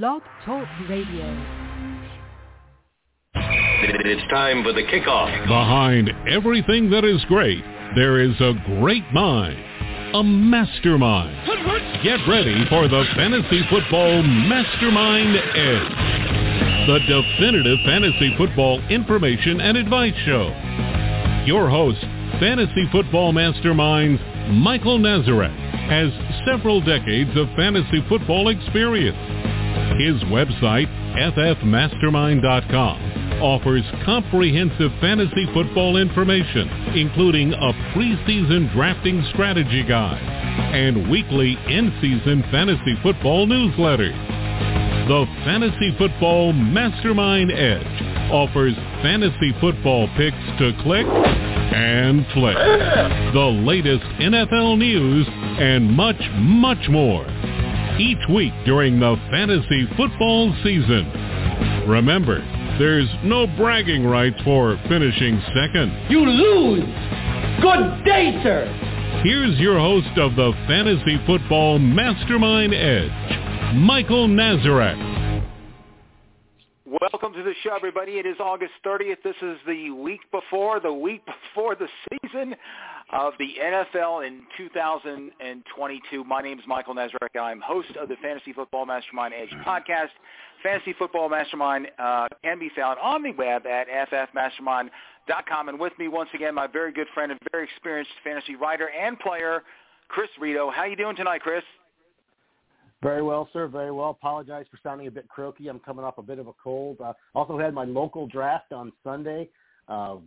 Blog 0.00 0.22
Talk 0.46 0.66
Radio. 0.88 1.28
It's 3.34 4.30
time 4.32 4.64
for 4.64 4.72
the 4.72 4.84
kickoff. 4.84 5.28
Behind 5.46 6.10
everything 6.26 6.88
that 6.88 7.04
is 7.04 7.22
great, 7.26 7.62
there 7.94 8.18
is 8.18 8.32
a 8.40 8.54
great 8.80 9.04
mind, 9.12 9.58
a 10.14 10.22
mastermind. 10.24 11.36
Get 12.02 12.26
ready 12.26 12.64
for 12.70 12.88
the 12.88 13.04
Fantasy 13.16 13.60
Football 13.68 14.22
Mastermind 14.22 15.36
Edge, 15.36 16.86
the 16.88 16.98
definitive 17.04 17.78
fantasy 17.84 18.34
football 18.38 18.80
information 18.88 19.60
and 19.60 19.76
advice 19.76 20.16
show. 20.24 20.48
Your 21.44 21.68
host, 21.68 22.00
Fantasy 22.40 22.88
Football 22.92 23.34
Masterminds 23.34 24.52
Michael 24.54 24.98
Nazarek, 24.98 25.54
has 25.90 26.08
several 26.46 26.80
decades 26.80 27.36
of 27.36 27.46
fantasy 27.56 28.02
football 28.08 28.48
experience. 28.48 29.41
His 29.98 30.22
website, 30.24 30.88
ffmastermind.com, 31.16 33.42
offers 33.42 33.84
comprehensive 34.04 34.92
fantasy 35.00 35.46
football 35.52 35.96
information, 35.96 36.68
including 36.96 37.52
a 37.52 37.72
preseason 37.94 38.72
drafting 38.72 39.24
strategy 39.32 39.82
guide 39.82 40.22
and 40.74 41.10
weekly 41.10 41.56
in-season 41.68 42.44
fantasy 42.50 42.96
football 43.02 43.46
newsletters. 43.46 44.16
The 45.08 45.26
Fantasy 45.44 45.94
Football 45.98 46.52
Mastermind 46.52 47.50
Edge 47.50 48.30
offers 48.30 48.74
fantasy 49.02 49.52
football 49.60 50.06
picks 50.16 50.36
to 50.58 50.72
click 50.82 51.06
and 51.06 52.24
flick, 52.32 52.54
the 53.34 53.62
latest 53.66 54.04
NFL 54.20 54.78
news, 54.78 55.26
and 55.28 55.90
much, 55.90 56.20
much 56.36 56.88
more. 56.88 57.26
Each 57.98 58.26
week 58.30 58.52
during 58.64 58.98
the 58.98 59.16
fantasy 59.30 59.86
football 59.96 60.54
season. 60.64 61.06
Remember, 61.86 62.38
there's 62.78 63.08
no 63.22 63.46
bragging 63.46 64.06
rights 64.06 64.40
for 64.44 64.80
finishing 64.88 65.40
second. 65.54 66.10
You 66.10 66.20
lose! 66.24 66.84
Good 67.60 68.04
day, 68.04 68.40
sir! 68.42 69.20
Here's 69.22 69.58
your 69.60 69.78
host 69.78 70.08
of 70.16 70.34
the 70.36 70.52
Fantasy 70.66 71.20
Football 71.26 71.78
Mastermind 71.78 72.72
Edge, 72.72 73.74
Michael 73.76 74.26
Nazarek. 74.26 75.12
Welcome 76.86 77.34
to 77.34 77.42
the 77.42 77.52
show, 77.62 77.74
everybody. 77.76 78.12
It 78.12 78.26
is 78.26 78.36
August 78.40 78.72
30th. 78.84 79.22
This 79.22 79.36
is 79.42 79.58
the 79.66 79.90
week 79.90 80.20
before, 80.30 80.80
the 80.80 80.92
week 80.92 81.22
before 81.26 81.74
the 81.74 81.88
season 82.10 82.54
of 83.12 83.34
the 83.38 83.54
NFL 83.62 84.26
in 84.26 84.42
2022. 84.56 86.24
My 86.24 86.40
name 86.40 86.58
is 86.58 86.64
Michael 86.66 86.94
Nazarek. 86.94 87.38
I'm 87.38 87.60
host 87.60 87.90
of 88.00 88.08
the 88.08 88.16
Fantasy 88.22 88.54
Football 88.54 88.86
Mastermind 88.86 89.34
Edge 89.34 89.50
podcast. 89.66 90.08
Fantasy 90.62 90.94
Football 90.98 91.28
Mastermind 91.28 91.88
uh, 91.98 92.28
can 92.42 92.58
be 92.58 92.70
found 92.74 92.98
on 93.00 93.22
the 93.22 93.32
web 93.32 93.66
at 93.66 93.86
ffmastermind.com. 93.88 95.68
And 95.68 95.78
with 95.78 95.92
me, 95.98 96.08
once 96.08 96.30
again, 96.34 96.54
my 96.54 96.66
very 96.66 96.92
good 96.92 97.06
friend 97.12 97.30
and 97.32 97.40
very 97.52 97.64
experienced 97.64 98.12
fantasy 98.24 98.56
writer 98.56 98.88
and 98.88 99.18
player, 99.18 99.62
Chris 100.08 100.30
Rito. 100.40 100.70
How 100.70 100.84
you 100.84 100.96
doing 100.96 101.16
tonight, 101.16 101.42
Chris? 101.42 101.64
Very 103.02 103.22
well, 103.22 103.48
sir. 103.52 103.66
Very 103.66 103.90
well. 103.90 104.10
Apologize 104.10 104.64
for 104.70 104.78
sounding 104.82 105.08
a 105.08 105.10
bit 105.10 105.28
croaky. 105.28 105.68
I'm 105.68 105.80
coming 105.80 106.04
off 106.04 106.16
a 106.16 106.22
bit 106.22 106.38
of 106.38 106.46
a 106.46 106.52
cold. 106.62 106.96
Uh, 107.04 107.12
also 107.34 107.58
had 107.58 107.74
my 107.74 107.84
local 107.84 108.26
draft 108.26 108.72
on 108.72 108.92
Sunday. 109.04 109.50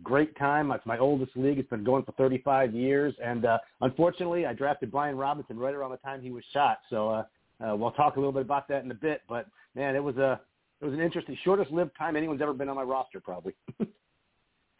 Great 0.02 0.36
time. 0.38 0.70
It's 0.70 0.86
my 0.86 0.98
oldest 0.98 1.32
league. 1.36 1.58
It's 1.58 1.70
been 1.70 1.84
going 1.84 2.04
for 2.04 2.12
35 2.12 2.74
years. 2.74 3.14
And 3.22 3.44
uh, 3.44 3.58
unfortunately, 3.80 4.46
I 4.46 4.52
drafted 4.52 4.90
Brian 4.90 5.16
Robinson 5.16 5.58
right 5.58 5.74
around 5.74 5.90
the 5.90 5.96
time 5.98 6.20
he 6.20 6.30
was 6.30 6.44
shot. 6.52 6.78
So 6.90 7.08
uh, 7.08 7.24
uh, 7.64 7.76
we'll 7.76 7.92
talk 7.92 8.16
a 8.16 8.20
little 8.20 8.32
bit 8.32 8.42
about 8.42 8.68
that 8.68 8.84
in 8.84 8.90
a 8.90 8.94
bit. 8.94 9.22
But 9.28 9.46
man, 9.74 9.96
it 9.96 10.02
was 10.02 10.16
a 10.16 10.40
it 10.80 10.84
was 10.84 10.94
an 10.94 11.00
interesting, 11.00 11.36
shortest 11.42 11.70
lived 11.70 11.92
time 11.98 12.16
anyone's 12.16 12.42
ever 12.42 12.52
been 12.52 12.68
on 12.68 12.76
my 12.76 12.82
roster, 12.82 13.18
probably. 13.18 13.54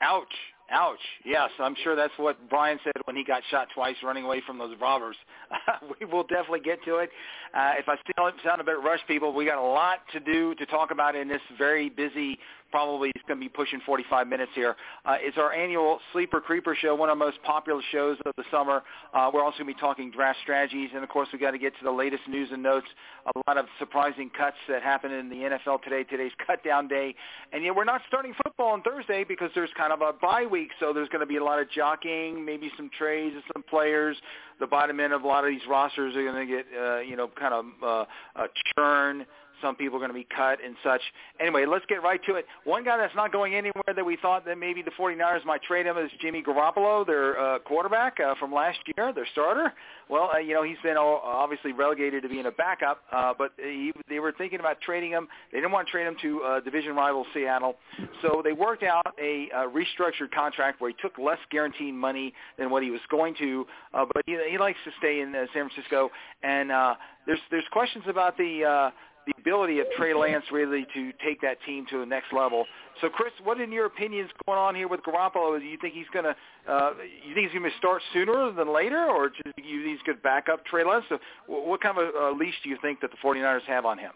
Ouch. 0.02 0.24
Ouch. 0.70 0.98
Yes, 1.24 1.48
I'm 1.60 1.76
sure 1.84 1.94
that's 1.94 2.12
what 2.16 2.36
Brian 2.50 2.78
said 2.82 2.92
when 3.04 3.16
he 3.16 3.24
got 3.24 3.42
shot 3.50 3.68
twice 3.74 3.94
running 4.02 4.24
away 4.24 4.42
from 4.46 4.58
those 4.58 4.76
robbers. 4.80 5.16
we 6.00 6.06
will 6.06 6.24
definitely 6.24 6.60
get 6.60 6.84
to 6.84 6.96
it. 6.96 7.10
Uh, 7.54 7.72
if 7.78 7.88
I 7.88 7.96
still 8.02 8.30
sound 8.44 8.60
a 8.60 8.64
bit 8.64 8.82
rushed, 8.82 9.06
people, 9.06 9.32
we 9.32 9.46
got 9.46 9.58
a 9.58 9.62
lot 9.62 10.00
to 10.12 10.20
do 10.20 10.54
to 10.56 10.66
talk 10.66 10.90
about 10.90 11.14
in 11.14 11.28
this 11.28 11.40
very 11.56 11.88
busy 11.88 12.38
probably 12.70 13.10
it's 13.14 13.24
going 13.26 13.38
to 13.40 13.44
be 13.44 13.48
pushing 13.48 13.80
45 13.84 14.26
minutes 14.26 14.52
here. 14.54 14.76
Uh, 15.04 15.16
it's 15.20 15.38
our 15.38 15.52
annual 15.52 15.98
Sleeper 16.12 16.40
Creeper 16.40 16.76
show, 16.80 16.94
one 16.94 17.08
of 17.08 17.18
the 17.18 17.24
most 17.24 17.42
popular 17.42 17.80
shows 17.92 18.18
of 18.26 18.32
the 18.36 18.44
summer. 18.50 18.82
Uh, 19.14 19.30
we're 19.32 19.42
also 19.42 19.58
going 19.58 19.68
to 19.68 19.74
be 19.74 19.80
talking 19.80 20.10
draft 20.10 20.38
strategies, 20.42 20.90
and 20.94 21.02
of 21.02 21.08
course 21.08 21.28
we 21.32 21.38
got 21.38 21.52
to 21.52 21.58
get 21.58 21.72
to 21.78 21.84
the 21.84 21.90
latest 21.90 22.22
news 22.28 22.48
and 22.52 22.62
notes. 22.62 22.86
A 23.34 23.38
lot 23.48 23.58
of 23.58 23.66
surprising 23.78 24.30
cuts 24.30 24.56
that 24.68 24.82
happened 24.82 25.14
in 25.14 25.28
the 25.28 25.36
NFL 25.36 25.82
today. 25.82 26.04
Today's 26.04 26.32
cut 26.46 26.62
down 26.64 26.88
day, 26.88 27.14
and 27.52 27.64
yeah, 27.64 27.70
we're 27.70 27.84
not 27.84 28.02
starting 28.08 28.34
football 28.44 28.72
on 28.72 28.82
Thursday 28.82 29.24
because 29.24 29.50
there's 29.54 29.70
kind 29.76 29.92
of 29.92 30.00
a 30.00 30.12
bye 30.12 30.46
week, 30.46 30.70
so 30.80 30.92
there's 30.92 31.08
going 31.08 31.20
to 31.20 31.26
be 31.26 31.36
a 31.36 31.44
lot 31.44 31.60
of 31.60 31.70
jockeying, 31.70 32.44
maybe 32.44 32.70
some 32.76 32.90
trades 32.96 33.36
of 33.36 33.42
some 33.54 33.62
players. 33.62 34.16
The 34.58 34.66
bottom 34.66 35.00
end 35.00 35.12
of 35.12 35.22
a 35.22 35.26
lot 35.26 35.44
of 35.44 35.50
these 35.50 35.66
rosters 35.68 36.16
are 36.16 36.24
going 36.24 36.46
to 36.46 36.56
get, 36.56 36.66
uh, 36.78 37.00
you 37.00 37.16
know, 37.16 37.28
kind 37.38 37.52
of 37.52 37.64
uh, 37.82 38.04
uh, 38.40 38.46
churn. 38.74 39.26
Some 39.62 39.76
people 39.76 39.96
are 39.96 40.00
going 40.00 40.10
to 40.10 40.14
be 40.14 40.26
cut 40.34 40.58
and 40.64 40.76
such. 40.82 41.00
Anyway, 41.40 41.64
let's 41.66 41.84
get 41.86 42.02
right 42.02 42.20
to 42.26 42.34
it. 42.36 42.46
One 42.64 42.84
guy 42.84 42.96
that's 42.96 43.14
not 43.14 43.32
going 43.32 43.54
anywhere 43.54 43.94
that 43.94 44.04
we 44.04 44.16
thought 44.16 44.44
that 44.46 44.58
maybe 44.58 44.82
the 44.82 44.90
49ers 44.92 45.44
might 45.44 45.62
trade 45.62 45.86
him 45.86 45.96
is 45.98 46.10
Jimmy 46.20 46.42
Garoppolo, 46.42 47.06
their 47.06 47.38
uh, 47.38 47.58
quarterback 47.60 48.18
uh, 48.20 48.34
from 48.38 48.52
last 48.52 48.78
year, 48.96 49.12
their 49.12 49.26
starter. 49.32 49.72
Well, 50.08 50.30
uh, 50.34 50.38
you 50.38 50.54
know, 50.54 50.62
he's 50.62 50.78
been 50.82 50.96
obviously 50.96 51.72
relegated 51.72 52.22
to 52.22 52.28
being 52.28 52.46
a 52.46 52.50
backup, 52.50 53.02
uh, 53.12 53.34
but 53.36 53.52
he, 53.56 53.92
they 54.08 54.20
were 54.20 54.32
thinking 54.36 54.60
about 54.60 54.80
trading 54.80 55.10
him. 55.10 55.28
They 55.52 55.58
didn't 55.58 55.72
want 55.72 55.88
to 55.88 55.90
trade 55.90 56.06
him 56.06 56.16
to 56.22 56.42
uh, 56.42 56.60
division 56.60 56.94
rival 56.94 57.26
Seattle, 57.34 57.76
so 58.22 58.40
they 58.44 58.52
worked 58.52 58.82
out 58.82 59.14
a, 59.20 59.48
a 59.54 59.68
restructured 59.68 60.30
contract 60.34 60.80
where 60.80 60.90
he 60.90 60.96
took 61.00 61.18
less 61.18 61.38
guaranteed 61.50 61.94
money 61.94 62.32
than 62.58 62.70
what 62.70 62.82
he 62.82 62.90
was 62.90 63.00
going 63.10 63.34
to, 63.38 63.66
uh, 63.94 64.04
but 64.12 64.22
he, 64.26 64.38
he 64.50 64.58
likes 64.58 64.78
to 64.84 64.90
stay 64.98 65.20
in 65.20 65.34
uh, 65.34 65.46
San 65.52 65.68
Francisco. 65.68 66.10
And 66.42 66.70
uh, 66.70 66.94
there's 67.26 67.40
there's 67.50 67.64
questions 67.72 68.04
about 68.08 68.36
the 68.36 68.64
uh, 68.64 68.90
the 69.26 69.34
ability 69.38 69.80
of 69.80 69.86
Trey 69.96 70.14
Lance 70.14 70.44
really 70.52 70.86
to 70.94 71.12
take 71.24 71.40
that 71.40 71.58
team 71.66 71.84
to 71.90 71.98
the 71.98 72.06
next 72.06 72.32
level. 72.32 72.64
So, 73.00 73.08
Chris, 73.08 73.32
what 73.42 73.60
in 73.60 73.72
your 73.72 73.86
opinion 73.86 74.26
is 74.26 74.30
going 74.46 74.58
on 74.58 74.74
here 74.74 74.88
with 74.88 75.00
Garoppolo? 75.00 75.58
Do 75.58 75.64
you 75.64 75.78
think 75.80 75.94
he's 75.94 76.06
going 76.12 76.24
to 76.24 76.36
uh, 76.70 76.92
you 77.26 77.34
think 77.34 77.50
he's 77.50 77.58
going 77.58 77.70
to 77.70 77.76
start 77.78 78.02
sooner 78.12 78.52
than 78.52 78.72
later, 78.72 79.04
or 79.04 79.28
do 79.28 79.36
you 79.44 79.52
think 79.52 79.66
he's 79.66 80.02
going 80.06 80.16
to 80.16 80.22
back 80.22 80.46
up 80.52 80.64
Trey 80.66 80.84
Lance? 80.84 81.04
So 81.08 81.18
what 81.46 81.80
kind 81.80 81.98
of 81.98 82.14
a, 82.14 82.30
a 82.30 82.32
leash 82.36 82.54
do 82.62 82.70
you 82.70 82.78
think 82.80 83.00
that 83.00 83.10
the 83.10 83.16
49ers 83.22 83.62
have 83.66 83.84
on 83.84 83.98
him? 83.98 84.12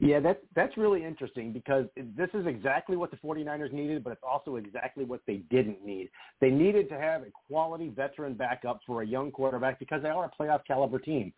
Yeah, 0.00 0.18
that's 0.18 0.40
that's 0.56 0.76
really 0.76 1.04
interesting 1.04 1.52
because 1.52 1.86
this 1.96 2.28
is 2.34 2.46
exactly 2.46 2.96
what 2.96 3.10
the 3.10 3.16
49ers 3.18 3.72
needed, 3.72 4.02
but 4.02 4.12
it's 4.12 4.22
also 4.28 4.56
exactly 4.56 5.04
what 5.04 5.20
they 5.26 5.36
didn't 5.50 5.84
need. 5.84 6.10
They 6.40 6.50
needed 6.50 6.88
to 6.88 6.98
have 6.98 7.22
a 7.22 7.30
quality 7.48 7.90
veteran 7.90 8.34
backup 8.34 8.80
for 8.86 9.02
a 9.02 9.06
young 9.06 9.30
quarterback 9.30 9.78
because 9.78 10.02
they 10.02 10.08
are 10.08 10.24
a 10.24 10.42
playoff 10.42 10.60
caliber 10.66 10.98
team. 10.98 11.32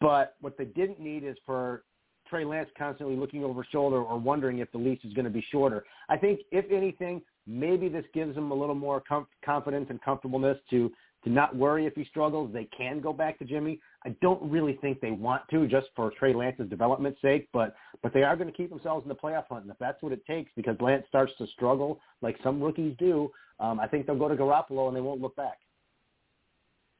But 0.00 0.36
what 0.40 0.56
they 0.56 0.64
didn't 0.64 1.00
need 1.00 1.24
is 1.24 1.36
for 1.44 1.84
Trey 2.28 2.44
Lance 2.46 2.70
constantly 2.78 3.14
looking 3.14 3.44
over 3.44 3.62
his 3.62 3.70
shoulder 3.70 4.02
or 4.02 4.18
wondering 4.18 4.58
if 4.58 4.72
the 4.72 4.78
leash 4.78 5.04
is 5.04 5.12
going 5.12 5.26
to 5.26 5.30
be 5.30 5.44
shorter. 5.52 5.84
I 6.08 6.16
think, 6.16 6.40
if 6.50 6.64
anything, 6.72 7.20
maybe 7.46 7.90
this 7.90 8.04
gives 8.14 8.34
him 8.34 8.50
a 8.50 8.54
little 8.54 8.74
more 8.74 9.02
com- 9.06 9.26
confidence 9.44 9.88
and 9.90 10.00
comfortableness 10.00 10.56
to 10.70 10.90
to 11.24 11.30
not 11.30 11.54
worry 11.54 11.86
if 11.86 11.94
he 11.94 12.04
struggles. 12.04 12.52
They 12.52 12.68
can 12.76 13.00
go 13.00 13.12
back 13.12 13.38
to 13.38 13.44
Jimmy. 13.44 13.80
I 14.04 14.10
don't 14.20 14.42
really 14.50 14.78
think 14.80 15.00
they 15.00 15.10
want 15.10 15.42
to 15.50 15.66
just 15.66 15.88
for 15.94 16.10
Trey 16.18 16.34
Lance's 16.34 16.68
development's 16.68 17.20
sake, 17.22 17.48
but 17.52 17.74
but 18.02 18.12
they 18.12 18.22
are 18.22 18.36
going 18.36 18.50
to 18.50 18.56
keep 18.56 18.70
themselves 18.70 19.04
in 19.04 19.08
the 19.08 19.14
playoff 19.14 19.44
hunt, 19.48 19.62
and 19.62 19.70
if 19.70 19.78
that's 19.78 20.02
what 20.02 20.12
it 20.12 20.24
takes, 20.26 20.50
because 20.56 20.76
Lance 20.80 21.04
starts 21.08 21.32
to 21.38 21.46
struggle 21.48 22.00
like 22.20 22.36
some 22.42 22.60
rookies 22.60 22.96
do, 22.98 23.30
um, 23.60 23.78
I 23.78 23.86
think 23.86 24.06
they'll 24.06 24.18
go 24.18 24.28
to 24.28 24.34
Garoppolo 24.34 24.88
and 24.88 24.96
they 24.96 25.00
won't 25.00 25.20
look 25.20 25.36
back. 25.36 25.58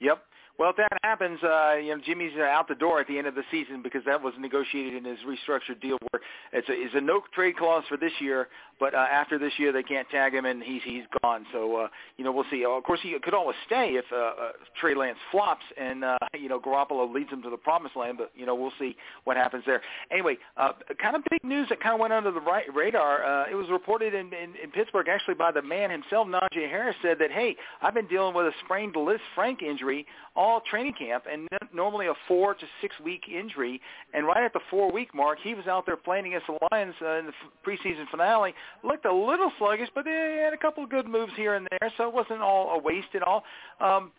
Yep. 0.00 0.22
Well, 0.58 0.70
if 0.70 0.76
that 0.76 0.92
happens, 1.02 1.42
uh, 1.42 1.74
you 1.74 1.94
know, 1.94 2.02
Jimmy's 2.04 2.32
uh, 2.38 2.42
out 2.42 2.68
the 2.68 2.74
door 2.74 3.00
at 3.00 3.08
the 3.08 3.18
end 3.18 3.26
of 3.26 3.34
the 3.34 3.42
season 3.50 3.82
because 3.82 4.02
that 4.06 4.22
was 4.22 4.34
negotiated 4.38 4.94
in 4.94 5.04
his 5.04 5.18
restructured 5.26 5.80
deal 5.80 5.96
where 6.10 6.22
it's 6.52 6.68
a, 6.68 6.72
it's 6.72 6.94
a 6.94 7.00
no 7.00 7.22
trade 7.34 7.56
clause 7.56 7.84
for 7.88 7.96
this 7.96 8.12
year, 8.20 8.48
but 8.78 8.94
uh, 8.94 8.98
after 8.98 9.38
this 9.38 9.52
year 9.58 9.72
they 9.72 9.82
can't 9.82 10.08
tag 10.10 10.34
him 10.34 10.44
and 10.44 10.62
he's 10.62 10.82
he's 10.84 11.04
gone. 11.22 11.46
So 11.52 11.76
uh, 11.76 11.88
you 12.18 12.24
know 12.24 12.32
we'll 12.32 12.44
see. 12.50 12.64
Of 12.64 12.82
course, 12.84 13.00
he 13.02 13.16
could 13.22 13.34
always 13.34 13.56
stay 13.66 13.92
if 13.92 14.04
uh, 14.12 14.16
uh, 14.16 14.32
Trey 14.80 14.94
Lance 14.94 15.18
flops 15.30 15.64
and 15.80 16.04
uh, 16.04 16.18
you 16.38 16.48
know 16.48 16.60
Garoppolo 16.60 17.12
leads 17.12 17.30
him 17.30 17.42
to 17.42 17.50
the 17.50 17.56
promised 17.56 17.96
land, 17.96 18.18
but 18.18 18.30
you 18.36 18.44
know 18.44 18.54
we'll 18.54 18.72
see 18.78 18.94
what 19.24 19.36
happens 19.36 19.64
there. 19.66 19.80
Anyway, 20.10 20.36
uh, 20.56 20.72
kind 21.00 21.16
of 21.16 21.22
big 21.30 21.42
news 21.44 21.68
that 21.70 21.80
kind 21.80 21.94
of 21.94 22.00
went 22.00 22.12
under 22.12 22.30
the 22.30 22.40
right 22.40 22.66
radar. 22.74 23.24
Uh, 23.24 23.50
it 23.50 23.54
was 23.54 23.68
reported 23.70 24.14
in, 24.14 24.26
in, 24.26 24.54
in 24.62 24.70
Pittsburgh 24.72 25.08
actually 25.08 25.34
by 25.34 25.50
the 25.50 25.62
man 25.62 25.90
himself, 25.90 26.28
Najee 26.28 26.68
Harris, 26.68 26.96
said 27.02 27.18
that 27.20 27.30
hey, 27.30 27.56
I've 27.80 27.94
been 27.94 28.06
dealing 28.08 28.34
with 28.34 28.46
a 28.46 28.52
sprained 28.64 28.94
Lisfranc 28.94 29.62
injury 29.62 30.06
all 30.34 30.60
training 30.60 30.94
camp, 30.94 31.24
and 31.30 31.48
normally 31.74 32.06
a 32.06 32.14
four 32.26 32.54
to 32.54 32.66
six 32.80 32.94
week 33.04 33.24
injury. 33.28 33.80
And 34.14 34.26
right 34.26 34.44
at 34.44 34.52
the 34.52 34.60
four 34.70 34.90
week 34.92 35.14
mark, 35.14 35.38
he 35.42 35.54
was 35.54 35.66
out 35.66 35.86
there 35.86 35.96
playing 35.96 36.26
against 36.26 36.46
the 36.46 36.58
Lions 36.70 36.94
uh, 37.02 37.18
in 37.18 37.26
the 37.26 37.32
preseason 37.66 38.08
finale. 38.10 38.54
Looked 38.82 39.04
a 39.04 39.12
little 39.12 39.52
sluggish, 39.58 39.88
but 39.94 40.04
they 40.04 40.40
had 40.42 40.52
a 40.52 40.58
couple 40.58 40.84
of 40.84 40.90
good 40.90 41.06
moves 41.06 41.32
here 41.36 41.54
and 41.54 41.66
there, 41.70 41.92
so 41.96 42.08
it 42.08 42.14
wasn't 42.14 42.40
all 42.40 42.70
a 42.70 42.78
waste 42.78 43.14
at 43.14 43.22
all. 43.22 43.44
Um, 43.80 44.12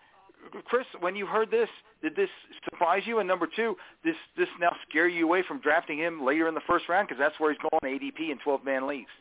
Chris, 0.65 0.85
when 0.99 1.15
you 1.15 1.25
heard 1.25 1.49
this, 1.49 1.69
did 2.01 2.15
this 2.15 2.29
surprise 2.65 3.03
you? 3.05 3.19
And 3.19 3.27
number 3.27 3.47
two, 3.55 3.75
this 4.03 4.15
this 4.37 4.49
now 4.59 4.75
scare 4.89 5.07
you 5.07 5.25
away 5.25 5.43
from 5.47 5.59
drafting 5.59 5.97
him 5.97 6.25
later 6.25 6.47
in 6.47 6.53
the 6.53 6.61
first 6.67 6.89
round 6.89 7.07
because 7.07 7.19
that's 7.19 7.39
where 7.39 7.51
he's 7.51 7.61
going 7.61 7.99
ADP 7.99 8.31
in 8.31 8.37
12 8.43 8.65
man 8.65 8.87
leagues. 8.87 9.11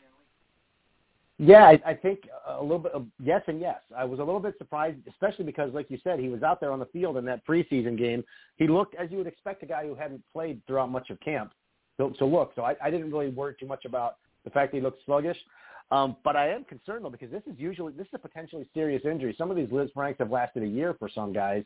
Yeah, 1.39 1.63
I, 1.65 1.79
I 1.85 1.93
think 1.95 2.21
a 2.47 2.61
little 2.61 2.79
bit 2.79 2.91
of 2.91 3.07
yes 3.21 3.41
and 3.47 3.59
yes. 3.59 3.79
I 3.97 4.05
was 4.05 4.19
a 4.19 4.23
little 4.23 4.39
bit 4.39 4.55
surprised, 4.57 4.97
especially 5.09 5.45
because, 5.45 5.73
like 5.73 5.89
you 5.89 5.97
said, 6.03 6.19
he 6.19 6.29
was 6.29 6.43
out 6.43 6.61
there 6.61 6.71
on 6.71 6.79
the 6.79 6.85
field 6.87 7.17
in 7.17 7.25
that 7.25 7.45
preseason 7.45 7.97
game. 7.97 8.23
He 8.57 8.67
looked 8.67 8.95
as 8.95 9.09
you 9.11 9.17
would 9.17 9.27
expect 9.27 9.63
a 9.63 9.65
guy 9.65 9.85
who 9.85 9.95
hadn't 9.95 10.21
played 10.31 10.61
throughout 10.67 10.91
much 10.91 11.09
of 11.09 11.19
camp 11.21 11.51
to, 11.99 12.11
to 12.19 12.25
look. 12.25 12.51
So 12.55 12.63
I, 12.63 12.75
I 12.83 12.91
didn't 12.91 13.11
really 13.11 13.29
worry 13.29 13.55
too 13.59 13.65
much 13.65 13.85
about 13.85 14.17
the 14.43 14.51
fact 14.51 14.71
that 14.71 14.77
he 14.77 14.83
looked 14.83 15.03
sluggish. 15.05 15.37
Um, 15.91 16.15
but 16.23 16.35
I 16.35 16.49
am 16.49 16.63
concerned 16.63 17.03
though 17.03 17.09
because 17.09 17.29
this 17.29 17.43
is 17.45 17.53
usually 17.57 17.93
this 17.93 18.07
is 18.07 18.13
a 18.13 18.19
potentially 18.19 18.67
serious 18.73 19.03
injury. 19.03 19.35
Some 19.37 19.51
of 19.51 19.57
these 19.57 19.67
Lisfranc's 19.67 20.19
have 20.19 20.31
lasted 20.31 20.63
a 20.63 20.67
year 20.67 20.95
for 20.97 21.09
some 21.09 21.33
guys. 21.33 21.63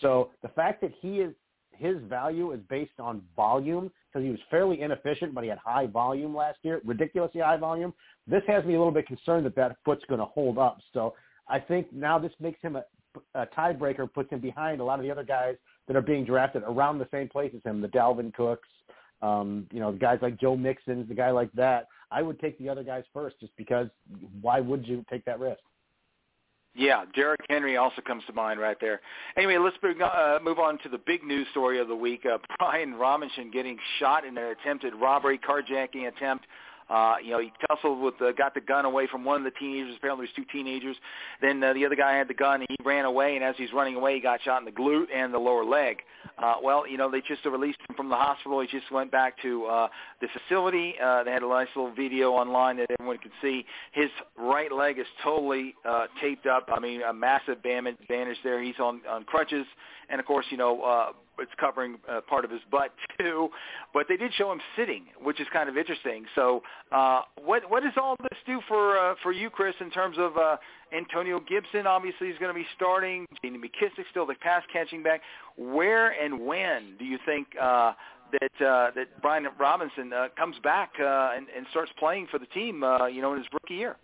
So 0.00 0.30
the 0.42 0.48
fact 0.48 0.80
that 0.80 0.92
he 1.00 1.20
is 1.20 1.34
his 1.80 1.96
value 2.08 2.52
is 2.52 2.60
based 2.68 2.98
on 3.00 3.22
volume 3.34 3.90
because 4.12 4.24
he 4.24 4.30
was 4.30 4.40
fairly 4.50 4.82
inefficient, 4.82 5.34
but 5.34 5.44
he 5.44 5.50
had 5.50 5.58
high 5.58 5.86
volume 5.86 6.34
last 6.34 6.58
year, 6.62 6.80
ridiculously 6.84 7.40
high 7.40 7.56
volume. 7.56 7.94
This 8.26 8.42
has 8.46 8.64
me 8.64 8.74
a 8.74 8.78
little 8.78 8.92
bit 8.92 9.06
concerned 9.06 9.46
that 9.46 9.56
that 9.56 9.76
foot's 9.84 10.04
going 10.08 10.20
to 10.20 10.26
hold 10.26 10.58
up. 10.58 10.78
So 10.92 11.14
I 11.48 11.58
think 11.58 11.92
now 11.92 12.18
this 12.18 12.32
makes 12.40 12.60
him 12.60 12.76
a, 12.76 12.84
a 13.34 13.46
tiebreaker, 13.46 14.12
puts 14.12 14.30
him 14.30 14.40
behind 14.40 14.80
a 14.80 14.84
lot 14.84 14.98
of 14.98 15.04
the 15.04 15.10
other 15.10 15.24
guys 15.24 15.56
that 15.88 15.96
are 15.96 16.02
being 16.02 16.24
drafted 16.24 16.62
around 16.66 16.98
the 16.98 17.08
same 17.10 17.28
place 17.28 17.52
as 17.56 17.62
him, 17.62 17.80
the 17.80 17.88
Dalvin 17.88 18.32
Cooks, 18.34 18.68
um, 19.22 19.66
you 19.72 19.80
know, 19.80 19.92
guys 19.92 20.18
like 20.22 20.38
Joe 20.38 20.56
Mixon, 20.56 21.06
the 21.08 21.14
guy 21.14 21.30
like 21.30 21.52
that. 21.52 21.88
I 22.10 22.22
would 22.22 22.40
take 22.40 22.58
the 22.58 22.68
other 22.68 22.82
guys 22.82 23.04
first 23.12 23.38
just 23.40 23.56
because 23.56 23.88
why 24.40 24.60
would 24.60 24.86
you 24.86 25.04
take 25.10 25.24
that 25.24 25.40
risk? 25.40 25.60
Yeah, 26.74 27.04
Derrick 27.16 27.40
Henry 27.48 27.76
also 27.76 28.00
comes 28.00 28.22
to 28.26 28.32
mind 28.32 28.60
right 28.60 28.76
there. 28.80 29.00
Anyway, 29.36 29.58
let's 29.58 29.76
uh, 29.84 30.38
move 30.42 30.60
on 30.60 30.78
to 30.84 30.88
the 30.88 30.98
big 30.98 31.24
news 31.24 31.46
story 31.50 31.80
of 31.80 31.88
the 31.88 31.96
week. 31.96 32.24
Uh, 32.24 32.38
Brian 32.58 32.94
Robinson 32.94 33.50
getting 33.50 33.76
shot 33.98 34.24
in 34.24 34.38
an 34.38 34.44
attempted 34.44 34.94
robbery, 34.94 35.38
carjacking 35.38 36.06
attempt 36.06 36.46
uh, 36.90 37.14
you 37.22 37.30
know, 37.30 37.38
he 37.40 37.52
tussled 37.68 38.00
with, 38.00 38.20
uh, 38.20 38.32
got 38.32 38.52
the 38.52 38.60
gun 38.60 38.84
away 38.84 39.06
from 39.06 39.24
one 39.24 39.36
of 39.36 39.44
the 39.44 39.58
teenagers. 39.58 39.94
Apparently, 39.96 40.26
there's 40.26 40.34
two 40.34 40.50
teenagers. 40.52 40.96
Then 41.40 41.62
uh, 41.62 41.72
the 41.72 41.86
other 41.86 41.94
guy 41.94 42.16
had 42.16 42.26
the 42.26 42.34
gun, 42.34 42.60
and 42.60 42.66
he 42.68 42.76
ran 42.84 43.04
away. 43.04 43.36
And 43.36 43.44
as 43.44 43.54
he's 43.56 43.72
running 43.72 43.94
away, 43.94 44.16
he 44.16 44.20
got 44.20 44.42
shot 44.42 44.58
in 44.58 44.64
the 44.64 44.72
glute 44.72 45.06
and 45.14 45.32
the 45.32 45.38
lower 45.38 45.64
leg. 45.64 45.98
Uh, 46.36 46.54
well, 46.62 46.88
you 46.88 46.98
know, 46.98 47.10
they 47.10 47.20
just 47.20 47.44
released 47.44 47.78
him 47.88 47.94
from 47.94 48.08
the 48.08 48.16
hospital. 48.16 48.60
He 48.60 48.66
just 48.66 48.90
went 48.90 49.12
back 49.12 49.40
to 49.42 49.66
uh, 49.66 49.88
the 50.20 50.26
facility. 50.28 50.94
Uh, 51.02 51.22
they 51.22 51.30
had 51.30 51.42
a 51.42 51.48
nice 51.48 51.68
little 51.76 51.94
video 51.94 52.32
online 52.32 52.76
that 52.78 52.90
everyone 52.98 53.18
could 53.18 53.32
see. 53.40 53.64
His 53.92 54.10
right 54.36 54.72
leg 54.72 54.98
is 54.98 55.06
totally 55.22 55.74
uh, 55.88 56.06
taped 56.20 56.46
up. 56.46 56.68
I 56.74 56.80
mean, 56.80 57.02
a 57.02 57.12
massive 57.12 57.62
bandage 57.62 58.38
there. 58.42 58.62
He's 58.62 58.78
on 58.80 59.00
on 59.08 59.24
crutches, 59.24 59.66
and 60.08 60.20
of 60.20 60.26
course, 60.26 60.46
you 60.50 60.56
know. 60.56 60.82
Uh, 60.82 61.12
it's 61.40 61.52
covering 61.58 61.96
uh, 62.08 62.20
part 62.22 62.44
of 62.44 62.50
his 62.50 62.60
butt 62.70 62.92
too. 63.18 63.48
But 63.92 64.06
they 64.08 64.16
did 64.16 64.32
show 64.34 64.50
him 64.52 64.60
sitting, 64.76 65.04
which 65.22 65.40
is 65.40 65.46
kind 65.52 65.68
of 65.68 65.76
interesting. 65.76 66.24
So, 66.34 66.62
uh, 66.92 67.22
what 67.42 67.70
what 67.70 67.82
does 67.82 67.92
all 67.96 68.16
this 68.22 68.38
do 68.46 68.60
for 68.68 68.98
uh, 68.98 69.14
for 69.22 69.32
you, 69.32 69.50
Chris, 69.50 69.74
in 69.80 69.90
terms 69.90 70.16
of 70.18 70.36
uh, 70.36 70.56
Antonio 70.96 71.40
Gibson? 71.40 71.86
Obviously, 71.86 72.28
he's 72.28 72.38
going 72.38 72.54
to 72.54 72.58
be 72.58 72.66
starting. 72.76 73.26
J.D. 73.42 73.58
McKissic 73.58 74.04
still 74.10 74.26
the 74.26 74.34
pass 74.34 74.62
catching 74.72 75.02
back. 75.02 75.20
Where 75.56 76.10
and 76.10 76.40
when 76.46 76.96
do 76.98 77.04
you 77.04 77.18
think? 77.26 77.48
Uh, 77.60 77.92
that 78.32 78.64
uh, 78.64 78.90
that 78.94 79.20
Brian 79.22 79.46
Robinson 79.58 80.12
uh, 80.12 80.28
comes 80.36 80.56
back 80.62 80.92
uh, 81.00 81.32
and, 81.34 81.46
and 81.56 81.66
starts 81.70 81.90
playing 81.98 82.28
for 82.30 82.38
the 82.38 82.46
team, 82.46 82.84
uh, 82.84 83.06
you 83.06 83.20
know, 83.20 83.32
in 83.32 83.38
his 83.38 83.48
rookie 83.52 83.74
year. 83.74 83.96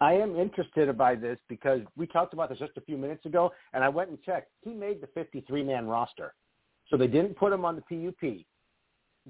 I 0.00 0.14
am 0.14 0.36
interested 0.36 0.96
by 0.96 1.14
this 1.14 1.38
because 1.48 1.80
we 1.96 2.06
talked 2.06 2.32
about 2.32 2.48
this 2.48 2.58
just 2.58 2.76
a 2.76 2.80
few 2.80 2.96
minutes 2.96 3.26
ago, 3.26 3.52
and 3.74 3.84
I 3.84 3.88
went 3.88 4.10
and 4.10 4.22
checked. 4.22 4.50
He 4.62 4.70
made 4.70 5.00
the 5.00 5.06
53-man 5.08 5.86
roster, 5.86 6.34
so 6.88 6.96
they 6.96 7.06
didn't 7.06 7.36
put 7.36 7.52
him 7.52 7.64
on 7.64 7.76
the 7.76 7.82
PUP. 7.82 8.44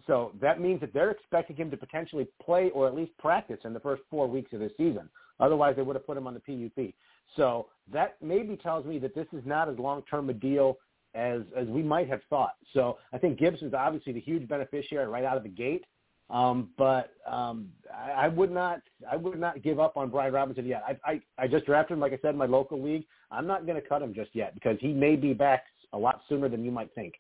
So 0.07 0.33
that 0.41 0.61
means 0.61 0.81
that 0.81 0.95
they're 0.95 1.11
expecting 1.11 1.57
him 1.57 1.71
to 1.73 1.77
potentially 1.77 2.29
play 2.45 2.71
or 2.71 2.87
at 2.87 2.95
least 2.95 3.11
practice 3.19 3.59
in 3.65 3.73
the 3.73 3.81
first 3.81 4.03
four 4.09 4.29
weeks 4.29 4.53
of 4.53 4.61
the 4.61 4.71
season. 4.77 5.11
Otherwise, 5.41 5.75
they 5.75 5.83
would 5.83 5.97
have 5.97 6.07
put 6.07 6.17
him 6.17 6.27
on 6.27 6.35
the 6.35 6.41
PUP. 6.41 6.95
So 7.37 7.67
that 7.93 8.17
maybe 8.23 8.57
tells 8.57 8.87
me 8.87 8.99
that 9.01 9.15
this 9.15 9.27
is 9.33 9.43
not 9.45 9.69
as 9.69 9.79
long-term 9.79 10.31
a 10.31 10.35
deal 10.35 10.79
as 11.15 11.43
as 11.57 11.67
we 11.67 11.83
might 11.83 12.09
have 12.09 12.21
thought. 12.31 12.55
So 12.73 12.99
I 13.13 13.19
think 13.19 13.39
Gibson's 13.39 13.75
obviously 13.75 14.13
the 14.13 14.21
huge 14.21 14.47
beneficiary 14.47 15.07
right 15.07 15.25
out 15.25 15.37
of 15.37 15.43
the 15.43 15.49
gate. 15.49 15.85
Um, 16.31 16.71
but 16.79 17.13
um, 17.27 17.69
I, 17.93 18.13
I 18.13 18.29
would 18.29 18.53
not 18.53 18.81
I 19.11 19.17
would 19.17 19.41
not 19.41 19.63
give 19.63 19.81
up 19.81 19.97
on 19.97 20.11
Brian 20.11 20.33
Robinson 20.33 20.65
yet. 20.65 20.83
I, 20.87 20.97
I, 21.11 21.21
I 21.39 21.49
just 21.49 21.67
drafted 21.67 21.95
him, 21.95 22.01
like 22.01 22.13
I 22.13 22.19
said, 22.23 22.31
in 22.31 22.37
my 22.37 22.47
local 22.47 22.81
league. 22.81 23.05
I'm 23.31 23.47
not 23.47 23.67
going 23.67 23.81
to 23.81 23.87
cut 23.87 24.01
him 24.01 24.15
just 24.15 24.31
yet 24.35 24.55
because 24.55 24.77
he 24.81 24.93
may 24.93 25.17
be 25.17 25.33
back 25.33 25.65
a 25.93 25.99
lot 25.99 26.21
sooner 26.29 26.49
than 26.49 26.65
you 26.65 26.71
might 26.71 26.95
think. 26.95 27.15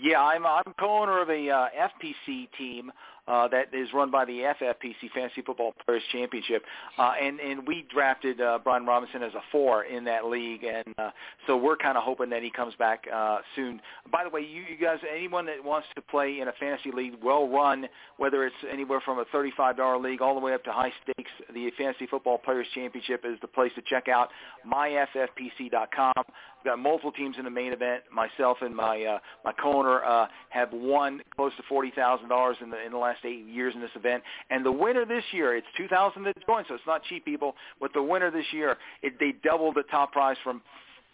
Yeah, 0.00 0.22
I'm 0.22 0.46
I'm 0.46 0.74
co-owner 0.78 1.22
of 1.22 1.28
a 1.28 1.50
uh, 1.50 1.66
FPC 1.76 2.48
team 2.56 2.90
uh, 3.28 3.48
that 3.48 3.74
is 3.74 3.88
run 3.92 4.10
by 4.10 4.24
the 4.24 4.52
FFPC 4.60 5.10
Fantasy 5.14 5.42
Football 5.42 5.74
Players 5.84 6.02
Championship, 6.10 6.62
uh, 6.98 7.12
and 7.20 7.38
and 7.40 7.66
we 7.66 7.86
drafted 7.92 8.40
uh, 8.40 8.58
Brian 8.62 8.86
Robinson 8.86 9.22
as 9.22 9.34
a 9.34 9.42
four 9.52 9.84
in 9.84 10.04
that 10.04 10.26
league, 10.26 10.64
and 10.64 10.94
uh, 10.98 11.10
so 11.46 11.56
we're 11.56 11.76
kind 11.76 11.96
of 11.96 12.04
hoping 12.04 12.30
that 12.30 12.42
he 12.42 12.50
comes 12.50 12.74
back 12.76 13.06
uh, 13.12 13.38
soon. 13.54 13.80
By 14.10 14.24
the 14.24 14.30
way, 14.30 14.40
you, 14.40 14.62
you 14.62 14.76
guys, 14.80 14.98
anyone 15.14 15.46
that 15.46 15.62
wants 15.62 15.88
to 15.94 16.02
play 16.02 16.40
in 16.40 16.48
a 16.48 16.52
fantasy 16.58 16.90
league, 16.90 17.14
well 17.22 17.48
run, 17.48 17.86
whether 18.16 18.46
it's 18.46 18.56
anywhere 18.70 19.00
from 19.04 19.18
a 19.18 19.24
thirty-five 19.30 19.76
dollar 19.76 19.98
league 19.98 20.22
all 20.22 20.34
the 20.34 20.40
way 20.40 20.54
up 20.54 20.64
to 20.64 20.72
high 20.72 20.92
stakes, 21.02 21.30
the 21.52 21.70
Fantasy 21.76 22.06
Football 22.06 22.38
Players 22.38 22.66
Championship 22.74 23.24
is 23.24 23.38
the 23.40 23.48
place 23.48 23.72
to 23.74 23.82
check 23.82 24.08
out. 24.08 24.30
MyFFPC.com. 24.66 26.12
We've 26.16 26.64
got 26.64 26.78
multiple 26.78 27.12
teams 27.12 27.36
in 27.38 27.44
the 27.44 27.50
main 27.50 27.72
event. 27.72 28.02
Myself 28.12 28.58
and 28.62 28.74
my 28.74 29.02
uh, 29.04 29.18
my 29.44 29.52
co-owner 29.52 30.02
uh, 30.02 30.26
have 30.48 30.72
won 30.72 31.20
close 31.36 31.52
to 31.56 31.62
forty 31.68 31.92
thousand 31.94 32.28
dollars 32.28 32.56
in 32.60 32.70
the 32.70 32.84
in 32.84 32.92
the 32.92 32.98
last 32.98 33.17
last 33.18 33.26
eight 33.26 33.46
years 33.46 33.74
in 33.74 33.80
this 33.80 33.90
event. 33.94 34.22
And 34.50 34.64
the 34.64 34.72
winner 34.72 35.04
this 35.04 35.24
year, 35.32 35.56
it's 35.56 35.66
2000 35.76 36.24
to 36.24 36.32
join, 36.46 36.64
so 36.68 36.74
it's 36.74 36.84
not 36.86 37.02
cheap, 37.04 37.24
people. 37.24 37.54
But 37.80 37.92
the 37.92 38.02
winner 38.02 38.30
this 38.30 38.46
year, 38.52 38.76
it, 39.02 39.14
they 39.18 39.32
doubled 39.42 39.76
the 39.76 39.84
top 39.90 40.12
prize 40.12 40.36
from 40.42 40.62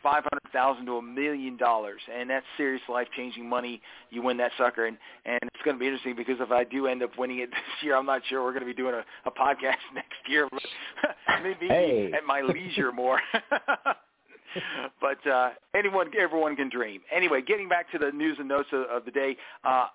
five 0.02 0.22
hundred 0.24 0.52
thousand 0.52 0.84
to 0.84 0.98
a 0.98 1.02
million 1.02 1.56
dollars, 1.56 2.00
and 2.14 2.28
that's 2.28 2.44
serious 2.58 2.82
life 2.90 3.08
changing 3.16 3.48
money. 3.48 3.80
You 4.10 4.22
win 4.22 4.36
that 4.36 4.52
sucker, 4.58 4.86
and 4.86 4.98
and 5.24 5.38
it's 5.42 5.62
going 5.64 5.76
to 5.76 5.80
be 5.80 5.86
interesting 5.86 6.14
because 6.14 6.36
if 6.40 6.50
I 6.50 6.64
do 6.64 6.86
end 6.86 7.02
up 7.02 7.18
winning 7.18 7.38
it 7.38 7.50
this 7.50 7.82
year, 7.82 7.96
I'm 7.96 8.06
not 8.06 8.22
sure 8.28 8.42
we're 8.42 8.52
going 8.52 8.60
to 8.60 8.66
be 8.66 8.74
doing 8.74 8.94
a, 8.94 9.04
a 9.26 9.30
podcast 9.30 9.80
next 9.94 10.18
year, 10.28 10.48
but 10.50 10.62
maybe 11.42 11.68
hey. 11.68 12.12
at 12.12 12.24
my 12.26 12.42
leisure 12.42 12.92
more. 12.92 13.18
but 15.00 15.26
uh, 15.26 15.50
anyone, 15.74 16.10
everyone 16.20 16.54
can 16.54 16.68
dream. 16.68 17.00
Anyway, 17.14 17.40
getting 17.40 17.68
back 17.68 17.90
to 17.92 17.98
the 17.98 18.12
news 18.12 18.36
and 18.38 18.48
notes 18.48 18.68
of, 18.72 18.82
of 18.82 19.04
the 19.06 19.10
day. 19.10 19.36
Uh, 19.64 19.86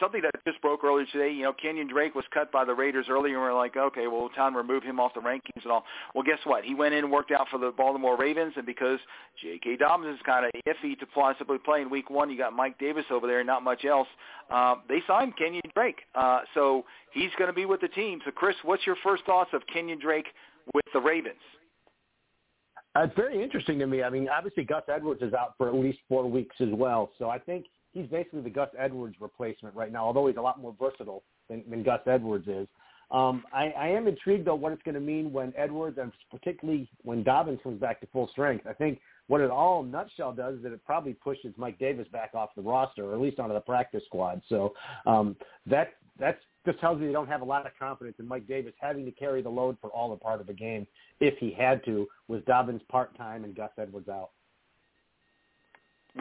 something 0.00 0.22
that 0.22 0.32
just 0.46 0.60
broke 0.60 0.84
earlier 0.84 1.06
today. 1.12 1.30
You 1.30 1.44
know, 1.44 1.52
Kenyon 1.52 1.88
Drake 1.88 2.14
was 2.14 2.24
cut 2.32 2.52
by 2.52 2.64
the 2.64 2.74
Raiders 2.74 3.06
earlier, 3.08 3.34
and 3.34 3.42
we're 3.42 3.54
like, 3.54 3.76
okay, 3.76 4.06
well, 4.06 4.28
time 4.30 4.52
to 4.52 4.58
remove 4.58 4.82
him 4.82 5.00
off 5.00 5.14
the 5.14 5.20
rankings 5.20 5.62
and 5.62 5.72
all. 5.72 5.84
Well, 6.14 6.24
guess 6.24 6.38
what? 6.44 6.64
He 6.64 6.74
went 6.74 6.94
in 6.94 7.04
and 7.04 7.12
worked 7.12 7.30
out 7.32 7.48
for 7.50 7.58
the 7.58 7.70
Baltimore 7.70 8.16
Ravens, 8.16 8.54
and 8.56 8.66
because 8.66 8.98
J.K. 9.42 9.76
Dobbins 9.76 10.16
is 10.16 10.20
kind 10.24 10.46
of 10.46 10.52
iffy 10.66 10.98
to 10.98 11.06
possibly 11.06 11.58
play 11.58 11.82
in 11.82 11.90
Week 11.90 12.10
One, 12.10 12.30
you 12.30 12.38
got 12.38 12.52
Mike 12.52 12.78
Davis 12.78 13.04
over 13.10 13.26
there, 13.26 13.40
and 13.40 13.46
not 13.46 13.62
much 13.62 13.84
else. 13.84 14.08
Uh, 14.50 14.76
they 14.88 15.02
signed 15.06 15.36
Kenyon 15.36 15.62
Drake, 15.74 16.00
uh, 16.14 16.40
so 16.54 16.84
he's 17.12 17.30
going 17.38 17.48
to 17.48 17.54
be 17.54 17.64
with 17.64 17.80
the 17.80 17.88
team. 17.88 18.20
So, 18.24 18.30
Chris, 18.30 18.56
what's 18.62 18.86
your 18.86 18.96
first 19.02 19.24
thoughts 19.24 19.50
of 19.52 19.62
Kenyon 19.72 19.98
Drake 20.00 20.26
with 20.74 20.84
the 20.92 21.00
Ravens? 21.00 21.36
Uh, 22.96 23.02
it's 23.02 23.14
very 23.14 23.42
interesting 23.42 23.78
to 23.78 23.86
me. 23.86 24.02
I 24.02 24.08
mean, 24.08 24.28
obviously 24.28 24.64
Gus 24.64 24.84
Edwards 24.88 25.20
is 25.20 25.34
out 25.34 25.54
for 25.58 25.68
at 25.68 25.74
least 25.74 25.98
four 26.08 26.28
weeks 26.30 26.56
as 26.60 26.70
well, 26.72 27.10
so 27.18 27.28
I 27.28 27.38
think 27.38 27.66
he's 27.96 28.06
basically 28.06 28.42
the 28.42 28.50
Gus 28.50 28.68
Edwards 28.78 29.16
replacement 29.20 29.74
right 29.74 29.90
now, 29.90 30.04
although 30.04 30.26
he's 30.26 30.36
a 30.36 30.42
lot 30.42 30.60
more 30.60 30.74
versatile 30.78 31.22
than, 31.48 31.64
than 31.68 31.82
Gus 31.82 32.00
Edwards 32.06 32.46
is. 32.46 32.68
Um, 33.10 33.44
I, 33.52 33.68
I 33.70 33.88
am 33.88 34.08
intrigued 34.08 34.46
though 34.46 34.56
what 34.56 34.72
it's 34.72 34.82
going 34.82 34.96
to 34.96 35.00
mean 35.00 35.32
when 35.32 35.52
Edwards 35.56 35.96
and 36.00 36.12
particularly 36.30 36.88
when 37.02 37.22
Dobbins 37.22 37.60
comes 37.62 37.80
back 37.80 38.00
to 38.00 38.06
full 38.08 38.28
strength. 38.28 38.66
I 38.66 38.72
think 38.72 38.98
what 39.28 39.40
it 39.40 39.50
all 39.50 39.84
nutshell 39.84 40.32
does 40.32 40.56
is 40.56 40.62
that 40.64 40.72
it 40.72 40.84
probably 40.84 41.14
pushes 41.14 41.54
Mike 41.56 41.78
Davis 41.78 42.08
back 42.12 42.32
off 42.34 42.50
the 42.56 42.62
roster 42.62 43.04
or 43.04 43.14
at 43.14 43.20
least 43.20 43.38
onto 43.38 43.54
the 43.54 43.60
practice 43.60 44.02
squad. 44.06 44.42
So 44.48 44.74
um, 45.06 45.36
that 45.66 45.94
that's 46.18 46.40
just 46.64 46.80
tells 46.80 46.98
me 46.98 47.06
they 47.06 47.12
don't 47.12 47.28
have 47.28 47.42
a 47.42 47.44
lot 47.44 47.64
of 47.64 47.72
confidence 47.78 48.16
in 48.18 48.26
Mike 48.26 48.48
Davis 48.48 48.72
having 48.80 49.04
to 49.04 49.12
carry 49.12 49.40
the 49.40 49.48
load 49.48 49.76
for 49.80 49.90
all 49.90 50.10
or 50.10 50.18
part 50.18 50.40
of 50.40 50.48
the 50.48 50.52
game 50.52 50.84
if 51.20 51.38
he 51.38 51.52
had 51.52 51.84
to 51.84 52.08
with 52.26 52.44
Dobbins 52.44 52.82
part 52.88 53.16
time 53.16 53.44
and 53.44 53.54
Gus 53.54 53.70
Edwards 53.78 54.08
out. 54.08 54.30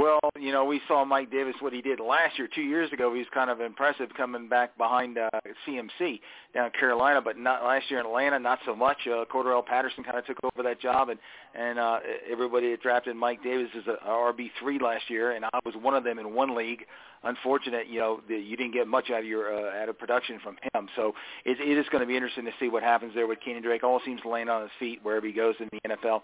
Well, 0.06 0.20
you 0.40 0.52
know, 0.52 0.66
we 0.66 0.82
saw 0.88 1.04
Mike 1.04 1.32
Davis 1.32 1.56
what 1.62 1.74
he 1.74 1.82
did 1.82 2.00
last 2.00 2.38
year, 2.38 2.48
two 2.54 2.62
years 2.62 2.94
ago. 2.94 3.12
He 3.12 3.18
was 3.18 3.28
kind 3.34 3.50
of 3.50 3.60
impressive 3.60 4.10
coming 4.16 4.48
back 4.48 4.78
behind 4.78 5.18
uh, 5.18 5.32
CMC 5.68 6.20
down 6.54 6.68
in 6.68 6.72
Carolina, 6.80 7.24
but 7.24 7.40
not 7.40 7.64
last 7.64 7.90
year 7.90 8.02
in 8.02 8.06
Atlanta, 8.06 8.38
not 8.38 8.60
so 8.68 8.76
much. 8.76 8.98
Uh, 9.08 9.26
Cordarrelle 9.26 9.66
Patterson 9.66 10.04
kind 10.04 10.20
of 10.20 10.26
took 10.28 10.38
over 10.44 10.62
that 10.62 10.80
job, 10.80 11.10
and 11.10 11.20
and 11.56 11.80
uh, 11.80 12.02
everybody 12.32 12.70
had 12.70 12.82
drafted 12.82 13.16
Mike 13.16 13.42
Davis 13.42 13.70
as 13.76 13.88
a 13.88 14.08
RB 14.08 14.52
three 14.60 14.78
last 14.78 15.10
year, 15.10 15.32
and 15.32 15.44
I 15.44 15.60
was 15.66 15.74
one 15.82 15.96
of 15.96 16.04
them 16.04 16.20
in 16.20 16.36
one 16.36 16.56
league. 16.56 16.86
Unfortunate, 17.26 17.88
you 17.88 18.00
know, 18.00 18.22
you 18.28 18.56
didn't 18.56 18.74
get 18.74 18.88
much 18.88 19.10
out 19.10 19.20
of 19.20 19.26
your 19.26 19.54
uh, 19.54 19.82
out 19.82 19.90
of 19.90 19.98
production 19.98 20.40
from 20.44 20.58
him. 20.74 20.88
So 20.96 21.14
it, 21.44 21.60
it 21.60 21.78
is 21.78 21.86
going 21.92 22.02
to 22.02 22.08
be 22.08 22.16
interesting 22.16 22.46
to 22.46 22.52
see 22.60 22.70
what 22.70 22.84
happens 22.84 23.14
there 23.16 23.28
with 23.28 23.40
Kenyon 23.44 23.64
Drake. 23.64 23.84
All 23.84 24.00
seems 24.06 24.22
to 24.22 24.30
land 24.30 24.50
on 24.50 24.62
his 24.62 24.72
feet 24.80 25.00
wherever 25.04 25.26
he 25.26 25.34
goes 25.34 25.56
in 25.60 25.70
the 25.72 25.90
NFL. 25.90 26.22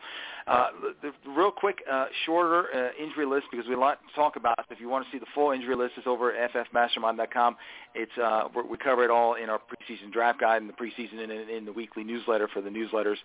Uh, 0.47 0.67
the, 1.01 1.11
the 1.23 1.29
real 1.31 1.51
quick, 1.51 1.79
uh, 1.91 2.05
shorter 2.25 2.65
uh, 2.73 3.03
injury 3.03 3.25
list 3.25 3.47
because 3.51 3.67
we 3.67 3.75
a 3.75 3.79
lot 3.79 3.99
to 4.07 4.15
talk 4.15 4.35
about. 4.35 4.59
If 4.69 4.79
you 4.79 4.89
want 4.89 5.05
to 5.05 5.11
see 5.11 5.19
the 5.19 5.25
full 5.33 5.51
injury 5.51 5.75
list, 5.75 5.93
it's 5.97 6.07
over 6.07 6.35
at 6.35 6.51
ffmastermind.com. 6.53 7.57
It's 7.93 8.11
uh, 8.21 8.43
we 8.69 8.77
cover 8.77 9.03
it 9.03 9.09
all 9.09 9.35
in 9.35 9.49
our 9.49 9.59
preseason 9.59 10.11
draft 10.11 10.39
guide 10.39 10.61
and 10.61 10.69
the 10.69 10.73
preseason 10.73 11.23
in, 11.23 11.31
in, 11.31 11.49
in 11.49 11.65
the 11.65 11.73
weekly 11.73 12.03
newsletter 12.03 12.47
for 12.47 12.61
the 12.61 12.69
newsletters. 12.69 13.17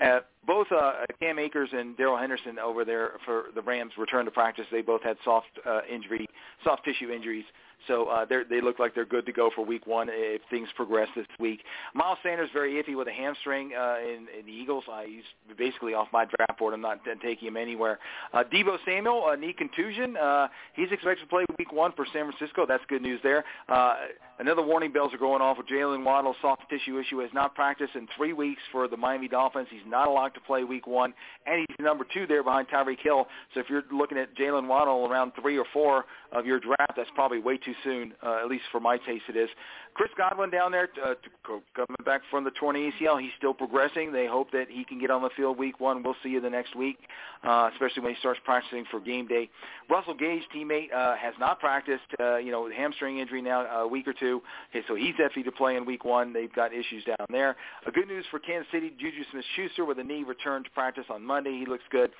Uh, 0.00 0.20
both 0.46 0.66
uh, 0.72 0.92
Cam 1.20 1.38
Akers 1.38 1.70
and 1.72 1.96
Darrell 1.96 2.18
Henderson 2.18 2.58
over 2.58 2.84
there 2.84 3.12
for 3.24 3.46
the 3.54 3.62
Rams 3.62 3.92
returned 3.96 4.26
to 4.26 4.32
practice. 4.32 4.66
They 4.70 4.82
both 4.82 5.02
had 5.02 5.16
soft 5.24 5.48
uh, 5.66 5.80
injury, 5.90 6.26
soft 6.64 6.84
tissue 6.84 7.10
injuries. 7.22 7.44
So 7.88 8.06
uh, 8.06 8.26
they 8.26 8.60
look 8.60 8.78
like 8.78 8.94
they're 8.94 9.04
good 9.04 9.26
to 9.26 9.32
go 9.32 9.50
for 9.54 9.64
Week 9.64 9.86
One 9.86 10.08
if 10.10 10.42
things 10.50 10.68
progress 10.76 11.08
this 11.16 11.26
week. 11.38 11.60
Miles 11.94 12.18
Sanders 12.22 12.50
very 12.52 12.82
iffy 12.82 12.96
with 12.96 13.08
a 13.08 13.12
hamstring 13.12 13.72
uh, 13.78 13.96
in, 14.02 14.26
in 14.38 14.46
the 14.46 14.52
Eagles. 14.52 14.84
Uh, 14.90 15.02
he's 15.02 15.56
basically 15.56 15.94
off 15.94 16.08
my 16.12 16.24
draft 16.24 16.58
board. 16.58 16.74
I'm 16.74 16.80
not 16.80 17.00
taking 17.22 17.48
him 17.48 17.56
anywhere. 17.56 17.98
Uh, 18.32 18.44
Deebo 18.44 18.78
Samuel, 18.84 19.30
a 19.30 19.36
knee 19.36 19.52
contusion. 19.52 20.16
Uh, 20.16 20.48
he's 20.74 20.90
expected 20.92 21.24
to 21.24 21.28
play 21.28 21.44
Week 21.58 21.72
One 21.72 21.92
for 21.92 22.06
San 22.12 22.30
Francisco. 22.30 22.66
That's 22.66 22.84
good 22.88 23.02
news 23.02 23.20
there. 23.22 23.44
Uh, 23.68 23.96
another 24.38 24.62
warning 24.62 24.92
bells 24.92 25.12
are 25.12 25.18
going 25.18 25.42
off 25.42 25.58
with 25.58 25.66
Jaylen 25.66 26.04
Waddle. 26.04 26.34
Soft 26.40 26.62
tissue 26.70 26.98
issue 26.98 27.18
has 27.18 27.30
not 27.32 27.54
practiced 27.54 27.94
in 27.94 28.08
three 28.16 28.32
weeks 28.32 28.62
for 28.70 28.88
the 28.88 28.96
Miami 28.96 29.28
Dolphins. 29.28 29.68
He's 29.70 29.80
not 29.86 30.08
allowed 30.08 30.34
to 30.34 30.40
play 30.40 30.64
Week 30.64 30.86
One, 30.86 31.12
and 31.46 31.66
he's 31.66 31.76
number 31.80 32.06
two 32.12 32.26
there 32.26 32.42
behind 32.42 32.68
Tyreek 32.68 33.00
Hill. 33.00 33.26
So 33.54 33.60
if 33.60 33.68
you're 33.68 33.84
looking 33.92 34.18
at 34.18 34.36
Jaylen 34.36 34.68
Waddle 34.68 35.06
around 35.10 35.32
three 35.40 35.58
or 35.58 35.66
four 35.72 36.04
of 36.32 36.46
your 36.46 36.60
draft, 36.60 36.92
that's 36.96 37.10
probably 37.14 37.38
way 37.38 37.56
too 37.56 37.71
soon. 37.84 38.14
Uh, 38.22 38.40
at 38.42 38.48
least 38.48 38.64
for 38.70 38.80
my 38.80 38.98
taste, 38.98 39.24
it 39.28 39.36
is. 39.36 39.48
Chris 39.94 40.10
Godwin 40.16 40.50
down 40.50 40.72
there 40.72 40.88
uh, 41.04 41.14
coming 41.44 41.96
back 42.04 42.22
from 42.30 42.44
the 42.44 42.50
torn 42.52 42.76
ACL. 42.76 43.20
He's 43.20 43.30
still 43.36 43.52
progressing. 43.52 44.10
They 44.10 44.26
hope 44.26 44.50
that 44.52 44.66
he 44.70 44.84
can 44.84 44.98
get 44.98 45.10
on 45.10 45.20
the 45.20 45.28
field 45.36 45.58
week 45.58 45.80
one. 45.80 46.02
We'll 46.02 46.16
see 46.22 46.30
you 46.30 46.40
the 46.40 46.48
next 46.48 46.74
week, 46.74 46.96
uh, 47.44 47.68
especially 47.72 48.02
when 48.02 48.14
he 48.14 48.18
starts 48.20 48.40
practicing 48.44 48.84
for 48.90 49.00
game 49.00 49.26
day. 49.26 49.50
Russell 49.90 50.14
Gage, 50.14 50.42
teammate, 50.54 50.92
uh, 50.94 51.16
has 51.16 51.34
not 51.38 51.60
practiced. 51.60 52.04
Uh, 52.18 52.36
you 52.36 52.50
know, 52.50 52.70
hamstring 52.70 53.18
injury 53.18 53.42
now 53.42 53.66
a 53.66 53.86
week 53.86 54.08
or 54.08 54.14
two. 54.14 54.40
Okay, 54.70 54.84
so 54.88 54.94
he's 54.94 55.14
iffy 55.16 55.44
to 55.44 55.52
play 55.52 55.76
in 55.76 55.84
week 55.84 56.04
one. 56.04 56.32
They've 56.32 56.52
got 56.52 56.72
issues 56.72 57.04
down 57.04 57.26
there. 57.28 57.56
A 57.86 57.90
good 57.90 58.08
news 58.08 58.24
for 58.30 58.38
Kansas 58.38 58.70
City, 58.72 58.92
Juju 58.98 59.24
Smith-Schuster 59.30 59.84
with 59.84 59.98
a 59.98 60.04
knee 60.04 60.24
returned 60.24 60.64
to 60.64 60.70
practice 60.70 61.04
on 61.10 61.22
Monday. 61.22 61.58
He 61.58 61.66
looks 61.66 61.84
good. 61.90 62.10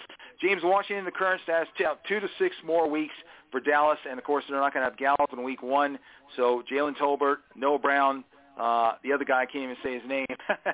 James 0.43 0.61
Washington, 0.63 1.07
the 1.07 1.11
current 1.11 1.41
status, 1.45 1.69
two 2.07 2.21
to 2.21 2.29
six 2.39 2.55
more 2.65 2.89
weeks 2.89 3.15
for 3.53 3.61
Dallas, 3.61 3.99
and 4.09 4.19
of 4.19 4.25
course 4.25 4.45
they're 4.49 4.59
not 4.59 4.75
going 4.75 4.85
to 4.85 4.91
have 4.91 4.99
Gallup 4.99 5.33
in 5.33 5.45
Week 5.45 5.63
One. 5.63 5.99
So 6.37 6.63
Jalen 6.71 6.97
Tolbert, 6.97 7.37
Noah 7.55 7.79
Brown, 7.79 8.25
uh, 8.61 8.93
the 9.05 9.13
other 9.13 9.25
guy 9.25 9.43
I 9.43 9.47
can't 9.47 9.65
even 9.65 9.77
say 9.83 9.95
his 9.95 10.09
name, 10.09 10.27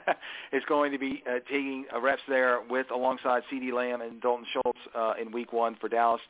is 0.52 0.62
going 0.68 0.92
to 0.92 0.99
be 0.99 1.23
uh, 1.28 1.40
taking 1.50 1.85
reps 2.00 2.23
there 2.28 2.61
with 2.68 2.90
alongside 2.90 3.42
CeeDee 3.52 3.73
Lamb 3.73 4.00
and 4.00 4.20
Dalton 4.20 4.47
Schultz 4.52 4.78
uh, 4.97 5.12
in 5.20 5.30
Week 5.32 5.52
One 5.52 5.76
for 5.80 5.88
Dallas. 5.88 6.20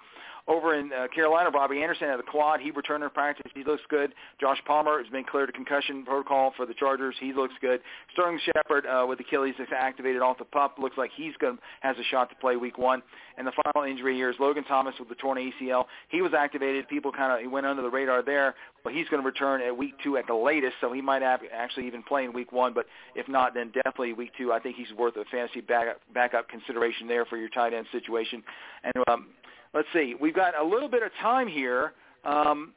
Over 0.49 0.75
in 0.75 0.91
uh, 0.93 1.09
Carolina, 1.15 1.51
Bobby 1.51 1.83
Anderson 1.83 2.09
had 2.09 2.19
a 2.19 2.23
quad. 2.23 2.61
He 2.61 2.71
returned 2.71 3.03
to 3.03 3.11
practice. 3.11 3.53
He 3.55 3.65
looks 3.65 3.83
good. 3.91 4.15
Josh 4.41 4.57
Palmer 4.67 4.99
has 5.03 5.11
been 5.13 5.25
cleared 5.25 5.49
to 5.49 5.53
concussion 5.53 6.07
protocol 6.07 6.55
for 6.57 6.65
the 6.65 6.73
Chargers. 6.73 7.15
He 7.21 7.35
looks 7.35 7.53
good. 7.61 7.81
Sterling 8.15 8.41
Shepard 8.45 8.87
uh, 8.87 9.05
with 9.07 9.21
Achilles 9.21 9.55
is 9.59 9.69
activated 9.77 10.23
off 10.23 10.39
the 10.39 10.47
pup. 10.47 10.77
Looks 10.81 10.97
like 10.97 11.11
he's 11.15 11.35
going 11.39 11.59
has 11.81 11.97
a 11.99 12.05
shot 12.05 12.31
to 12.31 12.37
play 12.37 12.57
Week 12.57 12.79
One. 12.79 13.03
And 13.37 13.47
the 13.47 13.53
final 13.63 13.89
injury 13.89 14.15
here 14.15 14.31
is 14.31 14.37
Logan 14.41 14.65
Thomas 14.65 14.95
with 14.99 15.11
the 15.11 15.17
torn 15.17 15.37
ACL. 15.37 15.85
He 16.09 16.23
was 16.23 16.33
activated. 16.33 16.89
People 16.89 17.13
kind 17.13 17.33
of 17.33 17.41
he 17.41 17.47
went 17.47 17.67
under 17.67 17.83
the 17.83 17.91
radar 17.91 18.23
there, 18.23 18.55
but 18.83 18.95
he's 18.95 19.07
going 19.11 19.23
to 19.23 19.27
return 19.27 19.61
at 19.61 19.77
Week 19.77 19.93
Two 20.03 20.17
at 20.17 20.27
the 20.27 20.35
latest. 20.35 20.77
So 20.81 20.95
he 20.95 21.03
might 21.03 21.21
have 21.21 21.41
actually 21.55 21.87
even 21.87 22.03
play 22.03 22.25
in 22.25 22.33
Week 22.33 22.53
One. 22.53 22.73
But 22.73 22.87
if 23.15 23.29
not, 23.29 23.53
then 23.53 23.71
definitely 23.71 24.15
Week 24.15 24.31
Two. 24.39 24.53
I 24.55 24.61
think 24.61 24.77
he's 24.77 24.97
worth 24.97 25.17
a 25.17 25.27
fantasy 25.31 25.61
backup, 25.61 26.01
backup 26.15 26.49
consideration 26.49 27.07
there 27.07 27.27
for 27.27 27.37
your 27.37 27.51
tight 27.51 27.75
end 27.75 27.87
situation. 27.93 28.43
And 28.83 29.05
um, 29.09 29.27
let's 29.75 29.89
see, 29.93 30.15
we've 30.21 30.35
got 30.35 30.59
a 30.59 30.65
little 30.65 30.89
bit 30.89 31.03
of 31.03 31.11
time 31.21 31.49
here. 31.49 31.93
Um, 32.25 32.73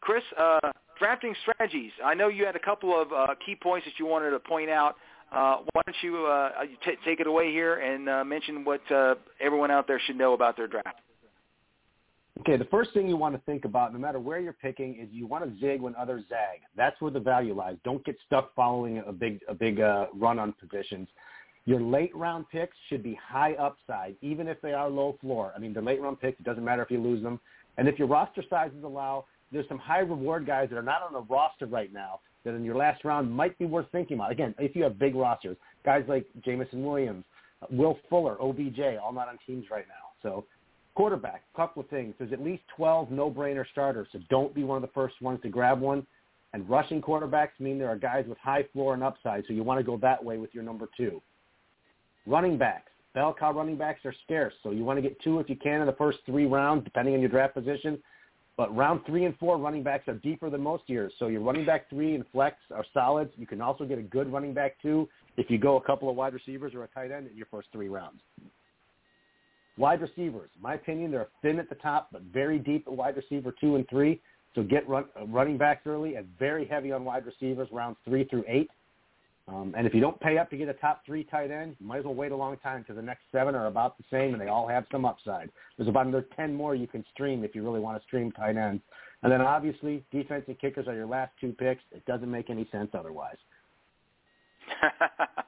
Chris, 0.00 0.22
uh, 0.38 0.60
drafting 0.98 1.34
strategies. 1.42 1.92
I 2.04 2.14
know 2.14 2.28
you 2.28 2.44
had 2.44 2.56
a 2.56 2.60
couple 2.60 3.00
of 3.00 3.12
uh, 3.12 3.34
key 3.44 3.56
points 3.56 3.86
that 3.86 3.98
you 3.98 4.06
wanted 4.06 4.30
to 4.30 4.38
point 4.38 4.70
out. 4.70 4.96
Uh, 5.32 5.58
why 5.72 5.82
don't 5.84 5.96
you 6.02 6.24
uh, 6.26 6.50
t- 6.84 6.96
take 7.04 7.20
it 7.20 7.26
away 7.26 7.50
here 7.50 7.80
and 7.80 8.08
uh, 8.08 8.24
mention 8.24 8.64
what 8.64 8.80
uh, 8.92 9.16
everyone 9.40 9.70
out 9.70 9.86
there 9.88 10.00
should 10.06 10.16
know 10.16 10.34
about 10.34 10.56
their 10.56 10.68
draft? 10.68 11.00
Okay, 12.40 12.56
the 12.56 12.66
first 12.66 12.92
thing 12.92 13.08
you 13.08 13.16
want 13.16 13.34
to 13.34 13.40
think 13.40 13.64
about, 13.64 13.92
no 13.92 13.98
matter 13.98 14.20
where 14.20 14.38
you're 14.38 14.52
picking, 14.52 14.94
is 15.00 15.08
you 15.10 15.26
want 15.26 15.42
to 15.44 15.58
zig 15.58 15.80
when 15.80 15.96
others 15.96 16.22
zag. 16.28 16.60
That's 16.76 17.00
where 17.00 17.10
the 17.10 17.18
value 17.18 17.54
lies. 17.54 17.76
Don't 17.82 18.04
get 18.04 18.16
stuck 18.26 18.54
following 18.54 19.02
a 19.06 19.12
big 19.12 19.40
a 19.48 19.54
big 19.54 19.80
uh, 19.80 20.06
run 20.14 20.38
on 20.38 20.52
positions. 20.52 21.08
Your 21.66 21.80
late 21.80 22.14
round 22.14 22.48
picks 22.48 22.76
should 22.88 23.02
be 23.02 23.18
high 23.22 23.54
upside, 23.54 24.16
even 24.22 24.46
if 24.46 24.60
they 24.62 24.72
are 24.72 24.88
low 24.88 25.18
floor. 25.20 25.52
I 25.54 25.58
mean, 25.58 25.74
the 25.74 25.82
late 25.82 26.00
round 26.00 26.20
picks, 26.20 26.38
it 26.38 26.44
doesn't 26.44 26.64
matter 26.64 26.82
if 26.82 26.90
you 26.90 27.02
lose 27.02 27.22
them. 27.22 27.40
And 27.76 27.88
if 27.88 27.98
your 27.98 28.08
roster 28.08 28.42
sizes 28.48 28.84
allow, 28.84 29.26
there's 29.52 29.68
some 29.68 29.78
high 29.78 30.00
reward 30.00 30.46
guys 30.46 30.68
that 30.70 30.76
are 30.76 30.82
not 30.82 31.02
on 31.02 31.12
the 31.12 31.22
roster 31.22 31.66
right 31.66 31.92
now 31.92 32.20
that 32.44 32.54
in 32.54 32.64
your 32.64 32.76
last 32.76 33.04
round 33.04 33.30
might 33.30 33.58
be 33.58 33.66
worth 33.66 33.86
thinking 33.90 34.16
about. 34.16 34.30
Again, 34.30 34.54
if 34.58 34.76
you 34.76 34.84
have 34.84 34.98
big 34.98 35.16
rosters, 35.16 35.56
guys 35.84 36.04
like 36.08 36.24
Jameson 36.44 36.84
Williams, 36.84 37.24
Will 37.70 37.98
Fuller, 38.08 38.40
OBJ, 38.40 38.80
all 39.02 39.12
not 39.12 39.28
on 39.28 39.38
teams 39.44 39.66
right 39.70 39.86
now. 39.88 40.10
So 40.22 40.46
quarterback, 40.94 41.42
couple 41.56 41.82
of 41.82 41.88
things. 41.88 42.14
There's 42.18 42.32
at 42.32 42.42
least 42.42 42.62
12 42.76 43.10
no-brainer 43.10 43.64
starters, 43.72 44.06
so 44.12 44.20
don't 44.30 44.54
be 44.54 44.62
one 44.62 44.76
of 44.76 44.82
the 44.82 44.94
first 44.94 45.20
ones 45.20 45.40
to 45.42 45.48
grab 45.48 45.80
one. 45.80 46.06
And 46.52 46.68
rushing 46.70 47.02
quarterbacks 47.02 47.58
mean 47.58 47.78
there 47.78 47.88
are 47.88 47.96
guys 47.96 48.24
with 48.28 48.38
high 48.38 48.64
floor 48.72 48.94
and 48.94 49.02
upside, 49.02 49.44
so 49.46 49.52
you 49.52 49.64
want 49.64 49.80
to 49.80 49.84
go 49.84 49.96
that 49.98 50.22
way 50.22 50.38
with 50.38 50.54
your 50.54 50.62
number 50.62 50.88
two. 50.96 51.20
Running 52.26 52.58
backs. 52.58 52.90
Bell 53.14 53.34
cow 53.38 53.52
running 53.52 53.76
backs 53.76 54.04
are 54.04 54.14
scarce, 54.24 54.52
so 54.62 54.72
you 54.72 54.84
want 54.84 54.98
to 54.98 55.02
get 55.02 55.18
two 55.22 55.38
if 55.38 55.48
you 55.48 55.56
can 55.56 55.80
in 55.80 55.86
the 55.86 55.94
first 55.94 56.18
three 56.26 56.44
rounds, 56.44 56.84
depending 56.84 57.14
on 57.14 57.20
your 57.20 57.30
draft 57.30 57.54
position. 57.54 57.98
But 58.56 58.74
round 58.74 59.00
three 59.06 59.24
and 59.24 59.36
four 59.38 59.58
running 59.58 59.82
backs 59.82 60.08
are 60.08 60.14
deeper 60.14 60.50
than 60.50 60.62
most 60.62 60.84
years. 60.86 61.12
So 61.18 61.28
your 61.28 61.40
running 61.40 61.64
back 61.64 61.88
three 61.88 62.14
and 62.14 62.24
flex 62.32 62.56
are 62.74 62.84
solids. 62.92 63.30
You 63.36 63.46
can 63.46 63.60
also 63.60 63.84
get 63.84 63.98
a 63.98 64.02
good 64.02 64.30
running 64.32 64.54
back 64.54 64.76
two 64.82 65.08
if 65.36 65.50
you 65.50 65.58
go 65.58 65.76
a 65.76 65.80
couple 65.80 66.08
of 66.10 66.16
wide 66.16 66.34
receivers 66.34 66.74
or 66.74 66.84
a 66.84 66.88
tight 66.88 67.10
end 67.10 67.26
in 67.26 67.36
your 67.36 67.46
first 67.50 67.68
three 67.72 67.88
rounds. 67.88 68.20
Wide 69.78 70.00
receivers, 70.00 70.48
my 70.60 70.74
opinion, 70.74 71.10
they're 71.10 71.28
thin 71.42 71.58
at 71.58 71.68
the 71.68 71.74
top, 71.74 72.08
but 72.10 72.22
very 72.22 72.58
deep 72.58 72.86
at 72.86 72.92
wide 72.94 73.16
receiver 73.16 73.54
two 73.60 73.76
and 73.76 73.86
three. 73.88 74.22
So 74.54 74.62
get 74.62 74.88
run, 74.88 75.04
uh, 75.20 75.26
running 75.26 75.58
backs 75.58 75.86
early 75.86 76.14
and 76.14 76.26
very 76.38 76.66
heavy 76.66 76.92
on 76.92 77.04
wide 77.04 77.26
receivers, 77.26 77.68
rounds 77.70 77.98
three 78.06 78.24
through 78.24 78.44
eight. 78.48 78.70
Um, 79.48 79.74
and 79.76 79.86
if 79.86 79.94
you 79.94 80.00
don't 80.00 80.18
pay 80.20 80.38
up 80.38 80.50
to 80.50 80.56
get 80.56 80.68
a 80.68 80.74
top 80.74 81.02
three 81.06 81.22
tight 81.22 81.52
end, 81.52 81.76
you 81.78 81.86
might 81.86 81.98
as 81.98 82.04
well 82.04 82.14
wait 82.14 82.32
a 82.32 82.36
long 82.36 82.56
time 82.58 82.82
because 82.82 82.96
the 82.96 83.02
next 83.02 83.22
seven 83.30 83.54
are 83.54 83.66
about 83.66 83.96
the 83.96 84.04
same 84.10 84.32
and 84.32 84.40
they 84.40 84.48
all 84.48 84.66
have 84.66 84.84
some 84.90 85.04
upside. 85.04 85.50
There's 85.76 85.88
about 85.88 86.06
another 86.06 86.26
10 86.34 86.52
more 86.52 86.74
you 86.74 86.88
can 86.88 87.04
stream 87.12 87.44
if 87.44 87.54
you 87.54 87.62
really 87.62 87.78
want 87.78 88.00
to 88.00 88.04
stream 88.06 88.32
tight 88.32 88.56
ends. 88.56 88.82
And 89.22 89.30
then 89.30 89.40
obviously 89.40 90.04
defense 90.10 90.44
and 90.48 90.58
kickers 90.58 90.88
are 90.88 90.94
your 90.94 91.06
last 91.06 91.32
two 91.40 91.52
picks. 91.52 91.82
It 91.92 92.04
doesn't 92.06 92.30
make 92.30 92.50
any 92.50 92.68
sense 92.72 92.90
otherwise. 92.92 93.36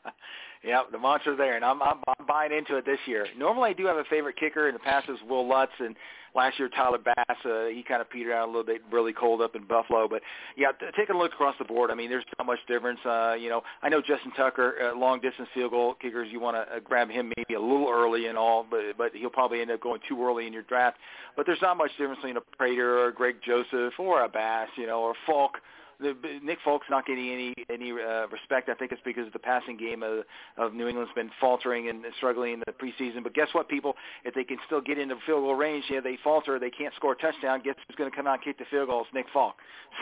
yeah, 0.65 0.83
the 0.91 0.99
monster's 0.99 1.39
there, 1.39 1.57
and 1.57 1.65
I'm, 1.65 1.83
I'm 1.83 1.99
I'm 2.07 2.27
buying 2.27 2.53
into 2.53 2.77
it 2.77 2.85
this 2.85 2.99
year. 3.07 3.27
Normally, 3.37 3.71
I 3.71 3.73
do 3.73 3.87
have 3.87 3.97
a 3.97 4.05
favorite 4.05 4.37
kicker 4.37 4.69
in 4.69 4.75
the 4.75 4.81
past 4.81 5.09
is 5.09 5.19
Wil 5.29 5.47
Lutz, 5.47 5.73
and 5.79 5.95
last 6.35 6.59
year 6.59 6.69
Tyler 6.69 6.99
Bass. 6.99 7.37
Uh, 7.45 7.67
he 7.67 7.85
kind 7.87 8.01
of 8.01 8.11
petered 8.11 8.33
out 8.33 8.45
a 8.45 8.51
little 8.51 8.65
bit, 8.65 8.83
really 8.91 9.13
cold 9.13 9.41
up 9.41 9.55
in 9.55 9.65
Buffalo. 9.65 10.09
But 10.09 10.23
yeah, 10.57 10.73
t- 10.73 10.87
taking 10.97 11.17
a 11.17 11.19
look 11.19 11.33
across 11.33 11.55
the 11.59 11.65
board, 11.65 11.91
I 11.91 11.95
mean, 11.95 12.11
there's 12.11 12.25
not 12.39 12.47
much 12.47 12.59
difference. 12.67 13.01
Uh, 13.05 13.37
you 13.39 13.49
know, 13.49 13.63
I 13.83 13.89
know 13.89 14.01
Justin 14.01 14.33
Tucker, 14.37 14.91
uh, 14.93 14.99
long 14.99 15.21
distance 15.21 15.49
field 15.55 15.71
goal 15.71 15.95
kickers, 16.01 16.29
you 16.31 16.41
want 16.41 16.57
to 16.57 16.77
uh, 16.77 16.81
grab 16.81 17.09
him 17.11 17.33
maybe 17.37 17.55
a 17.55 17.61
little 17.61 17.89
early 17.91 18.27
and 18.27 18.37
all, 18.37 18.67
but 18.69 18.81
but 18.97 19.13
he'll 19.15 19.31
probably 19.31 19.61
end 19.61 19.71
up 19.71 19.81
going 19.81 20.01
too 20.09 20.23
early 20.23 20.47
in 20.47 20.53
your 20.53 20.63
draft. 20.63 20.99
But 21.37 21.47
there's 21.47 21.63
not 21.63 21.77
much 21.77 21.91
difference 21.93 22.19
between 22.19 22.37
a 22.37 22.57
Prater 22.57 22.99
or 22.99 23.13
Greg 23.13 23.37
Joseph 23.45 23.95
or 23.99 24.25
a 24.25 24.29
Bass, 24.29 24.69
you 24.77 24.87
know, 24.87 25.01
or 25.01 25.15
Folk 25.27 25.59
the, 26.01 26.15
Nick 26.43 26.59
Folk's 26.65 26.87
not 26.91 27.07
getting 27.07 27.31
any 27.31 27.55
any 27.71 27.93
uh, 27.93 28.29
respect. 28.29 28.69
I 28.69 28.75
think 28.75 28.93
it's 28.93 29.01
because 29.05 29.33
the 29.33 29.39
passing 29.39 29.77
game 29.77 30.03
of, 30.03 30.25
of 30.57 30.75
New 30.75 30.89
England's 30.89 31.13
been 31.15 31.31
faltering 31.41 31.89
and 31.89 32.05
struggling 32.17 32.55
in 32.55 32.63
the 32.67 32.73
preseason. 32.73 33.23
But 33.23 33.35
guess 33.35 33.49
what, 33.53 33.69
people? 33.69 33.95
If 34.25 34.35
they 34.35 34.45
can 34.45 34.59
still 34.67 34.81
get 34.81 34.99
into 34.99 35.17
field 35.27 35.43
goal 35.43 35.55
range, 35.55 35.85
yeah, 35.91 36.01
they 36.01 36.19
falter. 36.23 36.59
They 36.59 36.71
can't 36.71 36.95
score 36.95 37.13
a 37.13 37.17
touchdown. 37.17 37.63
Guess 37.65 37.77
who's 37.87 37.97
going 37.97 38.11
to 38.11 38.17
come 38.17 38.27
out 38.27 38.35
and 38.35 38.43
kick 38.45 38.59
the 38.59 38.65
field 38.71 38.89
goal? 38.89 39.03
It's 39.03 39.15
Nick 39.15 39.27
Folk. 39.33 39.55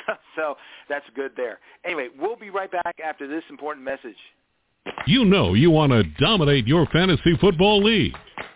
so 0.36 0.56
that's 0.88 1.06
good 1.14 1.32
there. 1.36 1.60
Anyway, 1.84 2.08
we'll 2.18 2.36
be 2.36 2.50
right 2.50 2.70
back 2.70 2.96
after 3.04 3.26
this 3.26 3.44
important 3.50 3.84
message. 3.84 4.16
You 5.06 5.24
know 5.24 5.54
you 5.54 5.70
want 5.70 5.92
to 5.92 6.02
dominate 6.18 6.66
your 6.66 6.86
fantasy 6.86 7.36
football 7.40 7.82
league. 7.82 8.14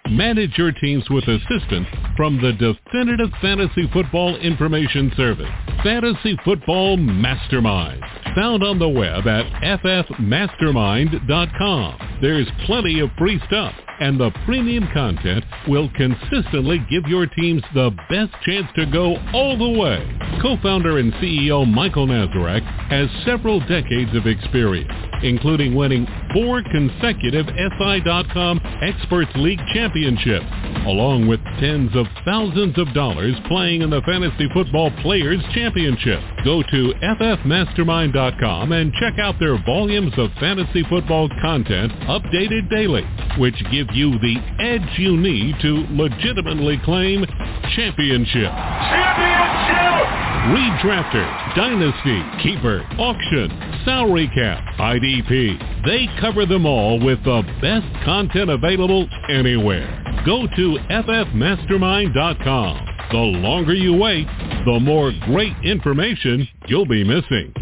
Manage 0.09 0.59
your 0.59 0.73
teams 0.73 1.09
with 1.09 1.25
assistance 1.29 1.87
from 2.17 2.41
the 2.41 2.53
definitive 2.53 3.31
fantasy 3.41 3.89
football 3.93 4.37
information 4.37 5.13
service, 5.17 5.49
Fantasy 5.83 6.37
Football 6.45 6.99
Mastermind. 6.99 8.03
Found 8.37 8.63
on 8.63 8.79
the 8.79 8.89
web 8.89 9.27
at 9.27 9.47
ffmastermind.com. 9.81 12.19
There's 12.21 12.47
plenty 12.67 13.01
of 13.01 13.09
free 13.17 13.41
stuff 13.47 13.73
and 14.01 14.19
the 14.19 14.31
premium 14.45 14.89
content 14.93 15.45
will 15.69 15.89
consistently 15.95 16.85
give 16.91 17.05
your 17.07 17.27
teams 17.27 17.63
the 17.75 17.91
best 18.09 18.33
chance 18.43 18.67
to 18.75 18.87
go 18.87 19.17
all 19.33 19.57
the 19.57 19.79
way. 19.79 20.19
Co-founder 20.43 20.99
and 20.99 21.13
CEO 21.15 21.71
Michael 21.71 22.07
Nazarek 22.07 22.63
has 22.89 23.09
several 23.25 23.61
decades 23.61 24.15
of 24.17 24.27
experience, 24.27 24.91
including 25.23 25.75
winning 25.75 26.07
four 26.33 26.63
consecutive 26.63 27.47
SI.com 27.47 28.61
Experts 28.83 29.31
League 29.37 29.61
championships, 29.75 30.47
along 30.87 31.29
with 31.29 31.41
tens 31.61 31.91
of 31.95 32.07
thousands 32.25 32.79
of 32.79 32.93
dollars 32.95 33.35
playing 33.49 33.83
in 33.83 33.91
the 33.91 34.01
Fantasy 34.03 34.49
Football 34.55 34.91
Players 35.03 35.43
Championship. 35.53 36.21
Go 36.45 36.63
to 36.63 36.95
ffmastermind.com 37.03 38.73
and 38.73 38.93
check 38.95 39.19
out 39.19 39.35
their 39.39 39.63
volumes 39.65 40.13
of 40.17 40.31
fantasy 40.41 40.85
football 40.89 41.29
content 41.43 41.93
updated 42.09 42.71
daily, 42.71 43.05
which 43.39 43.57
give 43.71 43.90
you 43.95 44.19
the 44.19 44.37
edge 44.59 44.99
you 44.99 45.17
need 45.17 45.55
to 45.63 45.87
legitimately 45.91 46.79
claim 46.85 47.25
championship. 47.75 48.51
Championship! 48.51 49.41
Redrafter, 50.51 51.55
Dynasty, 51.55 52.23
Keeper, 52.43 52.83
Auction, 52.99 53.51
Salary 53.85 54.29
Cap, 54.35 54.65
IDP. 54.79 55.85
They 55.85 56.09
cover 56.21 56.47
them 56.47 56.65
all 56.67 56.99
with 56.99 57.23
the 57.25 57.43
best 57.61 57.87
content 58.05 58.51
available 58.51 59.07
anywhere. 59.29 60.03
Go 60.25 60.47
to 60.47 60.79
ffmastermind.com. 60.91 62.87
The 63.11 63.19
longer 63.19 63.75
you 63.75 63.95
wait, 63.95 64.27
the 64.65 64.81
more 64.81 65.13
great 65.27 65.53
information 65.63 66.49
you'll 66.67 66.87
be 66.87 67.05
missing. 67.05 67.53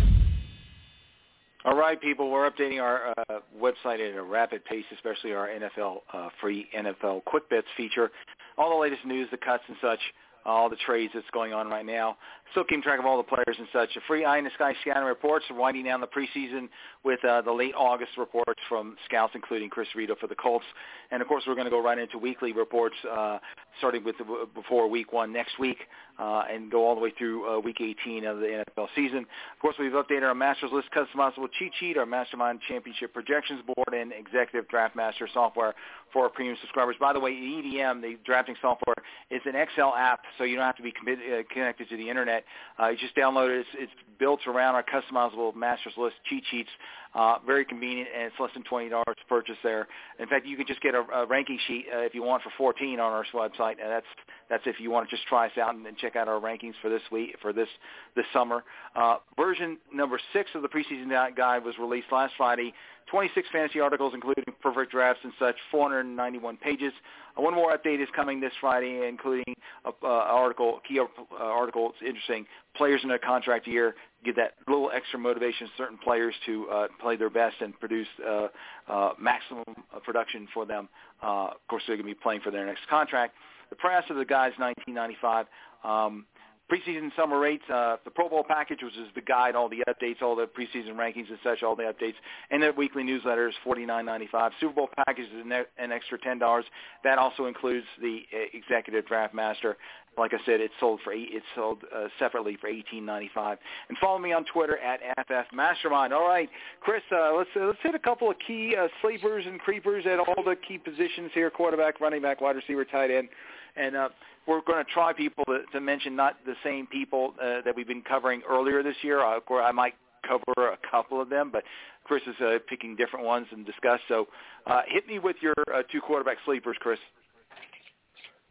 All 1.68 1.76
right, 1.76 2.00
people, 2.00 2.30
we're 2.30 2.50
updating 2.50 2.80
our 2.80 3.10
uh, 3.10 3.40
website 3.60 4.00
at 4.00 4.16
a 4.16 4.22
rapid 4.22 4.64
pace, 4.64 4.86
especially 4.94 5.34
our 5.34 5.48
NFL 5.48 5.98
uh, 6.14 6.30
free 6.40 6.66
NFL 6.74 7.26
Quick 7.26 7.50
Bets 7.50 7.66
feature. 7.76 8.10
All 8.56 8.70
the 8.70 8.80
latest 8.80 9.04
news, 9.04 9.28
the 9.30 9.36
cuts 9.36 9.64
and 9.68 9.76
such 9.82 9.98
all 10.46 10.70
the 10.70 10.76
trades 10.86 11.12
that's 11.14 11.28
going 11.30 11.52
on 11.52 11.68
right 11.68 11.84
now. 11.84 12.16
Still 12.52 12.64
keeping 12.64 12.82
track 12.82 12.98
of 12.98 13.04
all 13.04 13.18
the 13.18 13.22
players 13.22 13.56
and 13.58 13.68
such. 13.72 13.94
A 13.96 14.00
free 14.06 14.24
eye 14.24 14.38
in 14.38 14.44
the 14.44 14.50
sky 14.54 14.74
scanner 14.80 15.04
reports 15.06 15.44
winding 15.50 15.84
down 15.84 16.00
the 16.00 16.06
preseason 16.06 16.68
with 17.04 17.22
uh, 17.24 17.42
the 17.42 17.52
late 17.52 17.74
August 17.76 18.12
reports 18.16 18.60
from 18.68 18.96
scouts, 19.04 19.32
including 19.34 19.68
Chris 19.68 19.88
Rito 19.94 20.14
for 20.18 20.28
the 20.28 20.34
Colts. 20.34 20.64
And 21.10 21.20
of 21.20 21.28
course, 21.28 21.44
we're 21.46 21.54
going 21.54 21.66
to 21.66 21.70
go 21.70 21.82
right 21.82 21.98
into 21.98 22.16
weekly 22.16 22.52
reports, 22.52 22.96
uh, 23.10 23.38
starting 23.78 24.02
with 24.02 24.16
the, 24.18 24.46
before 24.54 24.88
week 24.88 25.12
one 25.12 25.32
next 25.32 25.58
week, 25.58 25.78
uh, 26.18 26.42
and 26.50 26.70
go 26.70 26.86
all 26.86 26.94
the 26.94 27.00
way 27.00 27.12
through 27.16 27.48
uh, 27.48 27.60
week 27.60 27.80
18 27.80 28.24
of 28.24 28.40
the 28.40 28.64
NFL 28.76 28.88
season. 28.96 29.18
Of 29.18 29.58
course, 29.60 29.76
we've 29.78 29.92
updated 29.92 30.24
our 30.24 30.34
Masters 30.34 30.70
List 30.72 30.88
customizable 30.96 31.48
cheat 31.58 31.72
sheet, 31.78 31.96
our 31.96 32.06
Mastermind 32.06 32.60
Championship 32.66 33.12
projections 33.12 33.60
board, 33.62 33.94
and 33.94 34.12
Executive 34.12 34.68
Draft 34.68 34.96
Master 34.96 35.28
software 35.32 35.74
for 36.12 36.24
our 36.24 36.28
premium 36.28 36.56
subscribers. 36.60 36.96
By 36.98 37.12
the 37.12 37.20
way, 37.20 37.32
EDM, 37.32 38.00
the 38.02 38.16
drafting 38.24 38.56
software, 38.60 38.96
is 39.30 39.40
an 39.44 39.54
Excel 39.54 39.94
app, 39.96 40.22
so 40.38 40.44
you 40.44 40.56
don't 40.56 40.64
have 40.64 40.76
to 40.76 40.82
be 40.82 40.92
committed, 40.92 41.24
uh, 41.32 41.42
connected 41.52 41.88
to 41.90 41.96
the 41.96 42.08
internet. 42.08 42.37
Uh, 42.78 42.88
you 42.88 42.96
just 42.96 43.16
download 43.16 43.50
it. 43.50 43.60
It's, 43.60 43.68
it's 43.74 43.92
built 44.18 44.40
around 44.46 44.74
our 44.74 44.84
customizable 44.84 45.54
Masters 45.54 45.94
List 45.96 46.16
cheat 46.28 46.44
sheets. 46.50 46.70
Uh, 47.14 47.36
very 47.46 47.64
convenient, 47.64 48.08
and 48.14 48.24
it's 48.24 48.34
less 48.38 48.50
than 48.54 48.62
twenty 48.64 48.88
dollars 48.88 49.16
to 49.18 49.24
purchase 49.28 49.56
there. 49.62 49.88
In 50.18 50.28
fact, 50.28 50.46
you 50.46 50.56
can 50.56 50.66
just 50.66 50.80
get 50.82 50.94
a, 50.94 51.00
a 51.00 51.26
ranking 51.26 51.58
sheet 51.66 51.86
uh, 51.94 52.00
if 52.00 52.14
you 52.14 52.22
want 52.22 52.42
for 52.42 52.50
fourteen 52.58 53.00
on 53.00 53.12
our 53.12 53.24
website, 53.34 53.76
and 53.82 53.90
that's 53.90 54.06
that's 54.50 54.62
if 54.66 54.78
you 54.78 54.90
want 54.90 55.08
to 55.08 55.16
just 55.16 55.26
try 55.26 55.46
us 55.46 55.56
out 55.58 55.74
and, 55.74 55.86
and 55.86 55.96
check 55.96 56.16
out 56.16 56.28
our 56.28 56.40
rankings 56.40 56.74
for 56.82 56.88
this 56.90 57.02
week 57.10 57.36
for 57.40 57.52
this 57.52 57.68
this 58.14 58.26
summer. 58.32 58.62
Uh, 58.94 59.16
version 59.36 59.78
number 59.92 60.20
six 60.32 60.50
of 60.54 60.62
the 60.62 60.68
preseason 60.68 61.08
guide 61.36 61.64
was 61.64 61.74
released 61.78 62.08
last 62.12 62.34
Friday. 62.36 62.74
26 63.10 63.48
fantasy 63.50 63.80
articles, 63.80 64.12
including 64.14 64.44
perfect 64.60 64.92
drafts 64.92 65.20
and 65.24 65.32
such, 65.38 65.56
491 65.70 66.56
pages. 66.58 66.92
Uh, 67.36 67.42
one 67.42 67.54
more 67.54 67.76
update 67.76 68.02
is 68.02 68.08
coming 68.14 68.40
this 68.40 68.52
Friday, 68.60 69.06
including 69.08 69.54
an 69.84 69.92
uh, 70.02 70.06
article, 70.06 70.80
key 70.86 70.98
uh, 71.00 71.06
article. 71.38 71.90
It's 71.90 72.06
interesting. 72.06 72.46
Players 72.76 73.00
in 73.02 73.10
a 73.10 73.18
contract 73.18 73.66
year 73.66 73.94
give 74.24 74.36
that 74.36 74.54
little 74.66 74.90
extra 74.92 75.18
motivation 75.18 75.68
certain 75.76 75.98
players 75.98 76.34
to 76.46 76.68
uh, 76.68 76.86
play 77.00 77.16
their 77.16 77.30
best 77.30 77.56
and 77.60 77.78
produce 77.78 78.08
uh, 78.26 78.48
uh, 78.88 79.12
maximum 79.18 79.64
production 80.04 80.48
for 80.52 80.66
them. 80.66 80.88
Uh, 81.22 81.46
of 81.46 81.68
course, 81.68 81.82
they're 81.86 81.96
going 81.96 82.08
to 82.08 82.14
be 82.14 82.20
playing 82.20 82.40
for 82.40 82.50
their 82.50 82.66
next 82.66 82.82
contract. 82.88 83.34
The 83.70 83.76
price 83.76 84.04
of 84.10 84.16
the 84.16 84.24
guy 84.24 84.48
is 84.48 84.54
1995. 84.58 85.46
Um, 85.84 86.26
preseason 86.70 87.14
summer 87.16 87.38
rates, 87.38 87.64
uh, 87.72 87.96
the 88.04 88.10
Pro 88.10 88.28
Bowl 88.28 88.44
package, 88.46 88.80
which 88.82 88.96
is 88.96 89.08
the 89.14 89.20
guide, 89.20 89.54
all 89.54 89.68
the 89.68 89.82
updates, 89.88 90.20
all 90.22 90.36
the 90.36 90.46
preseason 90.46 90.94
rankings 90.94 91.28
and 91.28 91.38
such, 91.42 91.62
all 91.62 91.74
the 91.74 91.84
updates, 91.84 92.14
and 92.50 92.62
the 92.62 92.72
weekly 92.76 93.02
newsletter 93.02 93.48
is 93.48 93.54
forty 93.64 93.86
nine 93.86 94.04
ninety 94.04 94.28
five. 94.30 94.52
Super 94.60 94.74
Bowl 94.74 94.90
package 95.06 95.26
is 95.26 95.44
an, 95.78 95.92
extra 95.92 96.18
ten 96.18 96.38
dollars. 96.38 96.64
That 97.04 97.18
also 97.18 97.46
includes 97.46 97.86
the 98.00 98.22
uh, 98.32 98.38
Executive 98.52 99.06
Draft 99.06 99.34
Master. 99.34 99.76
Like 100.18 100.34
I 100.34 100.38
said, 100.44 100.60
it's 100.60 100.74
sold 100.80 101.00
for 101.04 101.12
eight, 101.12 101.28
it's 101.30 101.46
sold 101.54 101.78
uh, 101.94 102.08
separately 102.18 102.56
for 102.60 102.68
eighteen 102.68 103.04
ninety 103.04 103.30
five. 103.34 103.58
And 103.88 103.96
follow 103.98 104.18
me 104.18 104.32
on 104.32 104.44
Twitter 104.52 104.78
at 104.78 105.00
FF 105.26 105.54
Mastermind. 105.54 106.12
All 106.12 106.26
right, 106.26 106.48
Chris, 106.80 107.02
uh, 107.12 107.32
let's 107.36 107.50
uh, 107.56 107.66
let's 107.66 107.78
hit 107.82 107.94
a 107.94 107.98
couple 107.98 108.30
of 108.30 108.36
key 108.46 108.74
uh, 108.78 108.88
sleepers 109.02 109.44
and 109.46 109.60
creepers 109.60 110.04
at 110.06 110.18
all 110.18 110.42
the 110.44 110.56
key 110.66 110.78
positions 110.78 111.30
here: 111.34 111.50
quarterback, 111.50 112.00
running 112.00 112.22
back, 112.22 112.40
wide 112.40 112.56
receiver, 112.56 112.84
tight 112.84 113.10
end, 113.10 113.28
and. 113.76 113.96
Uh, 113.96 114.08
we're 114.46 114.62
going 114.62 114.82
to 114.82 114.90
try 114.90 115.12
people 115.12 115.44
to, 115.44 115.58
to 115.72 115.78
mention 115.78 116.16
not 116.16 116.36
the 116.46 116.54
same 116.64 116.86
people 116.86 117.34
uh, 117.38 117.60
that 117.66 117.76
we've 117.76 117.86
been 117.86 118.00
covering 118.00 118.40
earlier 118.48 118.82
this 118.82 118.96
year. 119.02 119.22
Uh, 119.22 119.40
I 119.62 119.72
might 119.72 119.92
cover 120.26 120.70
a 120.70 120.78
couple 120.90 121.20
of 121.20 121.28
them, 121.28 121.50
but 121.52 121.64
Chris 122.04 122.22
is 122.26 122.34
uh, 122.40 122.58
picking 122.68 122.96
different 122.96 123.26
ones 123.26 123.46
and 123.50 123.64
discuss. 123.66 124.00
So 124.08 124.28
uh, 124.66 124.82
hit 124.88 125.06
me 125.06 125.18
with 125.18 125.36
your 125.42 125.54
uh, 125.72 125.82
two 125.92 126.00
quarterback 126.00 126.38
sleepers, 126.44 126.76
Chris. 126.80 126.98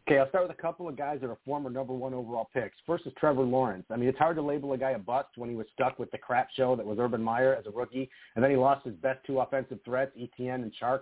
Okay, 0.08 0.18
I'll 0.18 0.28
start 0.30 0.48
with 0.48 0.56
a 0.56 0.62
couple 0.62 0.88
of 0.88 0.96
guys 0.96 1.18
that 1.20 1.28
are 1.28 1.36
former 1.44 1.68
number 1.68 1.92
one 1.92 2.14
overall 2.14 2.48
picks. 2.54 2.78
First 2.86 3.06
is 3.06 3.12
Trevor 3.18 3.42
Lawrence. 3.42 3.84
I 3.90 3.96
mean, 3.96 4.08
it's 4.08 4.16
hard 4.16 4.36
to 4.36 4.42
label 4.42 4.72
a 4.72 4.78
guy 4.78 4.92
a 4.92 4.98
bust 4.98 5.28
when 5.36 5.50
he 5.50 5.54
was 5.54 5.66
stuck 5.74 5.98
with 5.98 6.10
the 6.12 6.16
crap 6.16 6.48
show 6.56 6.74
that 6.76 6.86
was 6.86 6.96
Urban 6.98 7.22
Meyer 7.22 7.54
as 7.54 7.66
a 7.66 7.70
rookie, 7.70 8.08
and 8.34 8.42
then 8.42 8.50
he 8.50 8.56
lost 8.56 8.86
his 8.86 8.94
best 8.94 9.18
two 9.26 9.40
offensive 9.40 9.80
threats, 9.84 10.10
Etienne 10.18 10.62
and 10.62 10.72
Chark, 10.80 11.00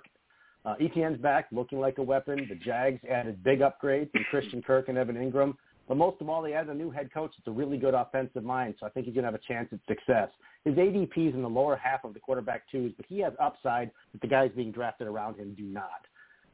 uh, 0.64 0.74
Etienne's 0.80 1.20
back, 1.20 1.46
looking 1.52 1.78
like 1.78 1.98
a 1.98 2.02
weapon. 2.02 2.48
The 2.48 2.56
Jags 2.56 2.98
added 3.08 3.44
big 3.44 3.60
upgrades 3.60 4.10
in 4.12 4.24
Christian 4.28 4.60
Kirk 4.60 4.88
and 4.88 4.98
Evan 4.98 5.14
Engram. 5.14 5.54
But 5.86 5.98
most 5.98 6.20
of 6.20 6.28
all, 6.28 6.42
they 6.42 6.54
added 6.54 6.70
a 6.70 6.74
new 6.74 6.90
head 6.90 7.14
coach 7.14 7.30
that's 7.38 7.46
a 7.46 7.52
really 7.52 7.78
good 7.78 7.94
offensive 7.94 8.42
mind, 8.42 8.74
so 8.80 8.86
I 8.86 8.88
think 8.88 9.06
he's 9.06 9.14
going 9.14 9.22
to 9.22 9.30
have 9.30 9.40
a 9.40 9.46
chance 9.46 9.68
at 9.70 9.78
success. 9.86 10.30
His 10.64 10.74
ADP 10.74 11.28
is 11.28 11.34
in 11.34 11.42
the 11.42 11.48
lower 11.48 11.76
half 11.76 12.02
of 12.02 12.12
the 12.12 12.18
quarterback 12.18 12.62
twos, 12.72 12.92
but 12.96 13.06
he 13.08 13.20
has 13.20 13.34
upside 13.38 13.92
that 14.10 14.20
the 14.20 14.26
guys 14.26 14.50
being 14.56 14.72
drafted 14.72 15.06
around 15.06 15.36
him 15.36 15.54
do 15.56 15.62
not. 15.62 16.06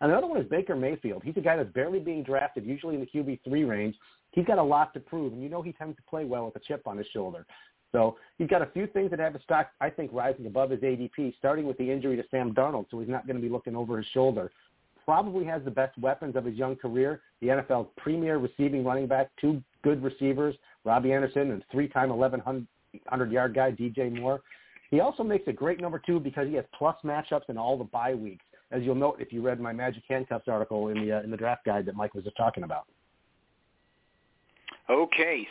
Another 0.02 0.26
one 0.26 0.40
is 0.40 0.48
Baker 0.48 0.74
Mayfield. 0.74 1.22
He's 1.24 1.36
a 1.36 1.40
guy 1.40 1.56
that's 1.56 1.72
barely 1.72 2.00
being 2.00 2.24
drafted, 2.24 2.66
usually 2.66 2.96
in 2.96 3.00
the 3.00 3.06
QB3 3.06 3.68
range. 3.68 3.94
He's 4.32 4.44
got 4.44 4.58
a 4.58 4.62
lot 4.62 4.92
to 4.94 5.00
prove, 5.00 5.32
and 5.32 5.40
you 5.40 5.48
know 5.48 5.62
he 5.62 5.72
tends 5.72 5.96
to 5.96 6.02
play 6.02 6.24
well 6.24 6.44
with 6.44 6.56
a 6.56 6.60
chip 6.60 6.88
on 6.88 6.98
his 6.98 7.06
shoulder. 7.12 7.46
So 7.92 8.16
he's 8.36 8.48
got 8.48 8.62
a 8.62 8.66
few 8.66 8.88
things 8.88 9.10
that 9.10 9.20
have 9.20 9.36
a 9.36 9.42
stock, 9.42 9.68
I 9.80 9.90
think, 9.90 10.10
rising 10.12 10.46
above 10.46 10.70
his 10.70 10.80
ADP, 10.80 11.36
starting 11.38 11.66
with 11.66 11.78
the 11.78 11.88
injury 11.88 12.16
to 12.16 12.24
Sam 12.32 12.52
Darnold, 12.52 12.86
so 12.90 12.98
he's 12.98 13.08
not 13.08 13.26
going 13.26 13.36
to 13.36 13.42
be 13.42 13.48
looking 13.48 13.76
over 13.76 13.96
his 13.96 14.06
shoulder. 14.12 14.50
Probably 15.04 15.44
has 15.44 15.62
the 15.64 15.70
best 15.70 15.96
weapons 15.98 16.34
of 16.34 16.44
his 16.46 16.56
young 16.56 16.74
career, 16.74 17.20
the 17.40 17.48
NFL's 17.48 17.88
premier 17.96 18.38
receiving 18.38 18.84
running 18.84 19.06
back, 19.06 19.30
two 19.40 19.62
good 19.84 20.02
receivers, 20.02 20.56
Robbie 20.84 21.12
Anderson 21.12 21.52
and 21.52 21.62
three-time 21.70 22.08
1,100-yard 22.08 23.54
guy, 23.54 23.70
DJ 23.70 24.18
Moore. 24.18 24.40
He 24.90 25.00
also 25.00 25.22
makes 25.22 25.46
a 25.46 25.52
great 25.52 25.80
number 25.80 26.00
two 26.04 26.18
because 26.18 26.48
he 26.48 26.54
has 26.54 26.64
plus 26.76 26.96
matchups 27.04 27.48
in 27.48 27.56
all 27.56 27.78
the 27.78 27.84
bye 27.84 28.14
weeks, 28.14 28.44
as 28.72 28.82
you'll 28.82 28.94
note 28.94 29.16
if 29.20 29.32
you 29.32 29.42
read 29.42 29.60
my 29.60 29.72
Magic 29.72 30.02
Handcuffs 30.08 30.48
article 30.48 30.88
in 30.88 31.06
the 31.06 31.18
uh, 31.18 31.22
in 31.22 31.30
the 31.30 31.36
draft 31.36 31.64
guide 31.64 31.86
that 31.86 31.94
Mike 31.94 32.14
was 32.14 32.24
just 32.24 32.36
talking 32.36 32.64
about. 32.64 32.86
Okay, 34.92 35.48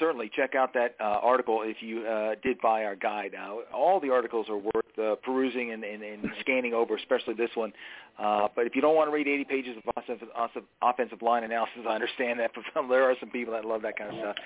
certainly 0.00 0.28
check 0.34 0.56
out 0.56 0.74
that 0.74 0.96
uh, 1.00 1.20
article 1.22 1.60
if 1.62 1.76
you 1.80 2.04
uh, 2.04 2.34
did 2.42 2.60
buy 2.60 2.82
our 2.84 2.96
guide. 2.96 3.36
Uh, 3.40 3.58
all 3.72 4.00
the 4.00 4.10
articles 4.10 4.48
are 4.48 4.56
worth 4.56 4.98
uh, 4.98 5.14
perusing 5.24 5.70
and, 5.70 5.84
and, 5.84 6.02
and 6.02 6.26
scanning 6.40 6.74
over, 6.74 6.96
especially 6.96 7.34
this 7.34 7.50
one. 7.54 7.72
Uh, 8.18 8.48
but 8.56 8.66
if 8.66 8.74
you 8.74 8.82
don't 8.82 8.96
want 8.96 9.08
to 9.08 9.14
read 9.14 9.28
80 9.28 9.44
pages 9.44 9.76
of 9.76 9.94
offensive, 9.96 10.28
offensive 10.82 11.22
line 11.22 11.44
analysis, 11.44 11.82
I 11.88 11.94
understand 11.94 12.40
that. 12.40 12.50
But 12.52 12.64
there 12.88 13.04
are 13.08 13.14
some 13.20 13.30
people 13.30 13.52
that 13.54 13.64
love 13.64 13.82
that 13.82 13.96
kind 13.96 14.10
of 14.10 14.16
stuff. 14.18 14.36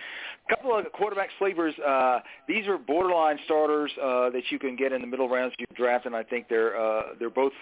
A 0.46 0.57
couple 0.57 0.78
of 0.78 0.92
quarterback 0.92 1.30
sleepers. 1.38 1.74
Uh, 1.78 2.18
these 2.46 2.66
are 2.66 2.76
borderline 2.76 3.38
starters 3.46 3.92
that 3.96 4.42
you 4.50 4.59
can 4.59 4.76
get 4.76 4.92
in 4.92 5.00
the 5.00 5.07
middle 5.07 5.28
rounds 5.28 5.54
you 5.59 5.64
draft, 5.74 6.04
and 6.04 6.14
I 6.14 6.22
think 6.22 6.50
they're 6.50 6.74
they're 7.18 7.30
both 7.30 7.54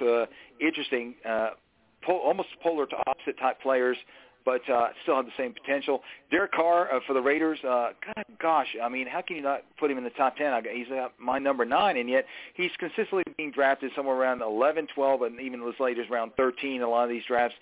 interesting. 0.61 1.14
Po- 1.25 2.18
almost 2.18 2.49
polar 2.61 2.87
to 2.87 2.97
opposite 3.07 3.38
type 3.38 3.61
players 3.61 3.97
but 4.44 4.68
uh, 4.68 4.88
still 5.02 5.16
have 5.16 5.26
the 5.26 5.33
same 5.37 5.52
potential. 5.52 6.02
Derek 6.31 6.52
Carr 6.52 6.92
uh, 6.92 7.00
for 7.07 7.12
the 7.12 7.20
Raiders, 7.20 7.59
uh, 7.64 7.90
God, 8.05 8.24
gosh, 8.40 8.76
I 8.83 8.88
mean, 8.88 9.07
how 9.07 9.22
can 9.22 9.37
you 9.37 9.42
not 9.42 9.62
put 9.78 9.90
him 9.90 9.98
in 9.98 10.05
the 10.05 10.11
top 10.11 10.37
10? 10.37 10.46
I 10.46 10.62
he's 10.72 10.90
uh, 10.90 11.09
my 11.18 11.38
number 11.38 11.64
nine, 11.64 11.96
and 11.96 12.09
yet 12.09 12.24
he's 12.55 12.70
consistently 12.78 13.24
being 13.37 13.52
drafted 13.52 13.92
somewhere 13.94 14.16
around 14.16 14.42
11, 14.42 14.88
12, 14.94 15.22
and 15.22 15.40
even 15.40 15.62
as 15.62 15.74
late 15.81 15.98
as 15.98 16.09
round 16.11 16.33
13 16.37 16.83
a 16.83 16.88
lot 16.88 17.05
of 17.05 17.11
these 17.11 17.24
drafts 17.26 17.57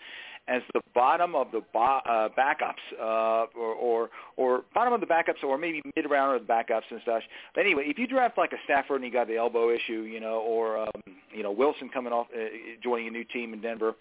as 0.49 0.63
the 0.75 0.81
bottom 0.95 1.35
of 1.35 1.53
the 1.53 1.61
bo- 1.73 2.01
uh, 2.05 2.29
backups, 2.37 2.75
uh, 3.01 3.47
or, 3.57 3.75
or 3.75 4.11
or 4.37 4.65
bottom 4.75 4.93
of 4.93 5.01
the 5.01 5.07
backups, 5.07 5.45
or 5.45 5.57
maybe 5.57 5.83
mid 5.95 6.11
round 6.11 6.35
of 6.35 6.47
the 6.47 6.53
backups 6.53 6.91
and 6.91 7.01
such. 7.05 7.23
But 7.55 7.63
anyway, 7.63 7.85
if 7.87 7.99
you 7.99 8.07
draft 8.07 8.37
like 8.37 8.53
a 8.53 8.57
Stafford 8.65 8.97
and 8.97 9.05
you 9.05 9.13
got 9.13 9.29
the 9.29 9.37
elbow 9.37 9.71
issue, 9.71 10.03
you 10.03 10.19
know, 10.19 10.41
or 10.41 10.79
um, 10.79 11.03
you 11.33 11.43
know 11.43 11.53
Wilson 11.53 11.89
coming 11.89 12.13
off 12.13 12.27
uh, 12.35 12.39
joining 12.83 13.07
a 13.07 13.11
new 13.11 13.25
team 13.25 13.53
in 13.53 13.61
Denver, 13.61 13.95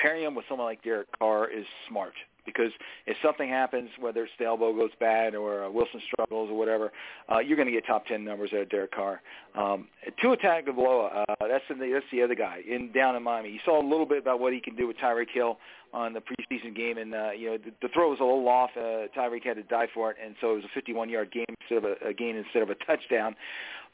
pairing 0.00 0.24
him 0.24 0.34
with 0.34 0.44
someone 0.48 0.66
like 0.66 0.82
Derek 0.82 1.08
Carr 1.18 1.50
is 1.50 1.66
smart 1.88 2.14
because 2.44 2.70
if 3.06 3.16
something 3.22 3.48
happens, 3.48 3.88
whether 3.98 4.28
elbow 4.44 4.72
goes 4.74 4.90
bad 5.00 5.34
or 5.34 5.64
uh, 5.64 5.70
Wilson 5.70 6.00
struggles 6.12 6.50
or 6.50 6.58
whatever, 6.58 6.92
uh, 7.32 7.38
you're 7.38 7.56
going 7.56 7.68
to 7.68 7.72
get 7.72 7.86
top 7.86 8.06
ten 8.06 8.24
numbers 8.24 8.50
out 8.54 8.62
of 8.62 8.70
Derek 8.70 8.92
Carr. 8.92 9.22
Um, 9.54 9.88
Tua 10.20 10.36
Tagovailoa, 10.36 11.24
uh, 11.28 11.34
that's 11.48 11.64
the 11.68 11.90
that's 11.92 12.04
the 12.12 12.22
other 12.22 12.34
guy 12.34 12.60
in 12.68 12.92
down 12.92 13.16
in 13.16 13.22
Miami. 13.22 13.50
You 13.50 13.60
saw 13.64 13.80
a 13.80 13.86
little 13.86 14.06
bit 14.06 14.18
about 14.18 14.40
what 14.40 14.52
he 14.52 14.60
can 14.60 14.76
do 14.76 14.86
with 14.86 14.96
Tyreek 14.98 15.30
Hill 15.32 15.58
on 15.92 16.12
the 16.12 16.20
preseason 16.20 16.76
game, 16.76 16.98
and 16.98 17.14
uh, 17.14 17.30
you 17.30 17.50
know 17.50 17.58
the, 17.58 17.72
the 17.82 17.88
throw 17.94 18.10
was 18.10 18.20
a 18.20 18.24
little 18.24 18.48
off. 18.48 18.70
Uh, 18.76 19.08
Tyreek 19.16 19.44
had 19.44 19.56
to 19.56 19.62
die 19.62 19.86
for 19.94 20.10
it, 20.10 20.16
and 20.22 20.34
so 20.40 20.52
it 20.52 20.56
was 20.56 20.64
a 20.64 20.78
51-yard 20.78 21.32
game 21.32 21.46
instead 21.60 21.78
of 21.78 21.84
a, 21.84 22.08
a 22.08 22.12
gain 22.12 22.36
instead 22.36 22.62
of 22.62 22.70
a 22.70 22.74
touchdown. 22.86 23.34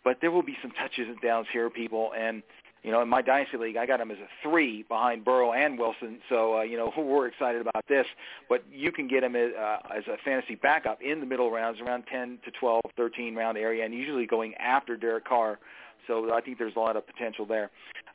But 0.03 0.17
there 0.23 0.31
will 0.31 0.43
be 0.43 0.57
some 0.63 0.71
touches 0.73 1.09
and 1.09 1.21
downs 1.21 1.47
here, 1.53 1.69
people, 1.69 2.13
and 2.19 2.43
you 2.83 2.91
know, 2.91 3.03
in 3.03 3.09
my 3.09 3.21
dynasty 3.21 3.59
league, 3.59 3.77
I 3.77 3.87
got 3.87 4.01
him 4.01 4.11
as 4.11 4.19
a 4.19 4.29
three 4.43 4.85
behind 4.85 5.25
Burrow 5.25 5.53
and 5.53 5.79
Wilson. 5.79 6.19
So, 6.29 6.59
uh, 6.59 6.63
you 6.63 6.77
know, 6.77 6.93
we're 6.99 7.27
excited 7.27 7.61
about 7.61 7.85
this. 7.89 8.07
But 8.49 8.65
you 8.73 8.91
can 8.93 9.07
get 9.07 9.23
him 9.23 9.37
as, 9.37 9.53
uh, 9.55 9.79
as 9.95 10.05
a 10.07 10.17
fantasy 10.25 10.55
backup 10.55 11.03
in 11.03 11.21
the 11.21 11.27
middle 11.27 11.51
rounds, 11.51 11.81
around 11.81 12.05
10 12.11 12.39
to 12.45 12.51
12, 12.51 12.83
13 12.97 13.35
round 13.35 13.59
area, 13.59 13.85
and 13.85 13.95
usually 13.95 14.27
going 14.27 14.55
after 14.55 14.97
Derek 14.97 15.25
Carr. 15.25 15.59
So 16.07 16.33
I 16.33 16.41
think 16.41 16.59
there's 16.59 16.77
a 16.77 16.81
lot 16.81 16.97
of 16.97 17.07
potential 17.07 17.45
there. 17.45 17.71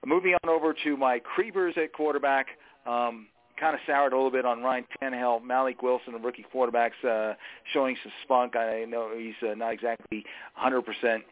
Moving 0.06 0.36
on 0.43 0.49
over 0.49 0.73
to 0.84 0.97
my 0.97 1.19
creepers 1.19 1.75
at 1.78 1.93
quarterback. 1.93 2.47
Um, 2.86 3.28
kind 3.60 3.73
of 3.73 3.80
soured 3.88 4.13
a 4.13 4.15
little 4.15 4.32
bit 4.32 4.45
on 4.45 4.62
Ryan 4.62 4.86
Tannehill. 5.01 5.43
Malik 5.43 5.82
Willis, 5.82 6.01
the 6.06 6.17
rookie 6.17 6.45
quarterback's 6.51 7.01
uh, 7.04 7.36
showing 7.71 7.95
some 8.04 8.12
spunk. 8.23 8.56
I 8.56 8.86
know 8.86 9.12
he's 9.17 9.36
uh, 9.41 9.54
not 9.56 9.73
exactly 9.73 10.25
100% 10.62 11.23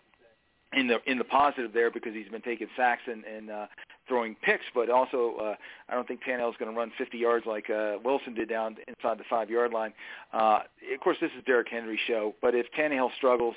in 0.75 0.87
the 0.87 0.97
in 1.05 1.17
the 1.17 1.23
positive 1.23 1.73
there 1.73 1.91
because 1.91 2.13
he's 2.13 2.29
been 2.29 2.41
taking 2.41 2.67
sacks 2.75 3.03
and, 3.07 3.23
and 3.25 3.49
uh, 3.49 3.67
throwing 4.07 4.35
picks, 4.35 4.65
but 4.73 4.89
also 4.89 5.35
uh, 5.41 5.55
I 5.89 5.95
don't 5.95 6.07
think 6.07 6.21
Tannehill's 6.23 6.57
going 6.57 6.71
to 6.71 6.77
run 6.77 6.91
50 6.97 7.17
yards 7.17 7.45
like 7.45 7.69
uh, 7.69 7.97
Wilson 8.03 8.33
did 8.33 8.49
down 8.49 8.77
inside 8.87 9.17
the 9.17 9.23
five 9.29 9.49
yard 9.49 9.71
line. 9.71 9.93
Uh, 10.33 10.59
of 10.93 10.99
course, 11.01 11.17
this 11.21 11.31
is 11.37 11.43
Derrick 11.45 11.67
Henry's 11.69 11.99
show, 12.07 12.35
but 12.41 12.55
if 12.55 12.65
Tannehill 12.77 13.09
struggles 13.17 13.55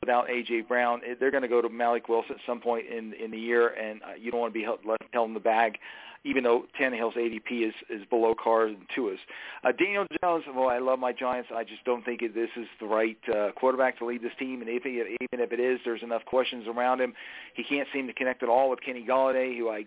without 0.00 0.28
AJ 0.28 0.68
Brown, 0.68 1.00
they're 1.18 1.30
going 1.30 1.42
to 1.42 1.48
go 1.48 1.62
to 1.62 1.68
Malik 1.68 2.08
Willis 2.08 2.26
at 2.30 2.36
some 2.46 2.60
point 2.60 2.86
in 2.86 3.14
in 3.14 3.30
the 3.30 3.38
year, 3.38 3.68
and 3.68 4.02
uh, 4.02 4.14
you 4.20 4.30
don't 4.30 4.40
want 4.40 4.52
to 4.52 4.58
be 4.58 4.64
held, 4.64 4.80
held 5.12 5.28
in 5.28 5.34
the 5.34 5.40
bag 5.40 5.78
even 6.26 6.42
though 6.42 6.64
Tannehill's 6.78 7.14
ADP 7.14 7.68
is, 7.68 7.74
is 7.88 8.04
below 8.10 8.34
Carr's 8.34 8.74
and 8.74 8.86
Tua's. 8.94 9.18
Uh, 9.62 9.70
Daniel 9.72 10.06
Jones, 10.20 10.44
well, 10.54 10.68
I 10.68 10.78
love 10.78 10.98
my 10.98 11.12
Giants. 11.12 11.50
I 11.54 11.62
just 11.62 11.84
don't 11.84 12.04
think 12.04 12.20
this 12.20 12.50
is 12.56 12.66
the 12.80 12.86
right 12.86 13.16
uh, 13.32 13.52
quarterback 13.52 13.98
to 13.98 14.06
lead 14.06 14.22
this 14.22 14.32
team. 14.38 14.60
And 14.60 14.68
even, 14.68 15.16
even 15.20 15.40
if 15.40 15.52
it 15.52 15.60
is, 15.60 15.78
there's 15.84 16.02
enough 16.02 16.24
questions 16.24 16.66
around 16.66 17.00
him. 17.00 17.14
He 17.54 17.62
can't 17.62 17.88
seem 17.92 18.08
to 18.08 18.12
connect 18.12 18.42
at 18.42 18.48
all 18.48 18.70
with 18.70 18.80
Kenny 18.80 19.06
Golladay, 19.08 19.56
who 19.56 19.70
I 19.70 19.86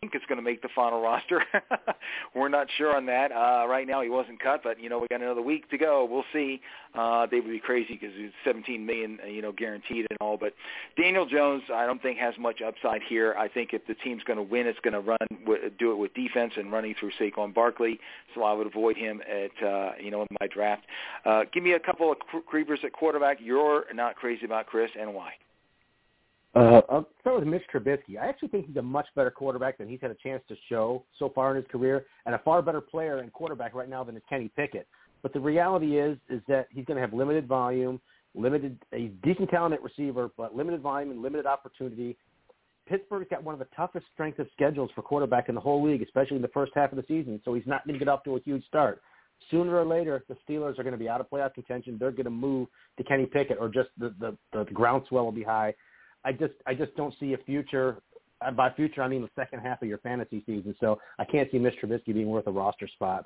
think 0.00 0.14
is 0.14 0.22
going 0.28 0.38
to 0.38 0.42
make 0.42 0.62
the 0.62 0.68
final 0.74 1.00
roster. 1.02 1.42
We're 2.34 2.48
not 2.48 2.68
sure 2.76 2.96
on 2.96 3.06
that. 3.06 3.32
Uh, 3.32 3.66
right 3.68 3.86
now, 3.86 4.02
he 4.02 4.08
wasn't 4.08 4.40
cut, 4.40 4.62
but 4.62 4.80
you 4.80 4.88
know 4.88 4.98
we 4.98 5.06
got 5.08 5.22
another 5.22 5.42
week 5.42 5.68
to 5.70 5.78
go. 5.78 6.06
We'll 6.10 6.24
see. 6.32 6.60
Uh, 6.94 7.26
they 7.30 7.40
would 7.40 7.50
be 7.50 7.58
crazy 7.58 7.98
because 8.00 8.14
it's 8.14 8.34
17 8.44 8.86
million, 8.86 9.18
uh, 9.22 9.26
you 9.26 9.42
know, 9.42 9.52
guaranteed 9.52 10.06
and 10.08 10.16
all. 10.20 10.38
But 10.38 10.54
Daniel 10.96 11.26
Jones, 11.26 11.62
I 11.72 11.84
don't 11.84 12.00
think 12.00 12.18
has 12.18 12.34
much 12.38 12.62
upside 12.62 13.02
here. 13.02 13.34
I 13.38 13.48
think 13.48 13.74
if 13.74 13.86
the 13.86 13.94
team's 13.94 14.22
going 14.24 14.38
to 14.38 14.42
win, 14.42 14.66
it's 14.66 14.78
going 14.80 14.94
to 14.94 15.00
run 15.00 15.18
do 15.78 15.92
it 15.92 15.96
with 15.96 16.14
defense 16.14 16.54
and 16.56 16.72
running 16.72 16.94
through 16.98 17.10
Saquon 17.20 17.54
Barkley. 17.54 18.00
So 18.34 18.42
I 18.42 18.52
would 18.52 18.66
avoid 18.66 18.96
him 18.96 19.20
at 19.28 19.66
uh, 19.66 19.92
you 20.00 20.10
know 20.10 20.22
in 20.22 20.28
my 20.40 20.46
draft. 20.46 20.84
Uh, 21.24 21.44
give 21.52 21.62
me 21.62 21.72
a 21.72 21.80
couple 21.80 22.10
of 22.10 22.18
creepers 22.46 22.80
at 22.84 22.92
quarterback. 22.92 23.38
You're 23.40 23.84
not 23.94 24.16
crazy 24.16 24.44
about 24.44 24.66
Chris, 24.66 24.90
and 24.98 25.14
why? 25.14 25.32
Uh, 26.56 26.80
I'll 26.88 27.06
start 27.20 27.40
with 27.40 27.46
Mitch 27.46 27.64
Trubisky. 27.72 28.18
I 28.18 28.26
actually 28.26 28.48
think 28.48 28.66
he's 28.66 28.76
a 28.76 28.82
much 28.82 29.06
better 29.14 29.30
quarterback 29.30 29.76
than 29.76 29.88
he's 29.88 30.00
had 30.00 30.10
a 30.10 30.14
chance 30.14 30.42
to 30.48 30.56
show 30.70 31.04
so 31.18 31.30
far 31.34 31.50
in 31.50 31.56
his 31.56 31.70
career, 31.70 32.06
and 32.24 32.34
a 32.34 32.38
far 32.38 32.62
better 32.62 32.80
player 32.80 33.18
and 33.18 33.30
quarterback 33.30 33.74
right 33.74 33.90
now 33.90 34.02
than 34.02 34.16
is 34.16 34.22
Kenny 34.26 34.50
Pickett. 34.56 34.86
But 35.22 35.34
the 35.34 35.40
reality 35.40 35.98
is, 35.98 36.16
is 36.30 36.40
that 36.48 36.68
he's 36.70 36.86
going 36.86 36.96
to 36.96 37.02
have 37.02 37.12
limited 37.12 37.46
volume, 37.46 38.00
limited, 38.34 38.78
a 38.94 39.08
decent 39.22 39.50
talented 39.50 39.80
receiver, 39.82 40.30
but 40.38 40.56
limited 40.56 40.80
volume 40.80 41.10
and 41.10 41.20
limited 41.20 41.44
opportunity. 41.44 42.16
Pittsburgh's 42.88 43.26
got 43.28 43.44
one 43.44 43.52
of 43.52 43.58
the 43.58 43.68
toughest 43.76 44.06
strength 44.14 44.38
of 44.38 44.46
schedules 44.54 44.88
for 44.94 45.02
quarterback 45.02 45.50
in 45.50 45.54
the 45.54 45.60
whole 45.60 45.86
league, 45.86 46.00
especially 46.00 46.36
in 46.36 46.42
the 46.42 46.48
first 46.48 46.72
half 46.74 46.90
of 46.90 46.96
the 46.96 47.04
season. 47.06 47.38
So 47.44 47.52
he's 47.52 47.66
not 47.66 47.86
going 47.86 47.98
to 47.98 48.02
get 48.02 48.08
off 48.08 48.24
to 48.24 48.36
a 48.36 48.40
huge 48.40 48.64
start. 48.66 49.02
Sooner 49.50 49.76
or 49.76 49.84
later, 49.84 50.24
the 50.28 50.36
Steelers 50.48 50.78
are 50.78 50.82
going 50.84 50.92
to 50.92 50.98
be 50.98 51.10
out 51.10 51.20
of 51.20 51.28
playoff 51.28 51.52
contention. 51.52 51.98
They're 52.00 52.12
going 52.12 52.24
to 52.24 52.30
move 52.30 52.68
to 52.96 53.04
Kenny 53.04 53.26
Pickett, 53.26 53.58
or 53.60 53.68
just 53.68 53.90
the 53.98 54.14
the, 54.18 54.38
the 54.54 54.64
groundswell 54.72 55.26
will 55.26 55.32
be 55.32 55.42
high 55.42 55.74
I 56.26 56.32
just 56.32 56.54
I 56.66 56.74
just 56.74 56.94
don't 56.96 57.14
see 57.20 57.32
a 57.34 57.38
future. 57.38 58.02
Uh, 58.44 58.50
by 58.50 58.70
future, 58.70 59.02
I 59.02 59.08
mean 59.08 59.22
the 59.22 59.30
second 59.34 59.60
half 59.60 59.80
of 59.80 59.88
your 59.88 59.98
fantasy 59.98 60.42
season. 60.44 60.74
So 60.80 60.98
I 61.18 61.24
can't 61.24 61.50
see 61.50 61.58
Mitch 61.58 61.76
Trubisky 61.82 62.12
being 62.12 62.26
worth 62.26 62.48
a 62.48 62.50
roster 62.50 62.88
spot. 62.88 63.24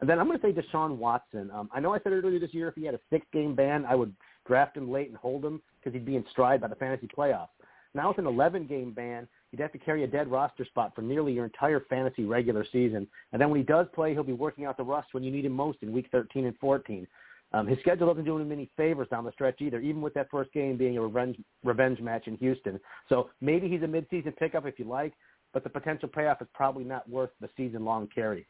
And 0.00 0.10
then 0.10 0.18
I'm 0.18 0.26
going 0.26 0.38
to 0.38 0.46
say 0.46 0.52
Deshaun 0.52 0.96
Watson. 0.96 1.50
Um, 1.52 1.70
I 1.72 1.80
know 1.80 1.94
I 1.94 1.98
said 2.00 2.12
earlier 2.12 2.38
this 2.38 2.52
year 2.52 2.68
if 2.68 2.74
he 2.74 2.84
had 2.84 2.94
a 2.94 3.00
six-game 3.08 3.54
ban, 3.54 3.86
I 3.88 3.94
would 3.94 4.12
draft 4.46 4.76
him 4.76 4.90
late 4.90 5.08
and 5.08 5.16
hold 5.16 5.44
him 5.44 5.62
because 5.78 5.94
he'd 5.94 6.04
be 6.04 6.16
in 6.16 6.24
stride 6.30 6.60
by 6.60 6.66
the 6.68 6.74
fantasy 6.74 7.06
playoffs. 7.06 7.48
Now 7.94 8.08
with 8.08 8.18
an 8.18 8.24
11-game 8.24 8.92
ban, 8.92 9.28
you'd 9.50 9.60
have 9.60 9.72
to 9.72 9.78
carry 9.78 10.02
a 10.02 10.08
dead 10.08 10.28
roster 10.28 10.64
spot 10.64 10.92
for 10.94 11.02
nearly 11.02 11.32
your 11.32 11.44
entire 11.44 11.80
fantasy 11.88 12.24
regular 12.24 12.66
season. 12.72 13.06
And 13.32 13.40
then 13.40 13.48
when 13.48 13.60
he 13.60 13.64
does 13.64 13.86
play, 13.94 14.12
he'll 14.12 14.24
be 14.24 14.32
working 14.32 14.64
out 14.64 14.76
the 14.76 14.82
rust 14.82 15.08
when 15.12 15.22
you 15.22 15.30
need 15.30 15.44
him 15.44 15.52
most 15.52 15.78
in 15.82 15.92
week 15.92 16.08
13 16.10 16.46
and 16.46 16.58
14. 16.58 17.06
Um, 17.54 17.66
his 17.66 17.78
schedule 17.80 18.06
doesn't 18.06 18.24
do 18.24 18.38
him 18.38 18.50
any 18.50 18.70
favors 18.76 19.08
down 19.10 19.24
the 19.24 19.32
stretch 19.32 19.60
either, 19.60 19.80
even 19.80 20.00
with 20.00 20.14
that 20.14 20.30
first 20.30 20.52
game 20.52 20.76
being 20.76 20.96
a 20.96 21.02
revenge 21.02 21.36
revenge 21.64 22.00
match 22.00 22.26
in 22.26 22.36
Houston. 22.38 22.80
So 23.08 23.30
maybe 23.40 23.68
he's 23.68 23.82
a 23.82 23.86
midseason 23.86 24.36
pickup 24.36 24.66
if 24.66 24.78
you 24.78 24.86
like, 24.86 25.12
but 25.52 25.62
the 25.62 25.70
potential 25.70 26.08
payoff 26.08 26.40
is 26.40 26.48
probably 26.54 26.84
not 26.84 27.08
worth 27.08 27.30
the 27.40 27.48
season 27.56 27.84
long 27.84 28.08
carry. 28.14 28.46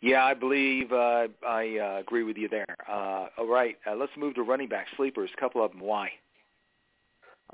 Yeah, 0.00 0.24
I 0.24 0.34
believe 0.34 0.92
uh, 0.92 1.28
I 1.46 1.78
uh, 1.78 2.00
agree 2.00 2.24
with 2.24 2.36
you 2.36 2.48
there. 2.48 2.76
Uh, 2.86 3.28
all 3.38 3.48
right, 3.48 3.78
uh, 3.90 3.94
let's 3.94 4.12
move 4.18 4.34
to 4.34 4.42
running 4.42 4.68
back 4.68 4.86
sleepers. 4.96 5.30
A 5.36 5.40
couple 5.40 5.64
of 5.64 5.70
them. 5.70 5.80
Why? 5.80 6.10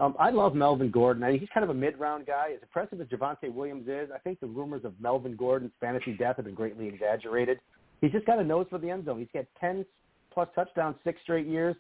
Um, 0.00 0.16
I 0.18 0.30
love 0.30 0.54
Melvin 0.54 0.90
Gordon. 0.90 1.22
I 1.22 1.32
mean, 1.32 1.40
he's 1.40 1.48
kind 1.52 1.62
of 1.62 1.70
a 1.70 1.74
mid-round 1.74 2.26
guy. 2.26 2.52
As 2.54 2.62
impressive 2.62 3.00
as 3.00 3.06
Javonte 3.08 3.52
Williams 3.52 3.86
is, 3.86 4.08
I 4.14 4.18
think 4.18 4.40
the 4.40 4.46
rumors 4.46 4.84
of 4.84 4.94
Melvin 5.00 5.36
Gordon's 5.36 5.72
fantasy 5.80 6.12
death 6.14 6.36
have 6.36 6.46
been 6.46 6.54
greatly 6.54 6.88
exaggerated. 6.88 7.60
He's 8.00 8.12
just 8.12 8.26
got 8.26 8.38
a 8.38 8.44
nose 8.44 8.66
for 8.70 8.78
the 8.78 8.90
end 8.90 9.04
zone. 9.04 9.18
He's 9.18 9.28
got 9.32 9.46
10 9.60 9.84
plus 10.32 10.48
touchdowns 10.54 10.96
six 11.04 11.20
straight 11.22 11.46
years, 11.46 11.76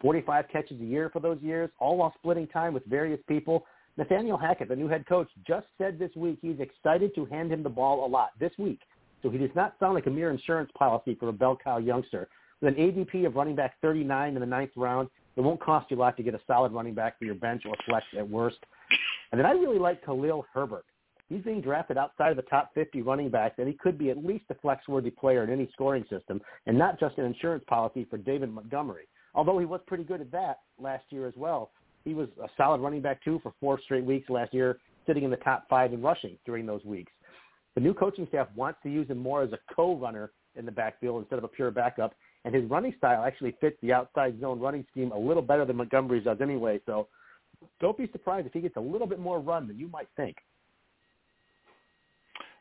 45 0.00 0.46
catches 0.52 0.80
a 0.80 0.84
year 0.84 1.10
for 1.10 1.20
those 1.20 1.38
years, 1.40 1.70
all 1.78 1.96
while 1.96 2.12
splitting 2.18 2.46
time 2.48 2.74
with 2.74 2.84
various 2.86 3.20
people. 3.28 3.64
Nathaniel 3.96 4.36
Hackett, 4.36 4.68
the 4.68 4.76
new 4.76 4.88
head 4.88 5.06
coach, 5.06 5.28
just 5.46 5.66
said 5.78 5.98
this 5.98 6.10
week 6.16 6.38
he's 6.42 6.58
excited 6.58 7.14
to 7.14 7.24
hand 7.26 7.52
him 7.52 7.62
the 7.62 7.68
ball 7.68 8.04
a 8.04 8.08
lot 8.08 8.30
this 8.38 8.52
week. 8.58 8.80
So 9.22 9.30
he 9.30 9.38
does 9.38 9.50
not 9.54 9.74
sound 9.80 9.94
like 9.94 10.06
a 10.06 10.10
mere 10.10 10.30
insurance 10.30 10.70
policy 10.76 11.16
for 11.18 11.28
a 11.28 11.32
bell 11.32 11.56
cow 11.62 11.78
youngster. 11.78 12.28
With 12.60 12.76
an 12.76 12.80
ADP 12.80 13.26
of 13.26 13.36
running 13.36 13.54
back 13.54 13.74
39 13.82 14.34
in 14.34 14.40
the 14.40 14.46
ninth 14.46 14.72
round, 14.76 15.08
it 15.36 15.40
won't 15.40 15.60
cost 15.60 15.90
you 15.90 15.96
a 15.96 16.00
lot 16.00 16.16
to 16.16 16.22
get 16.22 16.34
a 16.34 16.40
solid 16.46 16.72
running 16.72 16.94
back 16.94 17.18
for 17.18 17.24
your 17.24 17.34
bench 17.34 17.62
or 17.66 17.74
flex 17.86 18.04
at 18.16 18.28
worst. 18.28 18.58
And 19.32 19.38
then 19.38 19.46
I 19.46 19.52
really 19.52 19.78
like 19.78 20.04
Khalil 20.04 20.46
Herbert. 20.52 20.84
He's 21.28 21.42
being 21.42 21.62
drafted 21.62 21.96
outside 21.96 22.30
of 22.30 22.36
the 22.36 22.42
top 22.42 22.72
50 22.74 23.02
running 23.02 23.30
backs, 23.30 23.56
and 23.58 23.66
he 23.66 23.74
could 23.74 23.98
be 23.98 24.10
at 24.10 24.24
least 24.24 24.44
a 24.50 24.54
flex-worthy 24.54 25.10
player 25.10 25.42
in 25.42 25.50
any 25.50 25.68
scoring 25.72 26.04
system, 26.10 26.40
and 26.66 26.78
not 26.78 27.00
just 27.00 27.16
an 27.18 27.24
insurance 27.24 27.64
policy 27.66 28.06
for 28.10 28.18
David 28.18 28.52
Montgomery. 28.52 29.08
Although 29.34 29.58
he 29.58 29.64
was 29.64 29.80
pretty 29.86 30.04
good 30.04 30.20
at 30.20 30.30
that 30.32 30.58
last 30.78 31.04
year 31.10 31.26
as 31.26 31.34
well. 31.36 31.70
He 32.04 32.14
was 32.14 32.28
a 32.42 32.48
solid 32.56 32.80
running 32.80 33.00
back 33.00 33.24
too 33.24 33.40
for 33.42 33.54
four 33.60 33.80
straight 33.80 34.04
weeks 34.04 34.28
last 34.28 34.52
year, 34.52 34.78
sitting 35.06 35.24
in 35.24 35.30
the 35.30 35.36
top 35.38 35.66
five 35.68 35.92
in 35.92 36.02
rushing 36.02 36.36
during 36.44 36.66
those 36.66 36.84
weeks. 36.84 37.12
The 37.74 37.80
new 37.80 37.94
coaching 37.94 38.26
staff 38.28 38.48
wants 38.54 38.78
to 38.82 38.90
use 38.90 39.08
him 39.08 39.18
more 39.18 39.42
as 39.42 39.52
a 39.52 39.58
co-runner 39.74 40.30
in 40.56 40.64
the 40.64 40.72
backfield 40.72 41.20
instead 41.20 41.38
of 41.38 41.44
a 41.44 41.48
pure 41.48 41.70
backup, 41.70 42.14
and 42.44 42.54
his 42.54 42.68
running 42.70 42.94
style 42.98 43.24
actually 43.24 43.56
fits 43.60 43.76
the 43.82 43.92
outside 43.92 44.38
zone 44.40 44.60
running 44.60 44.86
scheme 44.90 45.10
a 45.10 45.18
little 45.18 45.42
better 45.42 45.64
than 45.64 45.76
Montgomery's 45.76 46.24
does 46.24 46.40
anyway. 46.40 46.80
So 46.86 47.08
don't 47.80 47.96
be 47.96 48.08
surprised 48.12 48.46
if 48.46 48.52
he 48.52 48.60
gets 48.60 48.76
a 48.76 48.80
little 48.80 49.06
bit 49.06 49.18
more 49.18 49.40
run 49.40 49.66
than 49.66 49.78
you 49.78 49.88
might 49.88 50.08
think. 50.16 50.36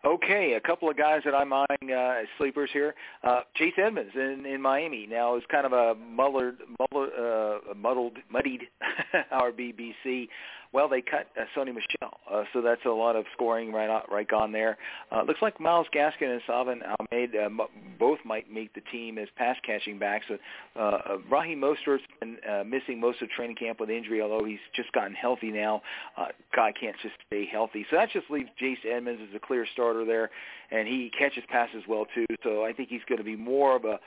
Okay, 0.05 0.53
a 0.53 0.59
couple 0.59 0.89
of 0.89 0.97
guys 0.97 1.21
that 1.23 1.33
I'm 1.33 1.53
eyeing 1.53 1.91
uh, 1.91 2.21
as 2.21 2.27
sleepers 2.37 2.69
here. 2.73 2.93
Uh, 3.23 3.41
Chase 3.55 3.73
Edmonds 3.77 4.11
in, 4.15 4.45
in 4.45 4.61
Miami. 4.61 5.07
Now 5.09 5.35
it's 5.35 5.45
kind 5.49 5.65
of 5.65 5.71
a 5.71 5.95
muddled, 5.95 6.55
muddled, 6.77 7.09
uh, 7.17 7.73
muddled 7.73 8.17
muddied 8.29 8.63
RBBC 9.31 10.27
well, 10.73 10.89
they 10.89 11.01
cut 11.01 11.27
uh, 11.39 11.45
Sony 11.55 11.67
Michel, 11.67 12.17
uh, 12.31 12.43
so 12.51 12.61
that's 12.61 12.83
a 12.85 12.89
lot 12.89 13.15
of 13.15 13.25
scoring 13.33 13.71
right 13.71 13.89
out, 13.89 14.11
right 14.11 14.27
gone 14.27 14.51
there. 14.51 14.77
Uh, 15.11 15.21
looks 15.21 15.41
like 15.41 15.59
Myles 15.59 15.85
Gaskin 15.93 16.31
and 16.31 16.41
Salvon 16.47 16.81
Ahmed 16.99 17.35
uh, 17.35 17.49
both 17.99 18.17
might 18.25 18.51
make 18.51 18.73
the 18.73 18.81
team 18.91 19.19
as 19.19 19.27
pass 19.35 19.55
catching 19.63 19.99
backs. 19.99 20.25
Uh, 20.75 20.79
uh, 20.79 21.17
Raheem 21.29 21.61
Mostert's 21.61 22.03
been 22.19 22.37
uh, 22.49 22.63
missing 22.63 22.99
most 22.99 23.21
of 23.21 23.29
training 23.29 23.55
camp 23.55 23.79
with 23.79 23.91
injury, 23.91 24.21
although 24.21 24.43
he's 24.43 24.59
just 24.75 24.91
gotten 24.93 25.13
healthy 25.13 25.51
now. 25.51 25.81
Uh, 26.17 26.27
guy 26.55 26.71
can't 26.71 26.95
just 27.03 27.15
stay 27.27 27.45
healthy, 27.45 27.85
so 27.91 27.95
that 27.95 28.09
just 28.11 28.29
leaves 28.31 28.49
Chase 28.57 28.79
Edmonds 28.89 29.21
as 29.29 29.35
a 29.35 29.39
clear 29.39 29.67
starter 29.71 30.05
there, 30.05 30.31
and 30.71 30.87
he 30.87 31.11
catches 31.17 31.43
passes 31.49 31.83
well 31.87 32.07
too. 32.15 32.25
So 32.43 32.65
I 32.65 32.73
think 32.73 32.89
he's 32.89 33.03
going 33.07 33.19
to 33.19 33.23
be 33.23 33.35
more 33.35 33.75
of 33.75 33.85
a 33.85 33.99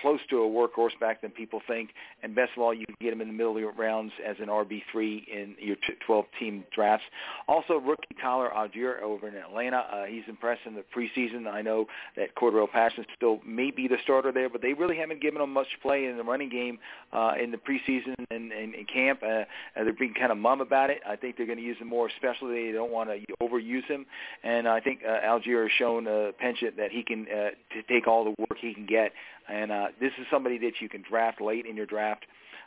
close 0.00 0.20
to 0.30 0.42
a 0.42 0.48
workhorse 0.48 0.98
back 1.00 1.22
than 1.22 1.30
people 1.30 1.60
think. 1.66 1.90
And 2.22 2.34
best 2.34 2.52
of 2.56 2.62
all, 2.62 2.72
you 2.72 2.86
can 2.86 2.96
get 3.00 3.12
him 3.12 3.20
in 3.20 3.28
the 3.28 3.34
middle 3.34 3.56
of 3.56 3.78
rounds 3.78 4.12
as 4.26 4.36
an 4.40 4.46
RB3 4.46 5.28
in 5.28 5.54
your 5.58 5.76
12-team 6.08 6.64
drafts. 6.74 7.04
Also, 7.48 7.74
rookie 7.74 8.14
Tyler 8.20 8.50
Allgeier 8.54 9.00
over 9.02 9.28
in 9.28 9.34
Atlanta. 9.34 9.78
Uh, 9.78 10.04
he's 10.04 10.24
impressed 10.28 10.62
in 10.66 10.74
the 10.74 10.84
preseason. 10.94 11.46
I 11.46 11.62
know 11.62 11.86
that 12.16 12.34
Cordarrelle 12.34 12.70
Patterson 12.70 13.04
still 13.16 13.40
may 13.46 13.70
be 13.70 13.88
the 13.88 13.96
starter 14.02 14.32
there, 14.32 14.48
but 14.48 14.62
they 14.62 14.72
really 14.72 14.96
haven't 14.96 15.20
given 15.20 15.40
him 15.40 15.52
much 15.52 15.68
play 15.82 16.06
in 16.06 16.16
the 16.16 16.24
running 16.24 16.48
game 16.48 16.78
uh, 17.12 17.32
in 17.42 17.50
the 17.50 17.58
preseason 17.58 18.14
and, 18.30 18.52
and, 18.52 18.74
and 18.74 18.88
camp. 18.88 19.22
Uh, 19.22 19.44
they're 19.76 19.92
being 19.92 20.14
kind 20.14 20.32
of 20.32 20.38
mum 20.38 20.60
about 20.60 20.90
it. 20.90 21.00
I 21.06 21.16
think 21.16 21.36
they're 21.36 21.46
going 21.46 21.58
to 21.58 21.64
use 21.64 21.78
him 21.78 21.88
more, 21.88 22.08
especially 22.08 22.66
they 22.66 22.72
don't 22.72 22.92
want 22.92 23.10
to 23.10 23.20
overuse 23.42 23.84
him. 23.86 24.06
And 24.42 24.68
I 24.68 24.80
think 24.80 25.00
uh, 25.06 25.20
Allgeier 25.26 25.64
has 25.64 25.72
shown 25.78 26.06
uh, 26.06 26.32
penchant 26.38 26.76
that 26.76 26.90
he 26.90 27.02
can 27.02 27.26
uh, 27.28 27.50
to 27.74 27.82
take 27.88 28.06
all 28.06 28.24
the 28.24 28.34
work 28.38 28.58
he 28.60 28.74
can 28.74 28.86
get. 28.86 29.12
And 29.48 29.72
uh, 29.72 29.81
this 30.00 30.12
is 30.18 30.26
somebody 30.30 30.58
that 30.58 30.80
you 30.80 30.88
can 30.88 31.02
draft 31.08 31.40
late 31.40 31.66
in 31.66 31.76
your 31.76 31.86
draft, 31.86 32.24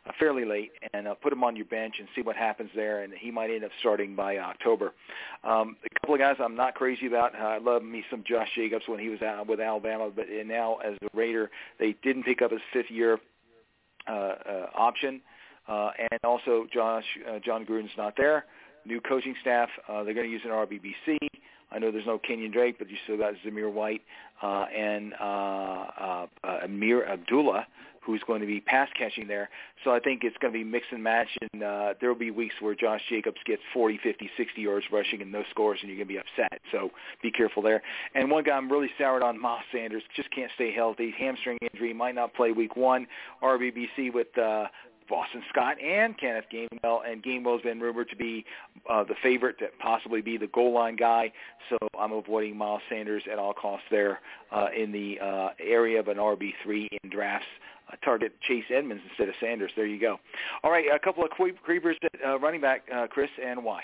uh, 0.08 0.12
fairly 0.19 0.45
late, 0.45 0.71
and 0.93 1.08
uh, 1.08 1.15
put 1.15 1.34
him 1.34 1.43
on 1.43 1.56
your 1.56 1.65
bench 1.65 1.95
and 1.99 2.08
see 2.15 2.21
what 2.21 2.36
happens 2.36 2.69
there. 2.75 3.04
And 3.04 3.13
he 3.13 3.32
might 3.32 3.49
end 3.49 3.63
up 3.63 3.71
starting 3.80 4.15
by 4.15 4.38
October. 4.38 4.93
Um, 5.43 5.78
a 5.86 5.99
couple 5.99 6.15
of 6.15 6.19
guys 6.19 6.36
I'm 6.39 6.56
not 6.56 6.75
crazy 6.75 7.08
about. 7.08 7.34
Uh, 7.36 7.43
I 7.43 7.58
love 7.58 7.84
me 7.84 8.04
some 8.10 8.23
Josh 8.28 8.49
Jacobs 8.56 8.86
when 8.88 8.99
he 8.99 9.10
was 9.10 9.21
out 9.21 9.47
with 9.47 9.60
Alabama, 9.60 10.10
but 10.15 10.25
now 10.45 10.78
as 10.78 10.95
a 11.01 11.17
Raider, 11.17 11.49
they 11.80 11.95
didn't 12.04 12.23
pick 12.23 12.41
up 12.41 12.51
his 12.51 12.62
fifth 12.73 12.91
year 12.91 13.19
uh, 14.08 14.12
uh, 14.12 14.65
option. 14.75 15.21
Uh, 15.67 15.89
and 16.12 16.19
also 16.23 16.67
Josh 16.71 17.06
uh, 17.28 17.39
Jon 17.43 17.65
Gruden's 17.65 17.97
not 17.97 18.13
there. 18.17 18.45
New 18.86 19.01
coaching 19.01 19.36
staff. 19.41 19.69
Uh, 19.89 20.04
they're 20.04 20.13
going 20.13 20.28
to 20.28 20.32
use 20.32 20.43
an 20.45 20.51
RBBC. 20.51 21.17
I 21.75 21.79
know 21.79 21.91
there's 21.91 22.05
no 22.05 22.17
Kenyon 22.17 22.51
Drake, 22.51 22.77
but 22.79 22.89
you 22.89 22.95
still 23.03 23.17
got 23.17 23.33
Zamir 23.45 23.71
White 23.71 24.01
uh, 24.41 24.65
and 24.75 25.13
uh, 25.19 25.23
uh, 25.23 26.25
uh, 26.43 26.59
Ameer 26.63 27.05
Abdullah, 27.05 27.67
who's 28.01 28.21
going 28.25 28.39
to 28.39 28.47
be 28.47 28.61
pass 28.61 28.88
catching 28.97 29.27
there. 29.27 29.49
So 29.83 29.91
I 29.91 29.99
think 29.99 30.23
it's 30.23 30.38
going 30.38 30.53
to 30.53 30.57
be 30.57 30.63
mix 30.63 30.85
and 30.91 31.03
match, 31.03 31.27
and 31.41 31.63
uh, 31.63 31.93
there 31.99 32.09
will 32.09 32.19
be 32.19 32.31
weeks 32.31 32.55
where 32.61 32.75
Josh 32.75 33.01
Jacobs 33.09 33.38
gets 33.45 33.61
40, 33.73 33.99
50, 34.01 34.29
60 34.38 34.61
yards 34.61 34.85
rushing 34.91 35.21
and 35.21 35.31
no 35.31 35.43
scores, 35.49 35.79
and 35.81 35.89
you're 35.89 35.97
going 35.97 36.07
to 36.07 36.13
be 36.13 36.19
upset. 36.19 36.61
So 36.71 36.91
be 37.21 37.31
careful 37.31 37.61
there. 37.61 37.81
And 38.13 38.31
one 38.31 38.43
guy 38.43 38.55
I'm 38.55 38.71
really 38.71 38.89
soured 38.97 39.23
on, 39.23 39.41
Miles 39.41 39.63
Sanders, 39.73 40.03
just 40.15 40.31
can't 40.31 40.51
stay 40.55 40.71
healthy. 40.71 41.13
Hamstring 41.17 41.57
injury, 41.73 41.93
might 41.93 42.15
not 42.15 42.33
play 42.33 42.51
week 42.51 42.77
one. 42.77 43.05
RBBC 43.43 44.13
with 44.13 44.38
uh, 44.38 44.67
Boston 45.10 45.44
Scott 45.50 45.78
and 45.82 46.18
Kenneth 46.18 46.46
Gainwell, 46.52 47.02
and 47.10 47.24
Gainwell's 47.24 47.62
been 47.62 47.80
rumored 47.80 48.10
to 48.10 48.15
be 48.15 48.46
uh, 48.89 49.04
the 49.04 49.15
favorite 49.22 49.58
to 49.60 49.68
possibly 49.80 50.22
be 50.22 50.38
the 50.38 50.48
goal 50.48 50.74
line 50.74 50.96
guy. 50.96 51.32
So 51.70 51.78
I'm 52.00 52.12
avoiding 52.12 52.58
Miles 52.58 52.82
Sanders 52.89 53.24
at 53.32 53.39
all 53.39 53.54
costs 53.54 53.86
there 53.91 54.20
uh, 54.52 54.68
in 54.76 54.91
the 54.91 55.20
uh, 55.20 55.50
area 55.60 56.00
of 56.00 56.08
an 56.08 56.18
RB3 56.18 56.88
in 57.04 57.10
drafts. 57.10 57.48
Uh, 57.88 57.96
target 58.04 58.34
Chase 58.48 58.63
Edmonds 58.74 59.04
instead 59.08 59.30
of 59.30 59.36
Sanders. 59.39 59.70
There 59.76 59.86
you 59.86 60.00
go. 60.00 60.18
All 60.63 60.72
right, 60.72 60.86
a 60.91 60.98
couple 60.98 61.24
of 61.24 61.30
creepers 61.30 61.96
at 62.02 62.20
uh, 62.26 62.39
running 62.39 62.60
back, 62.60 62.82
uh, 62.91 63.06
Chris, 63.06 63.30
and 63.39 63.63
why? 63.63 63.84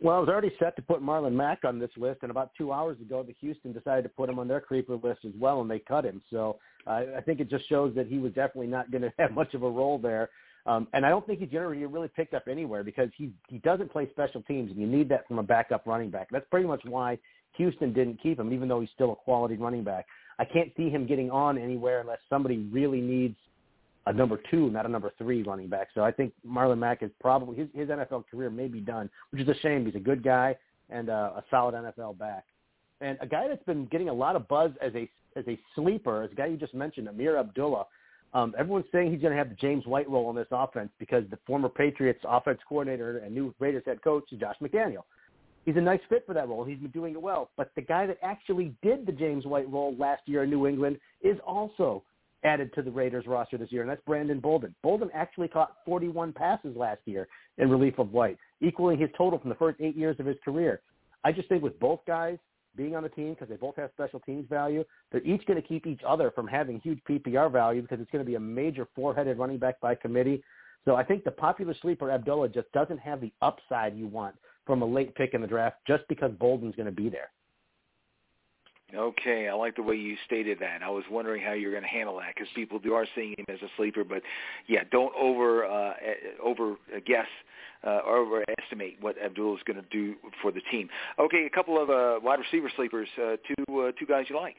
Well, 0.00 0.16
I 0.16 0.20
was 0.20 0.28
already 0.28 0.52
set 0.60 0.76
to 0.76 0.82
put 0.82 1.02
Marlon 1.02 1.32
Mack 1.32 1.64
on 1.64 1.80
this 1.80 1.90
list, 1.96 2.20
and 2.22 2.30
about 2.30 2.52
two 2.56 2.72
hours 2.72 3.00
ago, 3.00 3.24
the 3.24 3.34
Houston 3.40 3.72
decided 3.72 4.02
to 4.02 4.08
put 4.08 4.30
him 4.30 4.38
on 4.38 4.46
their 4.46 4.60
creeper 4.60 4.94
list 4.94 5.24
as 5.24 5.32
well, 5.38 5.60
and 5.60 5.68
they 5.68 5.80
cut 5.80 6.04
him. 6.04 6.22
So 6.30 6.58
uh, 6.86 7.02
I 7.16 7.20
think 7.20 7.40
it 7.40 7.50
just 7.50 7.68
shows 7.68 7.94
that 7.96 8.06
he 8.06 8.18
was 8.18 8.32
definitely 8.32 8.68
not 8.68 8.92
going 8.92 9.02
to 9.02 9.12
have 9.18 9.32
much 9.32 9.54
of 9.54 9.64
a 9.64 9.70
role 9.70 9.98
there. 9.98 10.30
Um, 10.66 10.86
and 10.92 11.04
I 11.04 11.08
don't 11.08 11.26
think 11.26 11.40
he's 11.40 11.48
generally 11.48 11.84
really 11.86 12.08
picked 12.08 12.34
up 12.34 12.44
anywhere 12.48 12.84
because 12.84 13.08
he 13.16 13.32
he 13.48 13.58
doesn't 13.58 13.90
play 13.90 14.08
special 14.10 14.42
teams, 14.42 14.70
and 14.70 14.78
you 14.78 14.86
need 14.86 15.08
that 15.08 15.26
from 15.26 15.38
a 15.38 15.42
backup 15.42 15.86
running 15.86 16.10
back. 16.10 16.28
That's 16.30 16.46
pretty 16.50 16.66
much 16.66 16.82
why 16.84 17.18
Houston 17.56 17.92
didn't 17.92 18.20
keep 18.22 18.38
him, 18.38 18.52
even 18.52 18.68
though 18.68 18.80
he's 18.80 18.90
still 18.94 19.12
a 19.12 19.16
quality 19.16 19.56
running 19.56 19.82
back. 19.82 20.06
I 20.38 20.44
can't 20.44 20.70
see 20.76 20.90
him 20.90 21.06
getting 21.06 21.30
on 21.30 21.58
anywhere 21.58 22.00
unless 22.00 22.18
somebody 22.28 22.58
really 22.70 23.00
needs 23.00 23.36
a 24.08 24.12
number 24.12 24.40
two, 24.50 24.70
not 24.70 24.86
a 24.86 24.88
number 24.88 25.12
three 25.18 25.42
running 25.42 25.68
back. 25.68 25.88
So 25.94 26.02
I 26.02 26.10
think 26.10 26.32
Marlon 26.46 26.78
Mack 26.78 27.02
is 27.02 27.10
probably 27.20 27.56
his, 27.56 27.68
his 27.74 27.88
NFL 27.88 28.24
career 28.30 28.48
may 28.48 28.66
be 28.66 28.80
done, 28.80 29.10
which 29.30 29.42
is 29.42 29.48
a 29.48 29.54
shame. 29.60 29.84
He's 29.84 29.94
a 29.94 30.00
good 30.00 30.24
guy 30.24 30.56
and 30.88 31.10
uh, 31.10 31.32
a 31.36 31.44
solid 31.50 31.74
NFL 31.74 32.18
back, 32.18 32.44
and 33.02 33.18
a 33.20 33.26
guy 33.26 33.46
that's 33.46 33.62
been 33.64 33.84
getting 33.86 34.08
a 34.08 34.12
lot 34.12 34.34
of 34.34 34.48
buzz 34.48 34.70
as 34.82 34.94
a 34.94 35.08
as 35.36 35.44
a 35.46 35.58
sleeper, 35.74 36.22
as 36.22 36.32
a 36.32 36.34
guy 36.34 36.46
you 36.46 36.56
just 36.56 36.74
mentioned, 36.74 37.06
Ameer 37.06 37.38
Abdullah. 37.38 37.84
Um, 38.34 38.54
everyone's 38.58 38.86
saying 38.92 39.12
he's 39.12 39.20
going 39.20 39.32
to 39.32 39.38
have 39.38 39.50
the 39.50 39.54
James 39.54 39.86
White 39.86 40.08
role 40.08 40.28
in 40.30 40.36
this 40.36 40.48
offense 40.50 40.90
because 40.98 41.24
the 41.30 41.38
former 41.46 41.68
Patriots 41.68 42.20
offense 42.24 42.58
coordinator 42.68 43.18
and 43.18 43.34
new 43.34 43.54
Raiders 43.58 43.84
head 43.86 44.02
coach 44.02 44.24
Josh 44.38 44.56
McDaniel. 44.62 45.04
He's 45.64 45.76
a 45.76 45.80
nice 45.80 46.00
fit 46.08 46.24
for 46.26 46.34
that 46.34 46.48
role. 46.48 46.64
He's 46.64 46.78
been 46.78 46.90
doing 46.90 47.14
it 47.14 47.20
well. 47.20 47.50
But 47.56 47.70
the 47.74 47.82
guy 47.82 48.06
that 48.06 48.18
actually 48.22 48.74
did 48.82 49.06
the 49.06 49.12
James 49.12 49.44
White 49.44 49.70
role 49.70 49.94
last 49.98 50.22
year 50.26 50.44
in 50.44 50.50
New 50.50 50.66
England 50.66 50.98
is 51.22 51.36
also 51.46 52.02
added 52.44 52.72
to 52.74 52.82
the 52.82 52.90
Raiders 52.90 53.26
roster 53.26 53.58
this 53.58 53.72
year, 53.72 53.82
and 53.82 53.90
that's 53.90 54.02
Brandon 54.06 54.40
Bolden. 54.40 54.74
Bolden 54.82 55.10
actually 55.14 55.48
caught 55.48 55.76
41 55.84 56.32
passes 56.32 56.76
last 56.76 57.00
year 57.04 57.28
in 57.58 57.70
relief 57.70 57.98
of 57.98 58.12
White, 58.12 58.38
equaling 58.60 58.98
his 58.98 59.10
total 59.16 59.38
from 59.38 59.48
the 59.48 59.56
first 59.56 59.80
eight 59.80 59.96
years 59.96 60.16
of 60.20 60.26
his 60.26 60.36
career. 60.44 60.80
I 61.24 61.32
just 61.32 61.48
think 61.48 61.62
with 61.62 61.78
both 61.80 62.00
guys 62.06 62.38
being 62.76 62.94
on 62.94 63.02
the 63.02 63.08
team 63.08 63.34
because 63.34 63.48
they 63.48 63.56
both 63.56 63.76
have 63.76 63.90
special 63.92 64.20
teams 64.20 64.46
value, 64.48 64.84
they're 65.10 65.22
each 65.22 65.44
going 65.46 65.60
to 65.60 65.66
keep 65.66 65.86
each 65.86 66.00
other 66.06 66.30
from 66.30 66.46
having 66.46 66.80
huge 66.80 67.00
PPR 67.08 67.50
value 67.50 67.82
because 67.82 68.00
it's 68.00 68.10
going 68.10 68.24
to 68.24 68.28
be 68.28 68.36
a 68.36 68.40
major 68.40 68.86
four-headed 68.94 69.38
running 69.38 69.58
back 69.58 69.80
by 69.80 69.94
committee. 69.94 70.42
So 70.84 70.94
I 70.94 71.02
think 71.02 71.24
the 71.24 71.30
popular 71.32 71.74
sleeper 71.82 72.10
Abdullah 72.10 72.48
just 72.50 72.70
doesn't 72.72 72.98
have 72.98 73.20
the 73.20 73.32
upside 73.42 73.96
you 73.96 74.06
want 74.06 74.36
from 74.64 74.82
a 74.82 74.86
late 74.86 75.14
pick 75.16 75.34
in 75.34 75.40
the 75.40 75.46
draft 75.46 75.76
just 75.86 76.04
because 76.08 76.30
Bolden's 76.38 76.76
going 76.76 76.86
to 76.86 76.92
be 76.92 77.08
there. 77.08 77.30
Okay, 78.94 79.48
I 79.48 79.52
like 79.52 79.76
the 79.76 79.82
way 79.82 79.96
you 79.96 80.16
stated 80.24 80.58
that. 80.60 80.82
I 80.82 80.88
was 80.88 81.04
wondering 81.10 81.42
how 81.42 81.52
you're 81.52 81.72
going 81.72 81.82
to 81.82 81.88
handle 81.88 82.16
that 82.16 82.34
because 82.34 82.48
people 82.54 82.78
do 82.78 82.94
are 82.94 83.06
seeing 83.14 83.34
him 83.36 83.44
as 83.50 83.60
a 83.60 83.68
sleeper, 83.76 84.02
but 84.02 84.22
yeah, 84.66 84.84
don't 84.90 85.14
over 85.14 85.66
uh, 85.66 85.92
over 86.42 86.76
guess 87.04 87.26
uh, 87.86 88.00
overestimate 88.08 88.96
what 89.00 89.16
Abdul 89.22 89.56
is 89.56 89.62
going 89.66 89.76
to 89.76 89.88
do 89.90 90.14
for 90.40 90.50
the 90.50 90.62
team. 90.70 90.88
Okay, 91.18 91.44
a 91.44 91.50
couple 91.50 91.80
of 91.80 91.90
uh, 91.90 92.18
wide 92.22 92.38
receiver 92.38 92.70
sleepers. 92.76 93.08
Uh, 93.18 93.36
two 93.46 93.80
uh, 93.80 93.92
two 93.98 94.06
guys 94.06 94.24
you 94.30 94.36
like. 94.36 94.56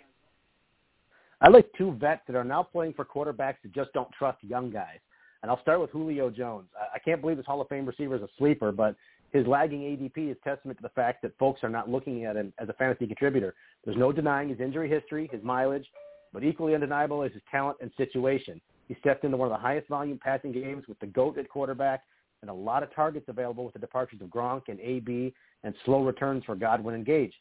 I 1.41 1.49
like 1.49 1.71
two 1.75 1.93
vets 1.93 2.21
that 2.27 2.35
are 2.35 2.43
now 2.43 2.61
playing 2.61 2.93
for 2.93 3.05
quarterbacks 3.05 3.55
that 3.63 3.73
just 3.73 3.91
don't 3.93 4.11
trust 4.11 4.37
young 4.43 4.69
guys. 4.69 4.99
And 5.41 5.49
I'll 5.49 5.61
start 5.61 5.79
with 5.79 5.89
Julio 5.91 6.29
Jones. 6.29 6.67
I 6.93 6.99
can't 6.99 7.21
believe 7.21 7.37
this 7.37 7.45
Hall 7.45 7.61
of 7.61 7.69
Fame 7.69 7.85
receiver 7.85 8.15
is 8.15 8.21
a 8.21 8.27
sleeper, 8.37 8.73
but 8.73 8.95
his 9.31 9.45
lagging 9.47 9.81
ADP 9.81 10.31
is 10.31 10.37
testament 10.43 10.77
to 10.79 10.81
the 10.81 10.89
fact 10.89 11.21
that 11.21 11.37
folks 11.37 11.63
are 11.63 11.69
not 11.69 11.89
looking 11.89 12.25
at 12.25 12.35
him 12.35 12.53
as 12.59 12.69
a 12.69 12.73
fantasy 12.73 13.05
contributor. 13.05 13.53
There's 13.85 13.97
no 13.97 14.11
denying 14.11 14.49
his 14.49 14.59
injury 14.59 14.89
history, 14.89 15.29
his 15.31 15.43
mileage, 15.43 15.85
but 16.33 16.43
equally 16.43 16.75
undeniable 16.75 17.23
is 17.23 17.33
his 17.33 17.41
talent 17.49 17.77
and 17.81 17.91
situation. 17.97 18.59
He 18.87 18.95
stepped 18.99 19.23
into 19.23 19.37
one 19.37 19.47
of 19.47 19.51
the 19.51 19.61
highest 19.61 19.87
volume 19.87 20.19
passing 20.21 20.51
games 20.51 20.85
with 20.87 20.99
the 20.99 21.07
GOAT 21.07 21.37
at 21.37 21.49
quarterback 21.49 22.01
and 22.41 22.49
a 22.49 22.53
lot 22.53 22.83
of 22.83 22.93
targets 22.93 23.25
available 23.27 23.65
with 23.65 23.73
the 23.73 23.79
departures 23.79 24.21
of 24.21 24.29
Gronk 24.29 24.63
and 24.67 24.79
AB 24.79 25.33
and 25.63 25.75
slow 25.85 26.03
returns 26.03 26.43
for 26.45 26.55
Godwin 26.55 26.95
and 26.95 27.05
Gage. 27.05 27.33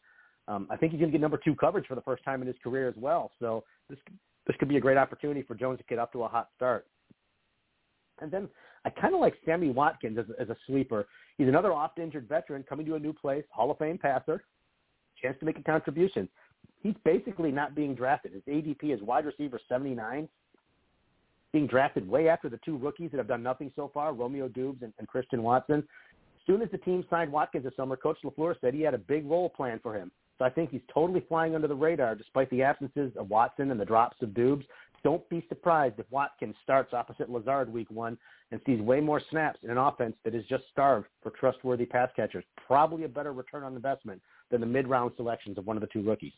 Um, 0.48 0.66
I 0.70 0.76
think 0.76 0.92
he's 0.92 1.00
going 1.00 1.12
to 1.12 1.16
get 1.16 1.20
number 1.20 1.40
two 1.42 1.54
coverage 1.54 1.86
for 1.86 1.94
the 1.94 2.00
first 2.02 2.24
time 2.24 2.40
in 2.40 2.48
his 2.48 2.56
career 2.62 2.88
as 2.88 2.94
well. 2.96 3.30
So 3.38 3.64
this 3.88 3.98
this 4.46 4.56
could 4.58 4.68
be 4.68 4.78
a 4.78 4.80
great 4.80 4.96
opportunity 4.96 5.42
for 5.42 5.54
Jones 5.54 5.78
to 5.78 5.84
get 5.84 5.98
up 5.98 6.10
to 6.12 6.24
a 6.24 6.28
hot 6.28 6.48
start. 6.56 6.86
And 8.20 8.30
then 8.30 8.48
I 8.88 9.00
kind 9.00 9.14
of 9.14 9.20
like 9.20 9.34
Sammy 9.44 9.68
Watkins 9.68 10.18
as, 10.18 10.24
as 10.40 10.48
a 10.48 10.56
sleeper. 10.66 11.06
He's 11.36 11.46
another 11.48 11.72
oft-injured 11.72 12.26
veteran 12.26 12.64
coming 12.66 12.86
to 12.86 12.94
a 12.94 12.98
new 12.98 13.12
place, 13.12 13.44
Hall 13.50 13.70
of 13.70 13.76
Fame 13.76 13.98
passer, 13.98 14.42
chance 15.20 15.36
to 15.40 15.46
make 15.46 15.58
a 15.58 15.62
contribution. 15.62 16.26
He's 16.82 16.94
basically 17.04 17.52
not 17.52 17.74
being 17.74 17.94
drafted. 17.94 18.32
His 18.32 18.42
ADP 18.48 18.94
is 18.94 19.02
wide 19.02 19.26
receiver 19.26 19.60
79, 19.68 20.26
being 21.52 21.66
drafted 21.66 22.08
way 22.08 22.30
after 22.30 22.48
the 22.48 22.58
two 22.64 22.78
rookies 22.78 23.10
that 23.10 23.18
have 23.18 23.28
done 23.28 23.42
nothing 23.42 23.70
so 23.76 23.90
far, 23.92 24.14
Romeo 24.14 24.48
Doubs 24.48 24.82
and, 24.82 24.94
and 24.98 25.06
Christian 25.06 25.42
Watson. 25.42 25.80
As 25.80 26.46
soon 26.46 26.62
as 26.62 26.70
the 26.70 26.78
team 26.78 27.04
signed 27.10 27.30
Watkins 27.30 27.64
this 27.64 27.76
summer, 27.76 27.96
Coach 27.96 28.18
LaFleur 28.24 28.54
said 28.58 28.72
he 28.72 28.80
had 28.80 28.94
a 28.94 28.98
big 28.98 29.26
role 29.26 29.50
plan 29.50 29.80
for 29.82 29.94
him. 29.94 30.10
So 30.38 30.46
I 30.46 30.50
think 30.50 30.70
he's 30.70 30.80
totally 30.92 31.22
flying 31.28 31.54
under 31.54 31.68
the 31.68 31.74
radar 31.74 32.14
despite 32.14 32.48
the 32.48 32.62
absences 32.62 33.12
of 33.18 33.28
Watson 33.28 33.70
and 33.70 33.78
the 33.78 33.84
drops 33.84 34.16
of 34.22 34.32
Doubs. 34.32 34.64
Don't 35.04 35.26
be 35.28 35.44
surprised 35.48 35.98
if 35.98 36.06
Watkins 36.10 36.54
starts 36.62 36.92
opposite 36.92 37.30
Lazard 37.30 37.72
week 37.72 37.90
one 37.90 38.18
and 38.50 38.60
sees 38.66 38.80
way 38.80 39.00
more 39.00 39.20
snaps 39.30 39.58
in 39.62 39.70
an 39.70 39.78
offense 39.78 40.14
that 40.24 40.34
is 40.34 40.44
just 40.46 40.64
starved 40.70 41.06
for 41.22 41.30
trustworthy 41.30 41.86
pass 41.86 42.08
catchers. 42.16 42.44
Probably 42.66 43.04
a 43.04 43.08
better 43.08 43.32
return 43.32 43.62
on 43.62 43.74
investment 43.76 44.20
than 44.50 44.60
the 44.60 44.66
mid-round 44.66 45.12
selections 45.16 45.58
of 45.58 45.66
one 45.66 45.76
of 45.76 45.80
the 45.80 45.88
two 45.88 46.02
rookies. 46.02 46.32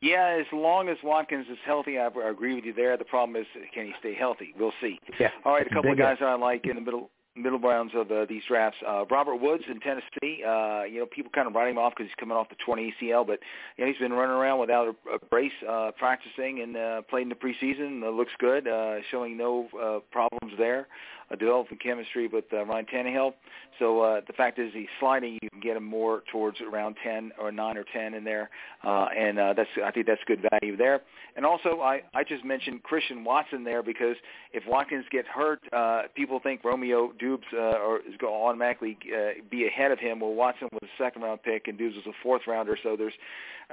Yeah, 0.00 0.36
as 0.40 0.46
long 0.52 0.88
as 0.88 0.96
Watkins 1.04 1.46
is 1.48 1.58
healthy, 1.64 1.96
I, 1.96 2.08
agree 2.28 2.56
with 2.56 2.64
you 2.64 2.72
there. 2.72 2.96
The 2.96 3.04
problem 3.04 3.40
is, 3.40 3.46
can 3.72 3.86
he 3.86 3.92
stay 4.00 4.14
healthy? 4.14 4.52
We'll 4.58 4.72
see. 4.80 4.98
Yeah, 5.20 5.28
All 5.44 5.52
right, 5.52 5.64
a 5.64 5.72
couple 5.72 5.92
of 5.92 5.98
guys 5.98 6.16
that 6.18 6.26
I 6.26 6.34
like 6.34 6.66
in 6.66 6.74
the 6.74 6.80
middle 6.80 7.10
middle 7.34 7.58
rounds 7.58 7.92
of 7.94 8.10
uh, 8.10 8.26
these 8.28 8.42
drafts. 8.46 8.78
Uh, 8.86 9.04
Robert 9.10 9.36
Woods 9.36 9.64
in 9.68 9.80
Tennessee. 9.80 10.42
Uh, 10.44 10.82
you 10.84 10.98
know, 10.98 11.06
people 11.06 11.30
kind 11.34 11.46
of 11.46 11.54
writing 11.54 11.74
him 11.74 11.78
off 11.78 11.94
because 11.96 12.08
he's 12.08 12.20
coming 12.20 12.36
off 12.36 12.48
the 12.48 12.56
20 12.64 12.94
ACL, 13.00 13.26
but 13.26 13.38
you 13.76 13.84
know, 13.84 13.90
he's 13.90 14.00
been 14.00 14.12
running 14.12 14.36
around 14.36 14.60
without 14.60 14.88
a, 14.88 15.14
a 15.14 15.18
brace, 15.30 15.52
uh, 15.68 15.90
practicing 15.96 16.60
and 16.60 16.76
uh, 16.76 17.02
played 17.02 17.22
in 17.22 17.28
the 17.28 17.34
preseason. 17.34 18.02
Uh, 18.02 18.10
looks 18.10 18.32
good, 18.38 18.68
uh, 18.68 18.96
showing 19.10 19.36
no 19.36 19.68
uh, 19.80 20.00
problems 20.10 20.52
there. 20.58 20.88
Uh, 21.32 21.36
developing 21.36 21.78
chemistry 21.78 22.28
with 22.28 22.44
uh, 22.52 22.64
Ryan 22.64 22.86
Tannehill. 22.86 23.32
So 23.78 24.00
uh, 24.00 24.20
the 24.26 24.32
fact 24.32 24.58
is 24.58 24.72
he's 24.74 24.86
sliding. 25.00 25.38
You 25.42 25.50
can 25.50 25.60
get 25.60 25.76
him 25.76 25.84
more 25.84 26.22
towards 26.30 26.60
around 26.60 26.96
10 27.02 27.32
or 27.40 27.50
9 27.50 27.76
or 27.76 27.84
10 27.92 28.14
in 28.14 28.24
there, 28.24 28.50
uh, 28.84 29.06
and 29.16 29.38
uh, 29.38 29.54
that's 29.54 29.70
I 29.84 29.90
think 29.90 30.06
that's 30.06 30.20
good 30.26 30.44
value 30.50 30.76
there. 30.76 31.00
And 31.36 31.46
also 31.46 31.80
I 31.80 32.02
I 32.14 32.24
just 32.24 32.44
mentioned 32.44 32.82
Christian 32.82 33.24
Watson 33.24 33.64
there 33.64 33.82
because 33.82 34.16
if 34.52 34.64
Watkins 34.68 35.06
gets 35.10 35.28
hurt, 35.28 35.60
uh, 35.72 36.02
people 36.14 36.38
think 36.40 36.62
Romeo 36.64 37.12
Doubs 37.18 37.46
uh, 37.52 37.78
or 37.78 37.98
is 37.98 38.16
going 38.18 38.32
to 38.32 38.44
automatically 38.46 38.98
uh, 39.06 39.40
be 39.50 39.66
ahead 39.66 39.90
of 39.90 39.98
him. 39.98 40.20
Well, 40.20 40.34
Watson 40.34 40.68
was 40.72 40.82
a 40.82 41.02
second 41.02 41.22
round 41.22 41.42
pick 41.42 41.68
and 41.68 41.78
Doubs 41.78 41.94
was 41.94 42.06
a 42.06 42.22
fourth 42.22 42.42
rounder, 42.46 42.78
so 42.82 42.96
there's 42.96 43.14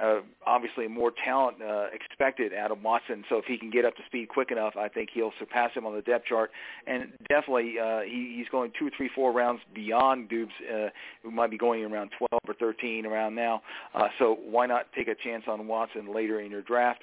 uh, 0.02 0.20
obviously 0.46 0.88
more 0.88 1.12
talent 1.24 1.58
uh, 1.62 1.86
expected 1.92 2.54
out 2.54 2.70
of 2.70 2.82
Watson. 2.82 3.24
So 3.28 3.36
if 3.36 3.44
he 3.44 3.58
can 3.58 3.70
get 3.70 3.84
up 3.84 3.96
to 3.96 4.02
speed 4.06 4.28
quick 4.28 4.50
enough, 4.50 4.76
I 4.76 4.88
think 4.88 5.10
he'll 5.12 5.32
surpass 5.38 5.72
him 5.74 5.84
on 5.84 5.94
the 5.94 6.02
depth 6.02 6.26
chart. 6.26 6.50
And 6.86 7.12
definitely, 7.28 7.49
uh, 7.58 8.00
he, 8.00 8.34
he's 8.36 8.48
going 8.48 8.72
two, 8.78 8.90
three, 8.96 9.10
four 9.14 9.32
rounds 9.32 9.60
beyond 9.74 10.28
Doubs, 10.28 10.52
uh, 10.72 10.88
who 11.22 11.30
might 11.30 11.50
be 11.50 11.58
going 11.58 11.84
around 11.84 12.10
12 12.18 12.40
or 12.46 12.54
13 12.54 13.06
around 13.06 13.34
now. 13.34 13.62
Uh, 13.94 14.08
so 14.18 14.38
why 14.44 14.66
not 14.66 14.86
take 14.94 15.08
a 15.08 15.14
chance 15.14 15.44
on 15.46 15.66
Watson 15.66 16.14
later 16.14 16.40
in 16.40 16.50
your 16.50 16.62
draft? 16.62 17.02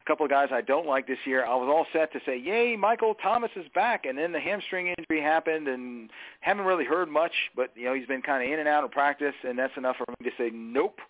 A 0.00 0.06
couple 0.06 0.24
of 0.24 0.30
guys 0.30 0.48
I 0.52 0.60
don't 0.60 0.86
like 0.86 1.08
this 1.08 1.18
year. 1.24 1.44
I 1.44 1.56
was 1.56 1.68
all 1.68 1.86
set 1.92 2.12
to 2.12 2.20
say, 2.24 2.36
"Yay, 2.38 2.76
Michael 2.76 3.14
Thomas 3.14 3.50
is 3.56 3.66
back," 3.74 4.06
and 4.06 4.16
then 4.16 4.30
the 4.30 4.38
hamstring 4.38 4.94
injury 4.96 5.20
happened, 5.20 5.66
and 5.66 6.10
haven't 6.38 6.64
really 6.64 6.84
heard 6.84 7.08
much. 7.08 7.32
But 7.56 7.72
you 7.74 7.86
know, 7.86 7.94
he's 7.94 8.06
been 8.06 8.22
kind 8.22 8.44
of 8.44 8.52
in 8.52 8.60
and 8.60 8.68
out 8.68 8.84
of 8.84 8.92
practice, 8.92 9.34
and 9.42 9.58
that's 9.58 9.76
enough 9.76 9.96
for 9.96 10.06
me 10.20 10.30
to 10.30 10.36
say, 10.38 10.50
"Nope." 10.54 11.00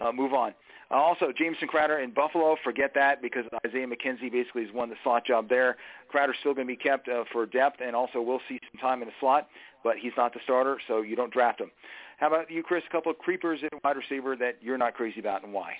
Uh, 0.00 0.12
move 0.12 0.32
on. 0.32 0.54
Uh, 0.90 0.94
also, 0.94 1.32
Jameson 1.36 1.68
Crowder 1.68 1.98
in 1.98 2.12
Buffalo, 2.12 2.56
forget 2.64 2.92
that 2.94 3.22
because 3.22 3.44
Isaiah 3.66 3.86
McKenzie 3.86 4.32
basically 4.32 4.64
has 4.64 4.74
won 4.74 4.88
the 4.88 4.96
slot 5.04 5.26
job 5.26 5.48
there. 5.48 5.76
Crowder's 6.08 6.36
still 6.40 6.54
going 6.54 6.66
to 6.66 6.72
be 6.72 6.76
kept 6.76 7.08
uh, 7.08 7.24
for 7.32 7.46
depth, 7.46 7.80
and 7.84 7.94
also 7.94 8.20
will 8.20 8.40
see 8.48 8.58
some 8.72 8.80
time 8.80 9.02
in 9.02 9.08
the 9.08 9.14
slot, 9.20 9.48
but 9.84 9.96
he's 10.00 10.12
not 10.16 10.32
the 10.32 10.40
starter, 10.44 10.78
so 10.88 11.02
you 11.02 11.16
don't 11.16 11.32
draft 11.32 11.60
him. 11.60 11.70
How 12.18 12.26
about 12.26 12.50
you, 12.50 12.62
Chris? 12.62 12.82
A 12.88 12.92
couple 12.92 13.12
of 13.12 13.18
creepers 13.18 13.60
in 13.62 13.68
wide 13.84 13.96
receiver 13.96 14.36
that 14.36 14.56
you're 14.60 14.78
not 14.78 14.94
crazy 14.94 15.20
about, 15.20 15.44
and 15.44 15.52
why? 15.52 15.72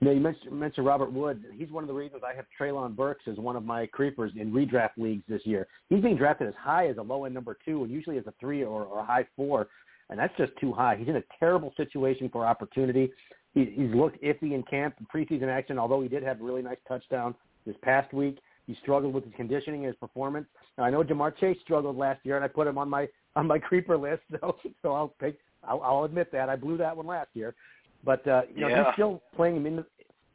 Yeah, 0.00 0.10
you 0.10 0.20
mentioned, 0.20 0.52
mentioned 0.52 0.86
Robert 0.86 1.12
Wood. 1.12 1.44
He's 1.56 1.70
one 1.70 1.84
of 1.84 1.88
the 1.88 1.94
reasons 1.94 2.22
I 2.28 2.34
have 2.34 2.44
Treylon 2.60 2.94
Burks 2.94 3.22
as 3.26 3.38
one 3.38 3.56
of 3.56 3.64
my 3.64 3.86
creepers 3.86 4.32
in 4.36 4.52
redraft 4.52 4.98
leagues 4.98 5.22
this 5.28 5.40
year. 5.44 5.66
He's 5.88 6.02
being 6.02 6.16
drafted 6.16 6.48
as 6.48 6.54
high 6.58 6.88
as 6.88 6.98
a 6.98 7.02
low 7.02 7.24
end 7.24 7.34
number 7.34 7.56
two, 7.64 7.84
and 7.84 7.90
usually 7.90 8.18
as 8.18 8.26
a 8.26 8.34
three 8.40 8.64
or, 8.64 8.82
or 8.84 8.98
a 8.98 9.04
high 9.04 9.26
four, 9.36 9.68
and 10.10 10.18
that's 10.18 10.36
just 10.36 10.52
too 10.60 10.72
high. 10.72 10.96
He's 10.96 11.08
in 11.08 11.16
a 11.16 11.22
terrible 11.40 11.72
situation 11.76 12.28
for 12.28 12.46
opportunity 12.46 13.10
he, 13.54 13.72
he's 13.76 13.94
looked 13.94 14.20
iffy 14.22 14.52
in 14.52 14.62
camp 14.64 14.96
and 14.98 15.08
preseason 15.08 15.48
action, 15.48 15.78
although 15.78 16.02
he 16.02 16.08
did 16.08 16.22
have 16.22 16.40
a 16.40 16.44
really 16.44 16.62
nice 16.62 16.76
touchdown 16.86 17.34
this 17.66 17.76
past 17.82 18.12
week. 18.12 18.38
He 18.66 18.76
struggled 18.82 19.14
with 19.14 19.24
his 19.24 19.32
conditioning 19.36 19.80
and 19.80 19.88
his 19.88 19.96
performance. 19.96 20.46
Now, 20.76 20.84
I 20.84 20.90
know 20.90 21.04
Ja'Marr 21.04 21.36
Chase 21.38 21.56
struggled 21.62 21.96
last 21.96 22.20
year, 22.24 22.36
and 22.36 22.44
I 22.44 22.48
put 22.48 22.66
him 22.66 22.78
on 22.78 22.88
my 22.90 23.08
on 23.36 23.46
my 23.46 23.58
creeper 23.68 23.96
list. 23.96 24.22
So, 24.40 24.56
so 24.82 24.92
I'll 24.92 25.08
pick. 25.20 25.38
I'll, 25.62 25.82
I'll 25.82 26.04
admit 26.04 26.32
that 26.32 26.48
I 26.48 26.56
blew 26.56 26.76
that 26.78 26.96
one 26.96 27.06
last 27.06 27.28
year, 27.34 27.54
but 28.04 28.26
uh, 28.26 28.42
you 28.54 28.62
know 28.62 28.68
yeah. 28.68 28.84
he's 28.84 28.94
still 28.94 29.22
playing 29.36 29.56
him 29.56 29.66
in. 29.66 29.76
The, 29.76 29.86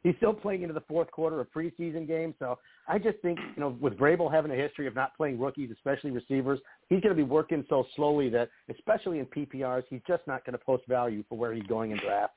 he's 0.02 0.14
still 0.16 0.32
playing 0.32 0.62
into 0.62 0.74
the 0.74 0.82
fourth 0.82 1.10
quarter 1.10 1.40
of 1.40 1.50
preseason 1.52 2.06
games. 2.06 2.34
So 2.38 2.58
I 2.88 2.98
just 2.98 3.18
think 3.20 3.38
you 3.56 3.60
know 3.60 3.76
with 3.80 3.98
Vrabel 3.98 4.32
having 4.32 4.50
a 4.50 4.54
history 4.54 4.86
of 4.86 4.94
not 4.94 5.16
playing 5.16 5.38
rookies, 5.38 5.70
especially 5.72 6.10
receivers, 6.10 6.60
he's 6.88 7.00
going 7.00 7.14
to 7.14 7.22
be 7.22 7.28
working 7.28 7.64
so 7.68 7.86
slowly 7.96 8.28
that 8.30 8.48
especially 8.70 9.18
in 9.18 9.26
PPRs, 9.26 9.84
he's 9.88 10.02
just 10.06 10.26
not 10.26 10.44
going 10.44 10.58
to 10.58 10.64
post 10.64 10.84
value 10.88 11.24
for 11.28 11.36
where 11.36 11.52
he's 11.52 11.66
going 11.66 11.92
in 11.92 11.98
drafts. 11.98 12.36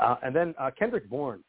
Uh, 0.00 0.16
and 0.22 0.34
then 0.34 0.54
uh, 0.58 0.70
Kendrick 0.76 1.08
Bourne, 1.08 1.42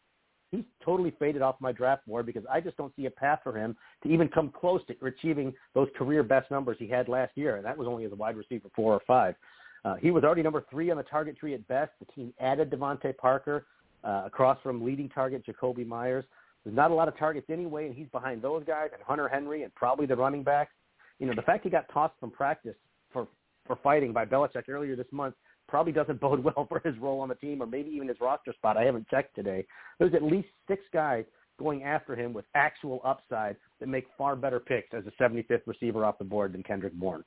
he's 0.52 0.64
totally 0.84 1.12
faded 1.20 1.42
off 1.42 1.56
my 1.60 1.72
draft 1.72 2.06
board 2.06 2.26
because 2.26 2.44
I 2.52 2.62
just 2.62 2.78
don't 2.78 2.96
see 2.96 3.08
a 3.08 3.12
path 3.12 3.40
for 3.44 3.58
him 3.58 3.76
to 4.04 4.10
even 4.10 4.28
come 4.28 4.52
close 4.52 4.82
to 4.88 5.06
achieving 5.06 5.54
those 5.74 5.88
career 5.98 6.24
best 6.24 6.52
numbers 6.52 6.78
he 6.80 6.88
had 6.88 7.10
last 7.10 7.32
year, 7.36 7.56
and 7.56 7.66
that 7.66 7.78
was 7.78 7.88
only 7.88 8.06
as 8.06 8.12
a 8.12 8.16
wide 8.16 8.38
receiver 8.38 8.70
four 8.76 8.94
or 8.94 9.02
five. 9.08 9.36
Uh, 9.84 9.96
he 9.96 10.10
was 10.10 10.24
already 10.24 10.42
number 10.42 10.66
three 10.70 10.90
on 10.90 10.98
the 10.98 11.04
target 11.04 11.38
tree 11.38 11.54
at 11.54 11.68
best. 11.68 11.92
The 12.00 12.12
team 12.14 12.34
added 12.40 12.72
DeVante 12.72 13.16
Parker 13.18 13.66
uh, 14.06 14.24
across 14.26 14.58
from 14.62 14.84
leading 14.84 15.10
target 15.10 15.44
Jakobi 15.46 15.86
Meyers. 15.86 16.26
There's 16.64 16.76
not 16.76 16.92
a 16.92 16.94
lot 16.94 17.08
of 17.08 17.18
targets 17.18 17.48
anyway, 17.50 17.88
and 17.88 17.96
he's 17.96 18.08
behind 18.10 18.42
those 18.42 18.64
guys 18.66 18.90
and 18.94 19.02
Hunter 19.04 19.28
Henry 19.28 19.64
and 19.64 19.74
probably 19.76 20.06
the 20.06 20.16
running 20.16 20.44
backs. 20.44 20.72
You 21.20 21.28
know, 21.28 21.34
the 21.36 21.42
fact 21.42 21.64
he 21.64 21.70
got 21.70 21.86
tossed 21.94 22.16
from 22.20 22.32
practice 22.32 22.76
for 23.12 23.28
for 23.66 23.78
fighting 23.78 24.14
by 24.14 24.26
Belichick 24.26 24.70
earlier 24.70 24.96
this 24.96 25.08
month 25.12 25.36
probably 25.68 25.92
doesn't 25.92 26.20
bode 26.22 26.44
well 26.44 26.66
for 26.68 26.80
his 26.84 26.98
role 26.98 27.20
on 27.22 27.30
the 27.30 27.36
team 27.36 27.62
or 27.62 27.66
maybe 27.66 27.90
even 27.90 28.08
his 28.08 28.18
roster 28.22 28.54
spot. 28.54 28.78
I 28.78 28.84
haven't 28.84 29.08
checked 29.10 29.36
today. 29.36 29.66
There's 30.00 30.14
at 30.14 30.24
least 30.24 30.50
six 30.68 30.84
guys 30.94 31.26
going 31.58 31.84
after 31.84 32.16
him 32.16 32.34
with 32.34 32.46
actual 32.54 33.02
upside 33.06 33.56
that 33.80 33.88
make 33.88 34.06
far 34.18 34.36
better 34.36 34.60
picks 34.60 34.94
as 34.94 35.04
a 35.08 35.24
75th 35.24 35.62
receiver 35.66 36.04
off 36.04 36.18
the 36.18 36.26
board 36.26 36.54
than 36.54 36.64
Kendrick 36.64 36.94
Bourne. 36.94 37.24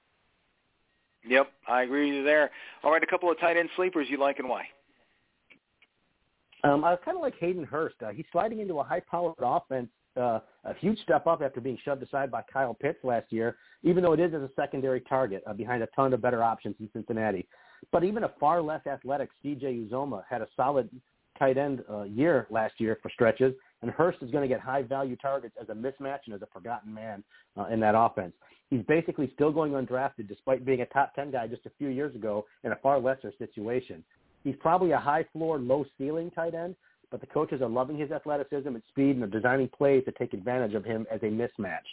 Yep, 1.27 1.51
I 1.67 1.83
agree 1.83 2.07
with 2.11 2.19
you 2.19 2.25
there. 2.25 2.51
All 2.85 2.93
right, 2.93 3.03
a 3.03 3.07
couple 3.07 3.31
of 3.31 3.41
tight 3.41 3.57
end 3.57 3.71
sleepers 3.75 4.07
you 4.11 4.19
like 4.19 4.39
and 4.39 4.49
why? 4.49 4.65
Um, 6.69 6.85
I 6.85 6.91
was 6.91 6.99
kind 7.05 7.17
of 7.17 7.23
like 7.23 7.35
Hayden 7.41 7.65
Hurst. 7.65 7.97
Uh, 8.05 8.11
he's 8.11 8.27
sliding 8.31 8.61
into 8.61 8.79
a 8.79 8.85
high-powered 8.85 9.37
offense, 9.41 9.89
uh, 10.17 10.41
a 10.65 10.75
huge 10.81 10.99
step 11.01 11.27
up 11.27 11.41
after 11.43 11.61
being 11.61 11.79
shoved 11.85 12.03
aside 12.03 12.31
by 12.31 12.43
Kyle 12.53 12.75
Pitts 12.75 12.99
last 13.03 13.33
year, 13.33 13.57
even 13.83 14.03
though 14.03 14.13
it 14.13 14.21
is 14.21 14.35
as 14.35 14.43
a 14.43 14.51
secondary 14.55 15.01
target 15.01 15.43
uh, 15.47 15.53
behind 15.55 15.83
a 15.83 15.89
ton 15.97 16.13
of 16.13 16.21
better 16.21 16.43
options 16.43 16.75
in 16.81 16.89
Cincinnati. 16.93 17.49
But 17.91 18.05
even 18.05 18.25
a 18.25 18.33
far 18.39 18.61
less 18.61 18.87
athletic 18.87 19.31
CJ 19.43 19.89
Uzomah 19.89 20.25
had 20.29 20.43
a 20.43 20.49
solid 20.57 20.91
tight 21.39 21.57
end 21.57 21.85
uh, 21.89 22.03
year 22.03 22.47
last 22.51 22.75
year 22.79 22.99
for 23.01 23.11
stretches, 23.11 23.55
and 23.81 23.91
Hurst 23.91 24.19
is 24.23 24.31
going 24.31 24.43
to 24.43 24.49
get 24.49 24.61
high 24.61 24.83
value 24.83 25.17
targets 25.17 25.55
as 25.61 25.69
a 25.69 25.73
mismatch 25.73 26.21
and 26.27 26.35
as 26.35 26.43
a 26.43 26.49
forgotten 26.53 26.93
man 26.93 27.23
uh, 27.57 27.67
in 27.67 27.81
that 27.81 27.95
offense. 27.97 28.35
He's 28.71 28.83
basically 28.83 29.31
still 29.35 29.53
going 29.53 29.73
undrafted 29.73 30.29
despite 30.29 30.67
being 30.67 30.83
a 30.83 30.87
top 30.87 31.15
10 31.15 31.31
guy 31.31 31.47
just 31.47 31.65
a 31.65 31.71
few 31.79 31.89
years 31.89 32.15
ago 32.15 32.45
in 32.65 32.73
a 32.73 32.77
far 32.77 32.99
lesser 32.99 33.33
situation. 33.39 34.05
He's 34.49 34.57
probably 34.61 34.93
a 34.93 34.99
high 34.99 35.27
floor, 35.35 35.59
low 35.59 35.85
ceiling 35.99 36.31
tight 36.31 36.55
end, 36.55 36.75
but 37.11 37.21
the 37.21 37.27
coaches 37.27 37.61
are 37.61 37.69
loving 37.69 37.99
his 37.99 38.11
athleticism 38.11 38.67
and 38.67 38.83
speed 38.89 39.17
and 39.17 39.23
are 39.23 39.27
designing 39.27 39.69
plays 39.69 40.07
to 40.07 40.13
take 40.13 40.33
advantage 40.33 40.73
of 40.73 40.87
him 40.87 41.07
as 41.13 41.21
a 41.23 41.27
mismatch. 41.27 41.85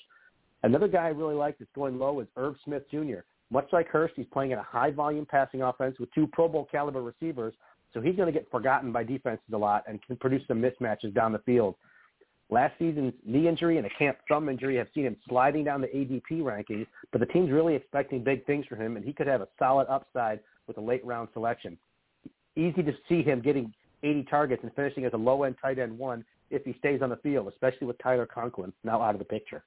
Another 0.63 0.88
guy 0.88 1.04
I 1.04 1.10
really 1.10 1.36
like 1.36 1.58
that's 1.58 1.70
going 1.76 2.00
low 2.00 2.22
is 2.22 2.28
Irv 2.38 2.56
Smith 2.63 2.84
Jr. 2.89 3.26
Much 3.52 3.68
like 3.74 3.89
Hurst, 3.89 4.13
he's 4.15 4.26
playing 4.32 4.52
in 4.52 4.58
a 4.58 4.63
high 4.63 4.89
volume 4.89 5.26
passing 5.26 5.63
offense 5.63 6.00
with 6.00 6.10
two 6.13 6.28
Pro 6.28 6.48
Bowl 6.48 6.65
caliber 6.72 7.02
receivers, 7.02 7.54
so 7.94 8.00
he's 8.00 8.15
going 8.15 8.32
to 8.34 8.39
get 8.39 8.50
forgotten 8.50 8.94
by 8.94 9.04
defenses 9.04 9.44
a 9.52 9.58
lot 9.58 9.84
and 9.86 10.02
can 10.04 10.15
produce 10.15 10.48
some 10.48 10.62
mismatches 10.62 11.13
down 11.13 11.34
the 11.34 11.39
field. 11.39 11.76
Last 12.50 12.80
season's 12.80 13.15
knee 13.26 13.50
injury 13.50 13.80
and 13.80 13.86
a 13.86 13.89
camp 14.00 14.20
thumb 14.30 14.48
injury 14.48 14.78
have 14.78 14.88
seen 14.96 15.04
him 15.04 15.18
sliding 15.28 15.65
down 15.65 15.82
the 15.82 15.88
ADP 15.88 16.39
rankings, 16.39 16.88
but 17.12 17.20
the 17.20 17.28
team's 17.28 17.52
really 17.52 17.76
expecting 17.76 18.24
big 18.24 18.46
things 18.46 18.65
from 18.65 18.80
him, 18.80 18.96
and 18.96 19.04
he 19.04 19.12
could 19.12 19.28
have 19.28 19.41
a 19.41 19.48
solid 19.60 19.88
upside 19.89 20.39
with 20.68 20.78
a 20.78 20.82
late 20.82 21.06
round 21.06 21.28
selection. 21.34 21.78
Easy 22.56 22.84
to 22.84 22.94
see 23.10 23.22
him 23.22 23.41
getting 23.41 23.74
80 24.04 24.24
targets 24.24 24.63
and 24.63 24.74
finishing 24.76 25.06
as 25.06 25.13
a 25.13 25.18
low 25.18 25.44
end 25.44 25.56
tight 25.62 25.80
end 25.80 25.98
one 25.98 26.24
if 26.52 26.63
he 26.63 26.76
stays 26.80 27.02
on 27.02 27.10
the 27.10 27.18
field, 27.18 27.48
especially 27.48 27.88
with 27.88 27.98
Tyler 27.98 28.26
Conklin 28.26 28.72
now 28.84 29.02
out 29.02 29.15
of 29.15 29.20
the 29.20 29.26
picture. 29.26 29.63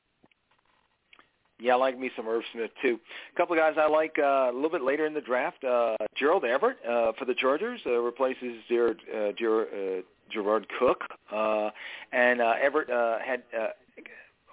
Yeah, 1.61 1.73
I 1.73 1.77
like 1.77 1.99
me 1.99 2.09
some 2.17 2.29
Irv 2.29 2.43
Smith 2.53 2.71
too. 2.81 3.01
A 3.35 3.37
couple 3.37 3.57
of 3.57 3.61
guys 3.61 3.75
I 3.77 3.89
like 3.89 4.15
uh, 4.17 4.51
a 4.51 4.53
little 4.55 4.71
bit 4.71 4.83
later 4.83 5.07
in 5.07 5.15
the 5.15 5.21
draft. 5.21 5.65
Uh, 5.65 5.97
Gerald 6.17 6.45
Everett 6.45 6.79
uh, 6.89 7.13
for 7.19 7.25
the 7.25 7.35
Chargers 7.35 7.81
uh, 7.85 7.99
replaces 7.99 8.63
Jared, 8.69 8.99
uh, 9.13 9.33
Gerard, 9.37 9.69
uh, 9.73 10.03
Gerard 10.33 10.67
Cook, 10.79 11.03
uh, 11.35 11.71
and 12.13 12.41
uh, 12.41 12.55
Everett 12.63 12.91
uh, 12.91 13.19
had 13.19 13.43
uh, 13.59 13.69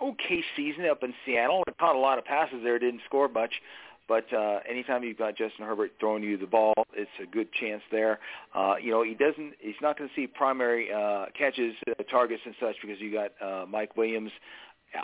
okay 0.04 0.44
season 0.56 0.88
up 0.88 1.04
in 1.04 1.14
Seattle. 1.26 1.64
Caught 1.80 1.96
a 1.96 2.00
lot 2.00 2.18
of 2.18 2.26
passes 2.26 2.62
there, 2.64 2.80
didn't 2.80 3.02
score 3.06 3.28
much. 3.28 3.54
But 4.08 4.32
uh, 4.34 4.60
anytime 4.70 5.04
you've 5.04 5.18
got 5.18 5.36
Justin 5.36 5.66
Herbert 5.66 5.92
throwing 6.00 6.24
you 6.24 6.38
the 6.38 6.46
ball, 6.46 6.74
it's 6.94 7.10
a 7.22 7.26
good 7.26 7.52
chance 7.54 7.82
there. 7.92 8.20
Uh, 8.54 8.76
you 8.82 8.92
know, 8.92 9.04
he 9.04 9.16
doesn't. 9.16 9.54
He's 9.60 9.76
not 9.82 9.98
going 9.98 10.10
to 10.10 10.16
see 10.16 10.28
primary 10.28 10.92
uh, 10.92 11.26
catches, 11.38 11.74
uh, 11.90 12.04
targets, 12.04 12.42
and 12.46 12.56
such 12.60 12.76
because 12.82 13.00
you 13.00 13.12
got 13.12 13.32
uh, 13.42 13.66
Mike 13.66 13.98
Williams, 13.98 14.32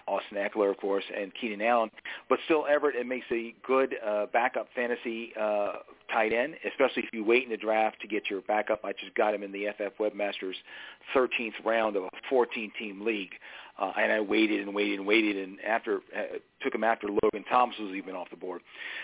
Austin 0.08 0.38
Ekeler, 0.38 0.72
of 0.72 0.78
course, 0.78 1.04
and 1.16 1.32
Keenan 1.40 1.62
Allen. 1.62 1.90
But 2.30 2.40
still, 2.46 2.66
Everett, 2.68 2.96
it 2.96 3.06
makes 3.06 3.26
a 3.32 3.54
good 3.66 3.96
uh, 4.06 4.28
backup 4.32 4.68
fantasy 4.76 5.34
uh, 5.40 5.74
tight 6.12 6.34
end, 6.34 6.56
especially 6.68 7.04
if 7.04 7.10
you 7.14 7.24
wait 7.24 7.44
in 7.44 7.50
the 7.50 7.58
draft 7.58 8.00
to 8.02 8.08
get 8.08 8.30
your 8.30 8.42
backup. 8.42 8.82
I 8.84 8.94
just 8.94 9.16
got 9.16 9.34
him 9.34 9.44
in 9.44 9.52
the 9.52 9.68
FF 9.78 9.98
Webmasters 10.00 10.56
13th 11.16 11.64
round 11.66 11.96
of 11.96 12.04
a 12.04 12.34
14-team 12.34 13.04
league. 13.06 13.34
Uh, 13.80 13.92
and 13.98 14.12
I 14.12 14.20
waited 14.20 14.62
and 14.62 14.76
waited 14.76 15.00
and 15.00 15.08
waited, 15.08 15.38
and 15.38 15.60
after 15.62 16.02
uh, 16.16 16.38
took 16.62 16.76
him 16.76 16.84
after 16.84 17.08
Logan 17.08 17.44
Thomas 17.50 17.76
was 17.80 17.96
even 17.96 18.16
off 18.16 18.30
the 18.30 18.36
board. 18.36 18.62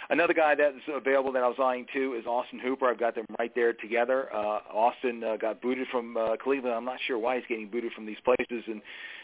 Another 0.10 0.34
guy 0.34 0.56
that's 0.56 0.76
available 0.94 1.32
that 1.32 1.44
I 1.44 1.48
was 1.48 1.58
eyeing 1.60 1.88
too 1.94 2.16
is 2.20 2.26
Austin 2.26 2.60
Hooper. 2.60 2.88
I've 2.88 3.00
got 3.00 3.16
them 3.16 3.26
right 3.40 3.54
there 3.56 3.74
together. 3.74 4.34
Uh, 4.34 4.60
Austin 4.72 5.24
uh, 5.24 5.38
got 5.38 5.62
booted 5.62 5.88
from 5.92 6.18
uh, 6.18 6.36
Cleveland. 6.38 6.76
I'm 6.76 6.86
not 6.86 7.00
sure 7.08 7.18
why 7.18 7.38
he's 7.38 7.46
getting 7.48 7.70
booted 7.70 7.94
from 7.94 8.06
these 8.06 8.18
places, 8.24 8.64
and 8.68 8.82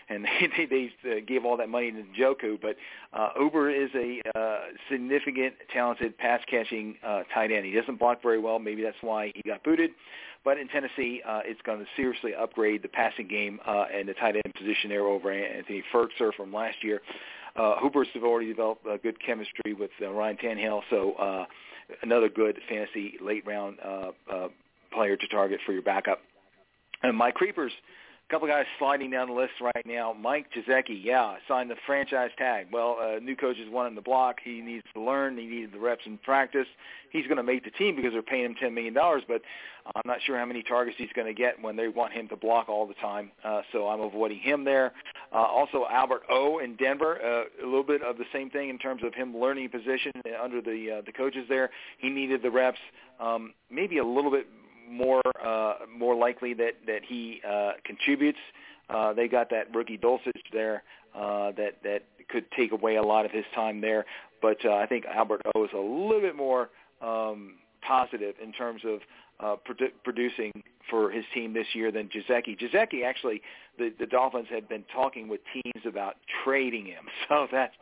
and 0.09 0.25
they 0.57 0.65
they, 0.65 0.91
they 1.03 1.17
uh, 1.17 1.19
gave 1.25 1.45
all 1.45 1.57
that 1.57 1.69
money 1.69 1.91
to 1.91 2.03
Njoku. 2.03 2.59
But 2.61 2.75
uh, 3.13 3.29
Hooper 3.37 3.69
is 3.69 3.89
a 3.95 4.21
uh, 4.37 4.59
significant, 4.89 5.55
talented 5.71 6.17
pass 6.17 6.41
catching 6.49 6.95
uh, 7.05 7.23
tight 7.33 7.51
end. 7.51 7.65
He 7.65 7.73
doesn't 7.73 7.99
block 7.99 8.21
very 8.21 8.39
well. 8.39 8.59
Maybe 8.59 8.83
that's 8.83 8.97
why 9.01 9.31
he 9.35 9.41
got 9.45 9.63
booted. 9.63 9.91
But 10.43 10.57
in 10.57 10.67
Tennessee, 10.67 11.21
uh, 11.25 11.41
it's 11.45 11.61
going 11.61 11.79
to 11.79 11.85
seriously 11.95 12.35
upgrade 12.35 12.83
the 12.83 12.89
passing 12.89 13.27
game 13.27 13.59
uh, 13.65 13.85
and 13.93 14.07
the 14.07 14.13
tight 14.13 14.35
end 14.35 14.53
position 14.55 14.89
there 14.89 15.05
over 15.05 15.31
Anthony 15.31 15.83
Firkser 15.93 16.33
from 16.35 16.53
last 16.53 16.83
year. 16.83 17.01
Uh, 17.55 17.75
Hoopers 17.79 18.07
have 18.13 18.23
already 18.23 18.47
developed 18.47 18.85
uh, 18.85 18.97
good 18.97 19.17
chemistry 19.23 19.73
with 19.73 19.91
uh, 20.01 20.09
Ryan 20.09 20.37
Tannehill, 20.37 20.81
so 20.89 21.13
uh, 21.13 21.45
another 22.01 22.27
good 22.27 22.57
fantasy 22.67 23.13
late 23.21 23.45
round 23.45 23.77
uh, 23.83 24.11
uh, 24.31 24.47
player 24.91 25.15
to 25.15 25.27
target 25.27 25.59
for 25.65 25.71
your 25.71 25.81
backup. 25.81 26.19
And 27.03 27.15
my 27.15 27.31
creepers, 27.31 27.71
couple 28.33 28.47
guys 28.47 28.65
sliding 28.79 29.11
down 29.11 29.27
the 29.27 29.33
list 29.33 29.53
right 29.61 29.85
now. 29.85 30.11
Mike 30.11 30.47
Gesicki, 30.57 30.99
yeah, 31.03 31.35
signed 31.47 31.69
the 31.69 31.75
franchise 31.85 32.31
tag. 32.35 32.65
Well, 32.71 32.97
uh, 32.99 33.19
new 33.19 33.35
coach 33.35 33.57
is 33.59 33.69
one 33.69 33.85
in 33.85 33.93
the 33.93 34.01
block. 34.01 34.37
He 34.43 34.59
needs 34.59 34.83
to 34.95 35.01
learn. 35.01 35.37
He 35.37 35.45
needed 35.45 35.71
the 35.71 35.77
reps 35.77 36.01
in 36.07 36.17
practice. 36.17 36.65
He's 37.11 37.25
going 37.25 37.37
to 37.37 37.43
make 37.43 37.63
the 37.63 37.69
team 37.69 37.95
because 37.95 38.11
they're 38.11 38.23
paying 38.23 38.45
him 38.45 38.55
$10 38.55 38.73
million, 38.73 38.95
but 38.95 39.43
I'm 39.95 40.01
not 40.03 40.17
sure 40.25 40.35
how 40.35 40.45
many 40.45 40.63
targets 40.63 40.97
he's 40.97 41.11
going 41.15 41.27
to 41.27 41.33
get 41.35 41.61
when 41.61 41.75
they 41.75 41.89
want 41.89 42.11
him 42.11 42.27
to 42.29 42.35
block 42.35 42.69
all 42.69 42.87
the 42.87 42.95
time. 42.95 43.29
Uh, 43.45 43.61
so 43.71 43.87
I'm 43.87 44.01
avoiding 44.01 44.39
him 44.39 44.63
there. 44.63 44.93
Uh, 45.31 45.35
also, 45.35 45.85
Albert 45.91 46.23
O 46.27 46.57
in 46.57 46.75
Denver, 46.75 47.19
uh, 47.23 47.63
a 47.63 47.67
little 47.67 47.83
bit 47.83 48.01
of 48.01 48.17
the 48.17 48.25
same 48.33 48.49
thing 48.49 48.69
in 48.69 48.79
terms 48.79 49.03
of 49.03 49.13
him 49.13 49.37
learning 49.37 49.69
position 49.69 50.11
under 50.43 50.59
the 50.59 50.97
uh, 50.97 51.01
the 51.05 51.11
coaches 51.11 51.45
there. 51.49 51.69
He 51.99 52.09
needed 52.09 52.41
the 52.41 52.49
reps. 52.49 52.79
Um, 53.19 53.53
maybe 53.69 53.99
a 53.99 54.03
little 54.03 54.31
bit 54.31 54.47
more 54.89 55.21
uh, 55.43 55.75
more 55.97 56.15
likely 56.15 56.53
that 56.55 56.73
that 56.85 57.01
he 57.07 57.41
uh, 57.47 57.71
contributes. 57.85 58.39
Uh, 58.89 59.13
they 59.13 59.27
got 59.27 59.49
that 59.49 59.73
rookie 59.73 59.97
Dulcich 59.97 60.31
there 60.51 60.83
uh, 61.15 61.51
that 61.53 61.77
that 61.83 62.03
could 62.29 62.45
take 62.51 62.71
away 62.71 62.95
a 62.95 63.03
lot 63.03 63.25
of 63.25 63.31
his 63.31 63.45
time 63.55 63.81
there. 63.81 64.05
But 64.41 64.57
uh, 64.65 64.73
I 64.73 64.85
think 64.85 65.05
Albert 65.05 65.41
O 65.55 65.63
is 65.63 65.71
a 65.73 65.77
little 65.77 66.21
bit 66.21 66.35
more 66.35 66.69
um, 67.01 67.55
positive 67.85 68.35
in 68.43 68.51
terms 68.51 68.81
of 68.85 68.99
uh, 69.39 69.55
produ- 69.67 69.91
producing 70.03 70.51
for 70.89 71.09
his 71.09 71.23
team 71.33 71.53
this 71.53 71.67
year 71.73 71.91
than 71.91 72.09
Gesicki. 72.09 72.59
Gesicki 72.59 73.03
actually, 73.05 73.41
the, 73.77 73.93
the 73.99 74.05
Dolphins 74.05 74.47
had 74.49 74.67
been 74.69 74.83
talking 74.93 75.27
with 75.27 75.41
teams 75.53 75.85
about 75.87 76.15
trading 76.43 76.85
him, 76.85 77.05
so 77.29 77.47
that's 77.51 77.73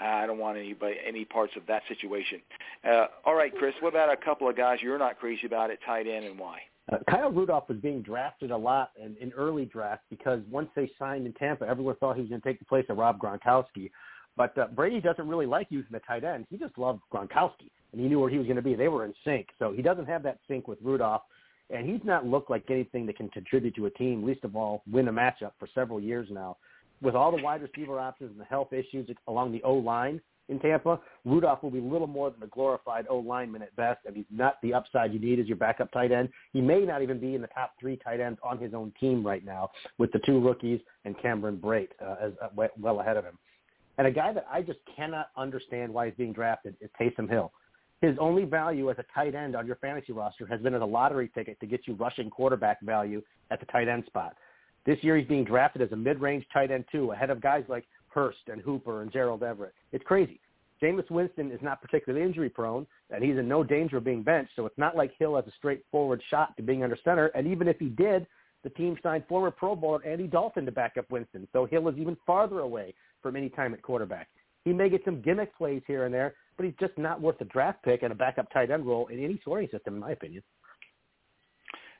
uh, 0.00 0.04
I 0.04 0.26
don't 0.26 0.38
want 0.38 0.58
any 0.58 0.74
any 1.06 1.24
parts 1.24 1.52
of 1.56 1.62
that 1.66 1.82
situation. 1.88 2.40
Uh, 2.84 3.06
all 3.24 3.34
right, 3.34 3.54
Chris, 3.54 3.74
what 3.80 3.90
about 3.90 4.12
a 4.12 4.16
couple 4.16 4.48
of 4.48 4.56
guys 4.56 4.78
you're 4.82 4.98
not 4.98 5.18
crazy 5.18 5.46
about 5.46 5.70
at 5.70 5.78
tight 5.84 6.06
end 6.06 6.24
and 6.24 6.38
why? 6.38 6.58
Uh, 6.90 6.96
Kyle 7.10 7.30
Rudolph 7.30 7.68
was 7.68 7.78
being 7.78 8.00
drafted 8.00 8.50
a 8.50 8.56
lot 8.56 8.92
in, 9.02 9.14
in 9.20 9.32
early 9.32 9.66
draft 9.66 10.02
because 10.08 10.40
once 10.50 10.70
they 10.74 10.90
signed 10.98 11.26
in 11.26 11.34
Tampa, 11.34 11.66
everyone 11.66 11.96
thought 11.96 12.16
he 12.16 12.22
was 12.22 12.30
going 12.30 12.40
to 12.40 12.48
take 12.48 12.58
the 12.58 12.64
place 12.64 12.86
of 12.88 12.96
Rob 12.96 13.18
Gronkowski. 13.18 13.90
But 14.36 14.56
uh, 14.56 14.68
Brady 14.68 15.00
doesn't 15.00 15.28
really 15.28 15.46
like 15.46 15.66
using 15.68 15.90
the 15.90 16.00
tight 16.00 16.24
end. 16.24 16.46
He 16.48 16.56
just 16.56 16.78
loved 16.78 17.00
Gronkowski, 17.12 17.70
and 17.92 18.00
he 18.00 18.08
knew 18.08 18.20
where 18.20 18.30
he 18.30 18.38
was 18.38 18.46
going 18.46 18.56
to 18.56 18.62
be. 18.62 18.74
They 18.74 18.88
were 18.88 19.04
in 19.04 19.14
sync, 19.24 19.48
so 19.58 19.72
he 19.72 19.82
doesn't 19.82 20.06
have 20.06 20.22
that 20.24 20.38
sync 20.48 20.68
with 20.68 20.78
Rudolph, 20.82 21.22
and 21.70 21.88
he's 21.88 22.00
not 22.04 22.26
looked 22.26 22.50
like 22.50 22.64
anything 22.70 23.06
that 23.06 23.16
can 23.16 23.28
contribute 23.30 23.74
to 23.76 23.86
a 23.86 23.90
team. 23.90 24.24
Least 24.24 24.44
of 24.44 24.56
all, 24.56 24.82
win 24.90 25.08
a 25.08 25.12
matchup 25.12 25.52
for 25.58 25.68
several 25.74 26.00
years 26.00 26.28
now. 26.30 26.56
With 27.00 27.14
all 27.14 27.34
the 27.34 27.42
wide 27.42 27.62
receiver 27.62 27.98
options 28.00 28.30
and 28.32 28.40
the 28.40 28.44
health 28.44 28.72
issues 28.72 29.08
along 29.28 29.52
the 29.52 29.62
O 29.62 29.74
line 29.74 30.20
in 30.48 30.58
Tampa, 30.58 30.98
Rudolph 31.24 31.62
will 31.62 31.70
be 31.70 31.80
little 31.80 32.06
more 32.06 32.30
than 32.30 32.42
a 32.42 32.46
glorified 32.46 33.06
O 33.08 33.18
lineman 33.18 33.62
at 33.62 33.76
best, 33.76 34.00
and 34.06 34.16
he's 34.16 34.24
not 34.30 34.56
the 34.62 34.72
upside 34.74 35.12
you 35.12 35.20
need 35.20 35.38
as 35.38 35.46
your 35.46 35.58
backup 35.58 35.92
tight 35.92 36.10
end. 36.10 36.30
He 36.52 36.60
may 36.60 36.80
not 36.80 37.02
even 37.02 37.20
be 37.20 37.34
in 37.34 37.42
the 37.42 37.48
top 37.48 37.74
three 37.78 37.96
tight 37.96 38.20
ends 38.20 38.40
on 38.42 38.58
his 38.58 38.72
own 38.74 38.92
team 38.98 39.24
right 39.24 39.44
now, 39.44 39.70
with 39.98 40.10
the 40.12 40.20
two 40.20 40.40
rookies 40.40 40.80
and 41.04 41.20
Cameron 41.20 41.58
Brate 41.58 41.90
uh, 42.04 42.16
as 42.20 42.32
uh, 42.42 42.66
well 42.78 43.00
ahead 43.00 43.16
of 43.16 43.24
him. 43.24 43.38
And 43.98 44.06
a 44.06 44.10
guy 44.10 44.32
that 44.32 44.46
I 44.50 44.62
just 44.62 44.78
cannot 44.96 45.28
understand 45.36 45.92
why 45.92 46.06
he's 46.06 46.14
being 46.14 46.32
drafted 46.32 46.76
is 46.80 46.88
Taysom 46.98 47.28
Hill. 47.28 47.52
His 48.00 48.16
only 48.20 48.44
value 48.44 48.90
as 48.90 48.96
a 48.98 49.04
tight 49.12 49.34
end 49.34 49.56
on 49.56 49.66
your 49.66 49.76
fantasy 49.76 50.12
roster 50.12 50.46
has 50.46 50.60
been 50.60 50.74
as 50.74 50.82
a 50.82 50.86
lottery 50.86 51.30
ticket 51.34 51.58
to 51.60 51.66
get 51.66 51.86
you 51.86 51.94
rushing 51.94 52.30
quarterback 52.30 52.80
value 52.82 53.22
at 53.50 53.58
the 53.60 53.66
tight 53.66 53.88
end 53.88 54.04
spot. 54.06 54.36
This 54.86 54.98
year 55.02 55.16
he's 55.16 55.26
being 55.26 55.44
drafted 55.44 55.82
as 55.82 55.90
a 55.92 55.96
mid-range 55.96 56.46
tight 56.52 56.70
end 56.70 56.84
too, 56.90 57.10
ahead 57.10 57.30
of 57.30 57.40
guys 57.40 57.64
like 57.68 57.86
Hurst 58.08 58.38
and 58.46 58.60
Hooper 58.60 59.02
and 59.02 59.12
Gerald 59.12 59.42
Everett. 59.42 59.74
It's 59.92 60.04
crazy. 60.04 60.40
Jameis 60.80 61.10
Winston 61.10 61.50
is 61.50 61.60
not 61.60 61.82
particularly 61.82 62.24
injury 62.24 62.48
prone, 62.48 62.86
and 63.10 63.22
he's 63.22 63.36
in 63.36 63.48
no 63.48 63.64
danger 63.64 63.96
of 63.96 64.04
being 64.04 64.22
benched, 64.22 64.52
so 64.54 64.64
it's 64.64 64.78
not 64.78 64.96
like 64.96 65.12
Hill 65.18 65.34
has 65.34 65.46
a 65.46 65.52
straightforward 65.58 66.22
shot 66.30 66.56
to 66.56 66.62
being 66.62 66.84
under 66.84 66.96
center. 67.04 67.26
And 67.28 67.48
even 67.48 67.66
if 67.66 67.80
he 67.80 67.88
did, 67.88 68.26
the 68.62 68.70
team 68.70 68.96
signed 69.02 69.24
former 69.28 69.50
Pro 69.50 69.74
Bowler 69.74 70.04
Andy 70.04 70.28
Dalton 70.28 70.64
to 70.66 70.72
back 70.72 70.96
up 70.96 71.10
Winston, 71.10 71.48
so 71.52 71.66
Hill 71.66 71.88
is 71.88 71.96
even 71.98 72.16
farther 72.26 72.60
away 72.60 72.94
from 73.22 73.34
any 73.34 73.48
time 73.48 73.74
at 73.74 73.82
quarterback. 73.82 74.28
He 74.64 74.72
may 74.72 74.88
get 74.88 75.04
some 75.04 75.20
gimmick 75.20 75.56
plays 75.56 75.82
here 75.86 76.04
and 76.04 76.14
there, 76.14 76.34
but 76.58 76.66
he's 76.66 76.74
just 76.78 76.98
not 76.98 77.22
worth 77.22 77.40
a 77.40 77.44
draft 77.46 77.82
pick 77.82 78.02
and 78.02 78.12
a 78.12 78.16
backup 78.16 78.52
tight 78.52 78.70
end 78.70 78.84
role 78.84 79.06
in 79.06 79.24
any 79.24 79.38
scoring 79.40 79.68
system, 79.72 79.94
in 79.94 80.00
my 80.00 80.10
opinion. 80.10 80.42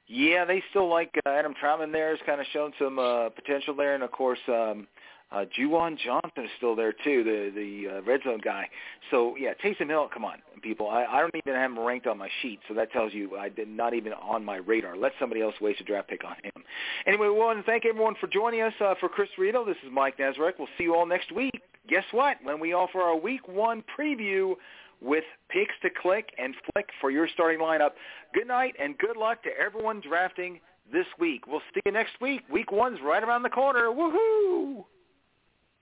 Yeah, 0.08 0.44
they 0.44 0.62
still 0.70 0.88
like 0.88 1.14
uh, 1.24 1.30
Adam 1.30 1.54
Trautman 1.62 1.92
there. 1.92 2.10
Has 2.10 2.18
kind 2.26 2.40
of 2.40 2.46
shown 2.52 2.72
some 2.78 2.98
uh, 2.98 3.28
potential 3.28 3.74
there, 3.74 3.94
and 3.94 4.02
of 4.02 4.10
course, 4.10 4.38
um, 4.48 4.86
uh, 5.30 5.44
Juwan 5.56 5.98
Johnson 5.98 6.44
is 6.44 6.50
still 6.56 6.74
there 6.74 6.92
too, 6.92 7.22
the 7.22 7.52
the 7.54 7.98
uh, 7.98 8.02
red 8.02 8.20
zone 8.24 8.40
guy. 8.42 8.66
So 9.10 9.36
yeah, 9.38 9.52
Taysom 9.62 9.88
Hill, 9.88 10.08
come 10.12 10.24
on, 10.24 10.38
people. 10.62 10.88
I, 10.88 11.04
I 11.04 11.20
don't 11.20 11.34
even 11.36 11.54
have 11.54 11.70
him 11.70 11.78
ranked 11.78 12.06
on 12.06 12.16
my 12.16 12.30
sheet, 12.40 12.58
so 12.66 12.74
that 12.74 12.90
tells 12.90 13.12
you 13.12 13.36
I 13.36 13.50
did 13.50 13.68
not 13.68 13.92
even 13.92 14.14
on 14.14 14.42
my 14.42 14.56
radar. 14.56 14.96
Let 14.96 15.12
somebody 15.20 15.42
else 15.42 15.54
waste 15.60 15.82
a 15.82 15.84
draft 15.84 16.08
pick 16.08 16.24
on 16.24 16.36
him. 16.42 16.64
Anyway, 17.06 17.28
we 17.28 17.34
want 17.34 17.58
to 17.58 17.70
thank 17.70 17.84
everyone 17.84 18.14
for 18.18 18.28
joining 18.28 18.62
us. 18.62 18.72
Uh, 18.80 18.94
for 18.98 19.10
Chris 19.10 19.28
Rito, 19.36 19.66
this 19.66 19.76
is 19.84 19.90
Mike 19.92 20.16
Nazarek. 20.16 20.52
We'll 20.58 20.68
see 20.78 20.84
you 20.84 20.94
all 20.94 21.06
next 21.06 21.30
week. 21.32 21.60
Guess 21.88 22.04
what? 22.12 22.36
When 22.42 22.60
we 22.60 22.74
offer 22.74 23.00
our 23.00 23.16
Week 23.16 23.46
One 23.48 23.82
preview 23.98 24.54
with 25.00 25.24
picks 25.48 25.74
to 25.82 25.88
click 26.02 26.30
and 26.38 26.54
flick 26.72 26.88
for 27.00 27.10
your 27.10 27.28
starting 27.28 27.60
lineup. 27.60 27.90
Good 28.34 28.48
night 28.48 28.74
and 28.80 28.98
good 28.98 29.16
luck 29.16 29.42
to 29.44 29.50
everyone 29.58 30.00
drafting 30.00 30.60
this 30.92 31.06
week. 31.18 31.46
We'll 31.46 31.62
see 31.74 31.80
you 31.86 31.92
next 31.92 32.20
week. 32.20 32.42
Week 32.52 32.72
one's 32.72 32.98
right 33.02 33.22
around 33.22 33.42
the 33.42 33.50
corner. 33.50 33.88
Woohoo! 33.88 34.84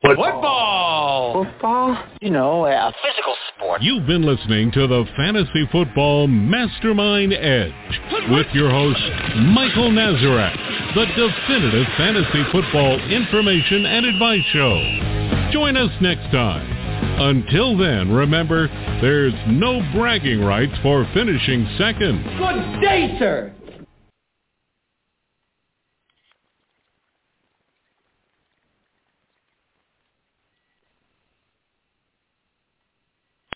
Football. 0.03 1.45
Football? 1.45 2.05
You 2.21 2.31
know, 2.31 2.67
a 2.67 2.93
physical 3.03 3.35
sport. 3.49 3.83
You've 3.83 4.07
been 4.07 4.23
listening 4.23 4.71
to 4.73 4.87
the 4.87 5.05
Fantasy 5.17 5.67
Football 5.73 6.27
Mastermind 6.29 7.33
Edge 7.33 7.73
with 8.31 8.47
your 8.53 8.71
host, 8.71 9.01
Michael 9.37 9.91
Nazarek, 9.91 10.95
the 10.95 11.07
definitive 11.07 11.87
fantasy 11.97 12.45
football 12.53 13.01
information 13.11 13.87
and 13.87 14.07
advice 14.07 14.45
show. 14.53 15.26
Join 15.53 15.77
us 15.77 15.91
next 16.01 16.31
time. 16.33 16.67
Until 17.19 17.77
then, 17.79 18.11
remember, 18.11 18.69
there's 19.01 19.35
no 19.49 19.81
bragging 19.95 20.41
rights 20.41 20.73
for 20.83 21.09
finishing 21.15 21.67
second. 21.79 22.23
Good 22.39 22.81
day, 22.81 23.17
sir. 23.19 23.56